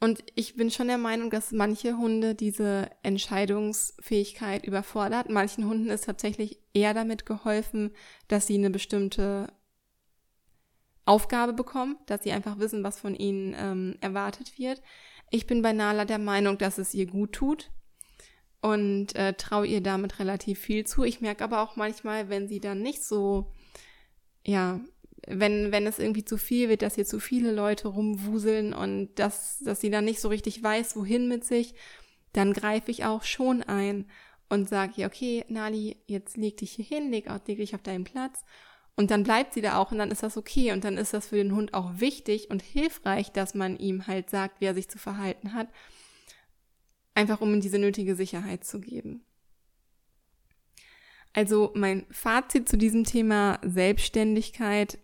Und 0.00 0.24
ich 0.34 0.56
bin 0.56 0.70
schon 0.70 0.88
der 0.88 0.98
Meinung, 0.98 1.30
dass 1.30 1.52
manche 1.52 1.98
Hunde 1.98 2.34
diese 2.34 2.90
Entscheidungsfähigkeit 3.02 4.64
überfordert. 4.66 5.28
Manchen 5.28 5.66
Hunden 5.66 5.90
ist 5.90 6.06
tatsächlich 6.06 6.58
eher 6.72 6.94
damit 6.94 7.26
geholfen, 7.26 7.90
dass 8.26 8.46
sie 8.46 8.56
eine 8.56 8.70
bestimmte 8.70 9.52
Aufgabe 11.04 11.52
bekommen, 11.52 11.98
dass 12.06 12.22
sie 12.22 12.32
einfach 12.32 12.58
wissen, 12.58 12.82
was 12.82 12.98
von 12.98 13.14
ihnen 13.14 13.54
ähm, 13.58 13.96
erwartet 14.00 14.58
wird. 14.58 14.80
Ich 15.30 15.46
bin 15.46 15.60
bei 15.60 15.72
Nala 15.72 16.06
der 16.06 16.18
Meinung, 16.18 16.56
dass 16.56 16.78
es 16.78 16.94
ihr 16.94 17.06
gut 17.06 17.32
tut 17.32 17.70
und 18.62 19.14
äh, 19.16 19.34
traue 19.34 19.66
ihr 19.66 19.82
damit 19.82 20.18
relativ 20.18 20.58
viel 20.58 20.86
zu. 20.86 21.04
Ich 21.04 21.20
merke 21.20 21.44
aber 21.44 21.60
auch 21.60 21.76
manchmal, 21.76 22.30
wenn 22.30 22.48
sie 22.48 22.60
dann 22.60 22.80
nicht 22.80 23.04
so 23.04 23.52
ja, 24.46 24.80
wenn, 25.26 25.72
wenn 25.72 25.86
es 25.86 25.98
irgendwie 25.98 26.24
zu 26.24 26.38
viel 26.38 26.68
wird, 26.68 26.82
dass 26.82 26.94
hier 26.94 27.04
zu 27.04 27.20
viele 27.20 27.52
Leute 27.52 27.88
rumwuseln 27.88 28.72
und 28.72 29.14
dass, 29.16 29.58
dass 29.60 29.80
sie 29.80 29.90
dann 29.90 30.04
nicht 30.04 30.20
so 30.20 30.28
richtig 30.28 30.62
weiß, 30.62 30.96
wohin 30.96 31.28
mit 31.28 31.44
sich, 31.44 31.74
dann 32.32 32.52
greife 32.52 32.90
ich 32.90 33.04
auch 33.04 33.22
schon 33.22 33.62
ein 33.62 34.06
und 34.48 34.68
sage 34.68 34.94
ihr, 34.96 35.06
okay, 35.06 35.44
Nali, 35.48 35.96
jetzt 36.06 36.36
leg 36.36 36.56
dich 36.56 36.72
hier 36.72 36.84
hin, 36.84 37.10
leg, 37.10 37.26
leg 37.46 37.58
dich 37.58 37.74
auf 37.74 37.82
deinen 37.82 38.04
Platz. 38.04 38.44
Und 38.96 39.10
dann 39.10 39.22
bleibt 39.22 39.54
sie 39.54 39.62
da 39.62 39.78
auch 39.78 39.92
und 39.92 39.98
dann 39.98 40.10
ist 40.10 40.22
das 40.22 40.36
okay. 40.36 40.72
Und 40.72 40.84
dann 40.84 40.98
ist 40.98 41.14
das 41.14 41.28
für 41.28 41.36
den 41.36 41.54
Hund 41.54 41.72
auch 41.72 42.00
wichtig 42.00 42.50
und 42.50 42.60
hilfreich, 42.60 43.32
dass 43.32 43.54
man 43.54 43.78
ihm 43.78 44.06
halt 44.06 44.28
sagt, 44.28 44.60
wie 44.60 44.66
er 44.66 44.74
sich 44.74 44.90
zu 44.90 44.98
verhalten 44.98 45.54
hat. 45.54 45.68
Einfach 47.14 47.40
um 47.40 47.54
ihm 47.54 47.60
diese 47.60 47.78
nötige 47.78 48.14
Sicherheit 48.14 48.64
zu 48.64 48.80
geben. 48.80 49.24
Also 51.32 51.70
mein 51.74 52.06
Fazit 52.10 52.68
zu 52.68 52.76
diesem 52.76 53.04
Thema 53.04 53.58
Selbstständigkeit. 53.62 54.98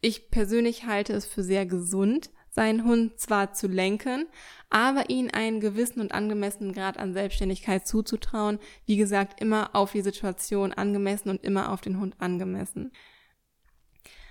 Ich 0.00 0.30
persönlich 0.30 0.86
halte 0.86 1.12
es 1.12 1.26
für 1.26 1.42
sehr 1.42 1.66
gesund, 1.66 2.30
seinen 2.50 2.84
Hund 2.84 3.18
zwar 3.18 3.52
zu 3.52 3.66
lenken, 3.66 4.26
aber 4.70 5.10
ihn 5.10 5.30
einen 5.30 5.60
gewissen 5.60 6.00
und 6.00 6.12
angemessenen 6.12 6.72
Grad 6.72 6.98
an 6.98 7.12
Selbstständigkeit 7.12 7.86
zuzutrauen. 7.86 8.58
Wie 8.86 8.96
gesagt, 8.96 9.40
immer 9.40 9.74
auf 9.74 9.92
die 9.92 10.02
Situation 10.02 10.72
angemessen 10.72 11.30
und 11.30 11.42
immer 11.42 11.72
auf 11.72 11.80
den 11.80 11.98
Hund 12.00 12.14
angemessen. 12.20 12.92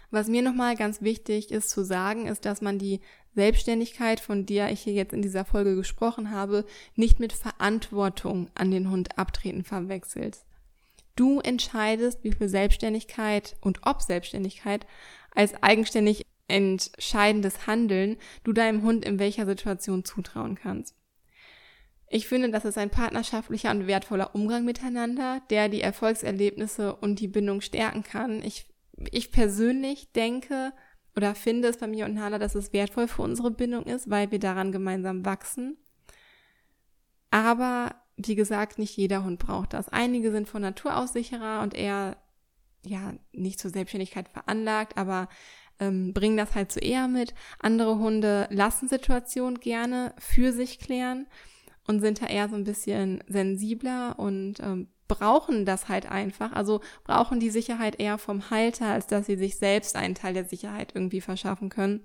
Was 0.10 0.28
mir 0.28 0.42
nochmal 0.44 0.76
ganz 0.76 1.02
wichtig 1.02 1.52
ist 1.52 1.70
zu 1.72 1.84
sagen, 1.84 2.28
ist, 2.28 2.46
dass 2.46 2.62
man 2.62 2.78
die 2.78 3.02
Selbstständigkeit, 3.34 4.20
von 4.20 4.46
der 4.46 4.72
ich 4.72 4.82
hier 4.82 4.94
jetzt 4.94 5.12
in 5.12 5.24
dieser 5.24 5.44
Folge 5.44 5.76
gesprochen 5.76 6.30
habe, 6.30 6.66
nicht 6.96 7.20
mit 7.20 7.34
Verantwortung 7.34 8.50
an 8.54 8.70
den 8.70 8.92
Hund 8.92 9.18
abtreten 9.18 9.64
verwechselt. 9.64 10.46
Du 11.16 11.40
entscheidest, 11.40 12.24
wie 12.24 12.32
viel 12.32 12.50
Selbstständigkeit 12.50 13.56
und 13.62 13.80
ob 13.84 14.02
Selbstständigkeit 14.02 14.86
als 15.32 15.54
eigenständig 15.62 16.26
entscheidendes 16.48 17.68
Handeln 17.68 18.18
du 18.44 18.54
deinem 18.54 18.84
Hund 18.84 19.06
in 19.06 19.20
welcher 19.20 19.46
Situation 19.46 20.04
zutrauen 20.04 20.56
kannst. 20.56 20.96
Ich 22.10 22.28
finde, 22.28 22.52
das 22.52 22.66
ist 22.66 22.78
ein 22.78 22.92
partnerschaftlicher 22.92 23.72
und 23.72 23.88
wertvoller 23.88 24.36
Umgang 24.36 24.66
miteinander, 24.66 25.42
der 25.50 25.68
die 25.70 25.82
Erfolgserlebnisse 25.82 26.96
und 26.96 27.20
die 27.20 27.28
Bindung 27.28 27.62
stärken 27.62 28.04
kann. 28.04 28.44
Ich, 28.44 28.68
ich 29.12 29.32
persönlich 29.32 30.12
denke 30.12 30.74
oder 31.16 31.36
finde 31.36 31.70
es 31.70 31.78
bei 31.78 31.88
mir 31.88 32.06
und 32.06 32.16
Nala, 32.16 32.40
dass 32.40 32.56
es 32.56 32.74
wertvoll 32.74 33.08
für 33.08 33.22
unsere 33.22 33.52
Bindung 33.52 33.86
ist, 33.86 34.10
weil 34.10 34.32
wir 34.32 34.40
daran 34.40 34.72
gemeinsam 34.72 35.26
wachsen. 35.26 35.78
Aber 37.32 38.03
wie 38.28 38.36
gesagt, 38.36 38.80
nicht 38.80 38.96
jeder 38.96 39.24
Hund 39.24 39.40
braucht 39.40 39.74
das. 39.74 39.90
Einige 39.90 40.32
sind 40.32 40.48
von 40.48 40.62
Natur 40.62 40.98
aus 40.98 41.14
sicherer 41.14 41.62
und 41.62 41.74
eher, 41.74 42.18
ja, 42.86 43.14
nicht 43.32 43.60
zur 43.60 43.72
Selbstständigkeit 43.72 44.30
veranlagt, 44.30 44.98
aber 44.98 45.30
ähm, 45.80 46.14
bringen 46.14 46.38
das 46.38 46.56
halt 46.56 46.72
so 46.72 46.80
eher 46.80 47.08
mit. 47.08 47.34
Andere 47.60 47.98
Hunde 47.98 48.48
lassen 48.52 48.88
Situationen 48.88 49.60
gerne 49.60 50.14
für 50.18 50.52
sich 50.54 50.80
klären 50.80 51.28
und 51.88 52.00
sind 52.00 52.22
da 52.22 52.28
eher 52.28 52.50
so 52.50 52.56
ein 52.56 52.64
bisschen 52.64 53.24
sensibler 53.28 54.18
und 54.18 54.60
ähm, 54.62 54.88
brauchen 55.08 55.66
das 55.66 55.90
halt 55.90 56.10
einfach. 56.10 56.54
Also 56.54 56.82
brauchen 57.04 57.40
die 57.40 57.50
Sicherheit 57.50 58.00
eher 58.00 58.18
vom 58.18 58.50
Halter, 58.50 58.88
als 58.88 59.08
dass 59.08 59.26
sie 59.26 59.36
sich 59.36 59.58
selbst 59.58 59.96
einen 59.96 60.16
Teil 60.16 60.34
der 60.34 60.46
Sicherheit 60.46 60.94
irgendwie 60.96 61.22
verschaffen 61.22 61.70
können. 61.70 62.02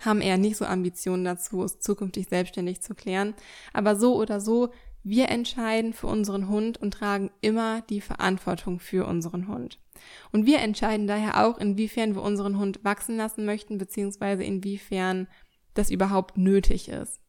haben 0.00 0.20
eher 0.20 0.38
nicht 0.38 0.56
so 0.56 0.64
Ambitionen 0.64 1.24
dazu, 1.24 1.62
es 1.62 1.80
zukünftig 1.80 2.28
selbstständig 2.28 2.82
zu 2.82 2.94
klären. 2.94 3.34
Aber 3.72 3.96
so 3.96 4.16
oder 4.16 4.40
so, 4.40 4.70
wir 5.04 5.28
entscheiden 5.28 5.92
für 5.92 6.06
unseren 6.06 6.48
Hund 6.48 6.78
und 6.78 6.94
tragen 6.94 7.30
immer 7.40 7.82
die 7.82 8.00
Verantwortung 8.00 8.78
für 8.78 9.06
unseren 9.06 9.48
Hund. 9.48 9.78
Und 10.30 10.46
wir 10.46 10.60
entscheiden 10.60 11.06
daher 11.06 11.44
auch, 11.44 11.58
inwiefern 11.58 12.14
wir 12.14 12.22
unseren 12.22 12.58
Hund 12.58 12.80
wachsen 12.84 13.16
lassen 13.16 13.44
möchten, 13.44 13.78
beziehungsweise 13.78 14.44
inwiefern 14.44 15.28
das 15.74 15.90
überhaupt 15.90 16.38
nötig 16.38 16.88
ist. 16.88 17.22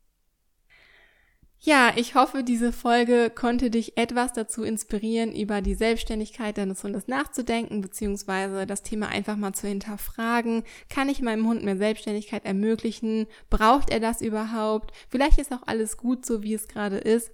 Ja, 1.65 1.93
ich 1.95 2.13
hoffe, 2.13 2.43
diese 2.43 2.73
Folge 2.73 3.29
konnte 3.33 3.69
dich 3.69 3.97
etwas 3.97 4.33
dazu 4.33 4.63
inspirieren, 4.63 5.33
über 5.33 5.61
die 5.61 5.75
Selbstständigkeit 5.75 6.57
deines 6.57 6.83
Hundes 6.83 7.07
nachzudenken, 7.07 7.79
beziehungsweise 7.79 8.65
das 8.65 8.83
Thema 8.83 9.07
einfach 9.07 9.37
mal 9.37 9.53
zu 9.53 9.69
hinterfragen. 9.69 10.63
Kann 10.89 11.07
ich 11.07 11.21
meinem 11.21 11.47
Hund 11.47 11.63
mehr 11.63 11.77
Selbstständigkeit 11.77 12.43
ermöglichen? 12.43 13.27
Braucht 13.49 13.91
er 13.91 14.01
das 14.01 14.19
überhaupt? 14.19 14.91
Vielleicht 15.07 15.39
ist 15.39 15.53
auch 15.53 15.63
alles 15.65 15.95
gut 15.95 16.25
so, 16.25 16.43
wie 16.43 16.53
es 16.53 16.67
gerade 16.67 16.97
ist. 16.97 17.31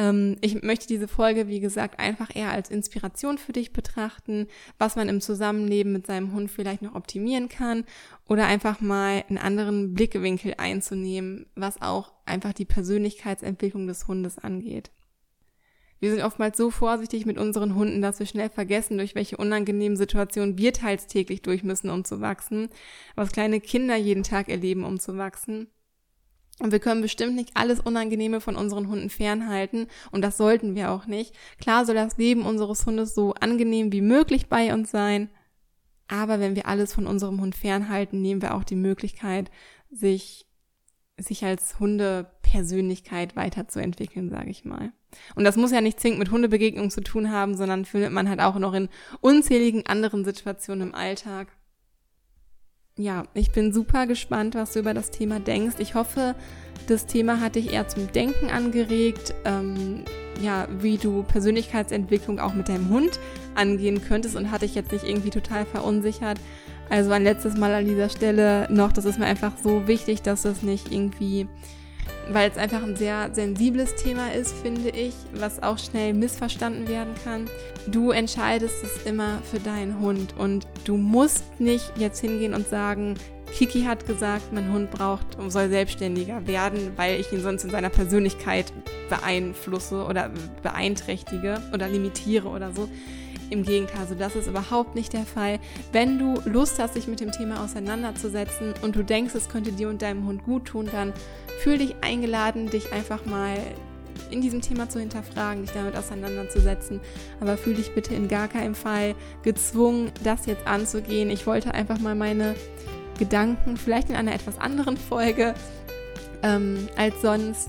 Ähm, 0.00 0.36
ich 0.40 0.62
möchte 0.62 0.88
diese 0.88 1.08
Folge, 1.08 1.46
wie 1.46 1.60
gesagt, 1.60 2.00
einfach 2.00 2.34
eher 2.34 2.50
als 2.50 2.70
Inspiration 2.70 3.36
für 3.36 3.52
dich 3.52 3.74
betrachten, 3.74 4.46
was 4.78 4.96
man 4.96 5.10
im 5.10 5.20
Zusammenleben 5.20 5.92
mit 5.92 6.06
seinem 6.06 6.32
Hund 6.32 6.50
vielleicht 6.50 6.80
noch 6.80 6.94
optimieren 6.94 7.50
kann 7.50 7.84
oder 8.26 8.46
einfach 8.46 8.80
mal 8.80 9.22
einen 9.28 9.36
anderen 9.36 9.92
Blickwinkel 9.92 10.54
einzunehmen, 10.56 11.46
was 11.54 11.82
auch 11.82 12.12
einfach 12.24 12.54
die 12.54 12.64
Persönlichkeitsentwicklung 12.64 13.86
des 13.86 14.08
Hundes 14.08 14.38
angeht. 14.38 14.90
Wir 15.98 16.10
sind 16.10 16.22
oftmals 16.22 16.56
so 16.56 16.70
vorsichtig 16.70 17.26
mit 17.26 17.36
unseren 17.36 17.74
Hunden, 17.74 18.00
dass 18.00 18.20
wir 18.20 18.26
schnell 18.26 18.48
vergessen, 18.48 18.96
durch 18.96 19.14
welche 19.14 19.36
unangenehmen 19.36 19.98
Situationen 19.98 20.56
wir 20.56 20.72
teils 20.72 21.08
täglich 21.08 21.42
durch 21.42 21.62
müssen, 21.62 21.90
um 21.90 22.06
zu 22.06 22.22
wachsen, 22.22 22.70
was 23.16 23.32
kleine 23.32 23.60
Kinder 23.60 23.96
jeden 23.96 24.22
Tag 24.22 24.48
erleben, 24.48 24.84
um 24.84 24.98
zu 24.98 25.18
wachsen. 25.18 25.68
Und 26.60 26.72
wir 26.72 26.78
können 26.78 27.00
bestimmt 27.00 27.34
nicht 27.34 27.52
alles 27.54 27.80
Unangenehme 27.80 28.40
von 28.40 28.54
unseren 28.54 28.88
Hunden 28.88 29.08
fernhalten 29.10 29.86
und 30.12 30.22
das 30.22 30.36
sollten 30.36 30.74
wir 30.74 30.90
auch 30.90 31.06
nicht. 31.06 31.34
Klar 31.58 31.86
soll 31.86 31.94
das 31.94 32.18
Leben 32.18 32.42
unseres 32.42 32.84
Hundes 32.84 33.14
so 33.14 33.32
angenehm 33.34 33.92
wie 33.92 34.02
möglich 34.02 34.48
bei 34.48 34.72
uns 34.72 34.90
sein, 34.90 35.30
aber 36.06 36.38
wenn 36.38 36.56
wir 36.56 36.66
alles 36.66 36.92
von 36.92 37.06
unserem 37.06 37.40
Hund 37.40 37.54
fernhalten, 37.54 38.20
nehmen 38.20 38.42
wir 38.42 38.54
auch 38.54 38.64
die 38.64 38.76
Möglichkeit, 38.76 39.50
sich 39.90 40.46
sich 41.22 41.44
als 41.44 41.78
Hundepersönlichkeit 41.78 43.36
weiterzuentwickeln, 43.36 44.30
sage 44.30 44.50
ich 44.50 44.64
mal. 44.64 44.92
Und 45.34 45.44
das 45.44 45.56
muss 45.56 45.72
ja 45.72 45.80
nicht 45.80 46.00
zwingend 46.00 46.18
mit 46.18 46.30
Hundebegegnungen 46.30 46.90
zu 46.90 47.02
tun 47.02 47.30
haben, 47.30 47.56
sondern 47.56 47.84
findet 47.84 48.12
man 48.12 48.28
halt 48.28 48.40
auch 48.40 48.58
noch 48.58 48.72
in 48.72 48.88
unzähligen 49.20 49.86
anderen 49.86 50.24
Situationen 50.24 50.88
im 50.88 50.94
Alltag 50.94 51.48
ja, 53.00 53.24
ich 53.34 53.52
bin 53.52 53.72
super 53.72 54.06
gespannt, 54.06 54.54
was 54.54 54.72
du 54.72 54.80
über 54.80 54.94
das 54.94 55.10
Thema 55.10 55.40
denkst. 55.40 55.76
Ich 55.78 55.94
hoffe, 55.94 56.34
das 56.86 57.06
Thema 57.06 57.40
hat 57.40 57.54
dich 57.54 57.72
eher 57.72 57.88
zum 57.88 58.10
Denken 58.12 58.50
angeregt, 58.50 59.34
ähm, 59.44 60.04
ja, 60.42 60.66
wie 60.80 60.96
du 60.96 61.22
Persönlichkeitsentwicklung 61.22 62.40
auch 62.40 62.54
mit 62.54 62.68
deinem 62.68 62.88
Hund 62.88 63.18
angehen 63.54 64.02
könntest 64.02 64.36
und 64.36 64.50
hat 64.50 64.62
dich 64.62 64.74
jetzt 64.74 64.92
nicht 64.92 65.04
irgendwie 65.04 65.30
total 65.30 65.66
verunsichert. 65.66 66.38
Also 66.88 67.12
ein 67.12 67.22
letztes 67.22 67.56
Mal 67.56 67.72
an 67.74 67.84
dieser 67.84 68.08
Stelle 68.08 68.66
noch, 68.70 68.92
das 68.92 69.04
ist 69.04 69.18
mir 69.18 69.26
einfach 69.26 69.52
so 69.62 69.86
wichtig, 69.86 70.22
dass 70.22 70.44
es 70.44 70.62
nicht 70.62 70.92
irgendwie 70.92 71.46
weil 72.30 72.50
es 72.50 72.56
einfach 72.56 72.82
ein 72.82 72.96
sehr 72.96 73.30
sensibles 73.32 73.94
Thema 73.96 74.32
ist, 74.32 74.54
finde 74.62 74.90
ich, 74.90 75.14
was 75.34 75.62
auch 75.62 75.78
schnell 75.78 76.14
missverstanden 76.14 76.88
werden 76.88 77.14
kann. 77.24 77.48
Du 77.86 78.10
entscheidest 78.10 78.82
es 78.82 79.04
immer 79.04 79.38
für 79.50 79.58
deinen 79.58 80.00
Hund 80.00 80.34
und 80.38 80.66
du 80.84 80.96
musst 80.96 81.44
nicht 81.60 81.92
jetzt 81.96 82.20
hingehen 82.20 82.54
und 82.54 82.68
sagen, 82.68 83.16
Kiki 83.52 83.82
hat 83.82 84.06
gesagt, 84.06 84.52
mein 84.52 84.72
Hund 84.72 84.90
braucht, 84.90 85.26
soll 85.48 85.68
selbstständiger 85.68 86.46
werden, 86.46 86.92
weil 86.96 87.18
ich 87.18 87.32
ihn 87.32 87.42
sonst 87.42 87.64
in 87.64 87.70
seiner 87.70 87.90
Persönlichkeit 87.90 88.72
beeinflusse 89.08 90.04
oder 90.04 90.30
beeinträchtige 90.62 91.60
oder 91.74 91.88
limitiere 91.88 92.48
oder 92.48 92.72
so. 92.72 92.88
Im 93.50 93.64
Gegenteil, 93.64 94.00
also 94.00 94.14
das 94.14 94.36
ist 94.36 94.46
überhaupt 94.46 94.94
nicht 94.94 95.12
der 95.12 95.26
Fall. 95.26 95.58
Wenn 95.92 96.18
du 96.18 96.40
Lust 96.44 96.78
hast, 96.78 96.94
dich 96.94 97.08
mit 97.08 97.20
dem 97.20 97.32
Thema 97.32 97.62
auseinanderzusetzen 97.62 98.74
und 98.82 98.94
du 98.94 99.02
denkst, 99.02 99.34
es 99.34 99.48
könnte 99.48 99.72
dir 99.72 99.88
und 99.88 100.02
deinem 100.02 100.24
Hund 100.26 100.44
gut 100.44 100.66
tun, 100.66 100.88
dann 100.90 101.12
fühl 101.58 101.78
dich 101.78 101.96
eingeladen, 102.00 102.70
dich 102.70 102.92
einfach 102.92 103.26
mal 103.26 103.58
in 104.30 104.40
diesem 104.40 104.60
Thema 104.60 104.88
zu 104.88 105.00
hinterfragen, 105.00 105.62
dich 105.62 105.72
damit 105.72 105.96
auseinanderzusetzen. 105.96 107.00
Aber 107.40 107.56
fühl 107.56 107.74
dich 107.74 107.94
bitte 107.94 108.14
in 108.14 108.28
gar 108.28 108.48
keinem 108.48 108.74
Fall 108.74 109.14
gezwungen, 109.42 110.12
das 110.22 110.46
jetzt 110.46 110.66
anzugehen. 110.66 111.30
Ich 111.30 111.46
wollte 111.46 111.74
einfach 111.74 111.98
mal 111.98 112.14
meine 112.14 112.54
Gedanken, 113.18 113.76
vielleicht 113.76 114.10
in 114.10 114.16
einer 114.16 114.32
etwas 114.32 114.58
anderen 114.58 114.96
Folge 114.96 115.54
ähm, 116.42 116.88
als 116.96 117.20
sonst, 117.20 117.68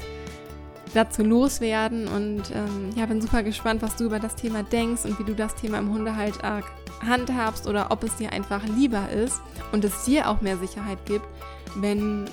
dazu 0.93 1.23
loswerden. 1.23 2.07
Und 2.07 2.43
ähm, 2.53 2.89
ja, 2.95 3.05
bin 3.05 3.21
super 3.21 3.43
gespannt, 3.43 3.81
was 3.81 3.95
du 3.95 4.05
über 4.05 4.19
das 4.19 4.35
Thema 4.35 4.63
denkst 4.63 5.05
und 5.05 5.19
wie 5.19 5.23
du 5.23 5.35
das 5.35 5.55
Thema 5.55 5.79
im 5.79 5.91
Hundehalterg 5.91 6.65
handhabst 7.05 7.67
oder 7.67 7.91
ob 7.91 8.03
es 8.03 8.15
dir 8.15 8.31
einfach 8.31 8.63
lieber 8.63 9.09
ist 9.09 9.41
und 9.71 9.83
es 9.83 10.05
dir 10.05 10.29
auch 10.29 10.41
mehr 10.41 10.57
Sicherheit 10.57 10.99
gibt, 11.05 11.25
wenn 11.75 12.25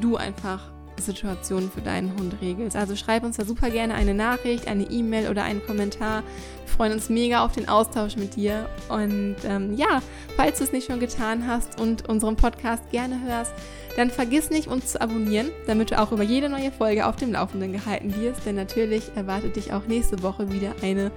du 0.00 0.16
einfach 0.16 0.71
Situationen 1.04 1.70
für 1.70 1.80
deinen 1.80 2.16
Hund 2.18 2.34
regelst. 2.40 2.76
Also 2.76 2.96
schreib 2.96 3.24
uns 3.24 3.36
da 3.36 3.44
super 3.44 3.70
gerne 3.70 3.94
eine 3.94 4.14
Nachricht, 4.14 4.68
eine 4.68 4.84
E-Mail 4.84 5.28
oder 5.28 5.44
einen 5.44 5.64
Kommentar. 5.64 6.22
Wir 6.64 6.74
freuen 6.74 6.92
uns 6.92 7.08
mega 7.08 7.44
auf 7.44 7.52
den 7.52 7.68
Austausch 7.68 8.16
mit 8.16 8.36
dir. 8.36 8.68
Und 8.88 9.36
ähm, 9.44 9.76
ja, 9.76 10.02
falls 10.36 10.58
du 10.58 10.64
es 10.64 10.72
nicht 10.72 10.86
schon 10.86 11.00
getan 11.00 11.46
hast 11.46 11.80
und 11.80 12.08
unseren 12.08 12.36
Podcast 12.36 12.90
gerne 12.90 13.20
hörst, 13.22 13.52
dann 13.96 14.10
vergiss 14.10 14.50
nicht, 14.50 14.68
uns 14.68 14.92
zu 14.92 15.00
abonnieren, 15.00 15.50
damit 15.66 15.90
du 15.90 15.98
auch 16.00 16.12
über 16.12 16.22
jede 16.22 16.48
neue 16.48 16.72
Folge 16.72 17.06
auf 17.06 17.16
dem 17.16 17.32
Laufenden 17.32 17.72
gehalten 17.72 18.14
wirst. 18.20 18.46
Denn 18.46 18.56
natürlich 18.56 19.04
erwartet 19.14 19.56
dich 19.56 19.72
auch 19.72 19.86
nächste 19.86 20.22
Woche 20.22 20.50
wieder 20.50 20.74
eine 20.82 21.10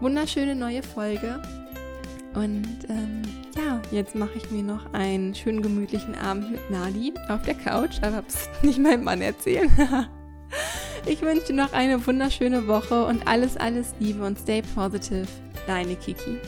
wunderschöne 0.00 0.54
neue 0.54 0.82
Folge. 0.82 1.40
Und 2.34 2.78
ähm, 2.88 3.22
ja, 3.56 3.80
jetzt 3.90 4.14
mache 4.14 4.32
ich 4.36 4.50
mir 4.50 4.62
noch 4.62 4.92
einen 4.92 5.34
schönen 5.34 5.62
gemütlichen 5.62 6.14
Abend 6.14 6.50
mit 6.52 6.70
Nadi 6.70 7.12
auf 7.28 7.42
der 7.42 7.54
Couch, 7.54 8.02
aber 8.02 8.22
pst, 8.22 8.50
nicht 8.62 8.78
meinem 8.78 9.04
Mann 9.04 9.22
erzählen. 9.22 9.70
ich 11.06 11.22
wünsche 11.22 11.46
dir 11.46 11.54
noch 11.54 11.72
eine 11.72 12.04
wunderschöne 12.06 12.66
Woche 12.66 13.06
und 13.06 13.26
alles, 13.26 13.56
alles 13.56 13.94
Liebe 13.98 14.24
und 14.24 14.38
stay 14.38 14.62
positive. 14.74 15.26
Deine 15.66 15.96
Kiki. 15.96 16.38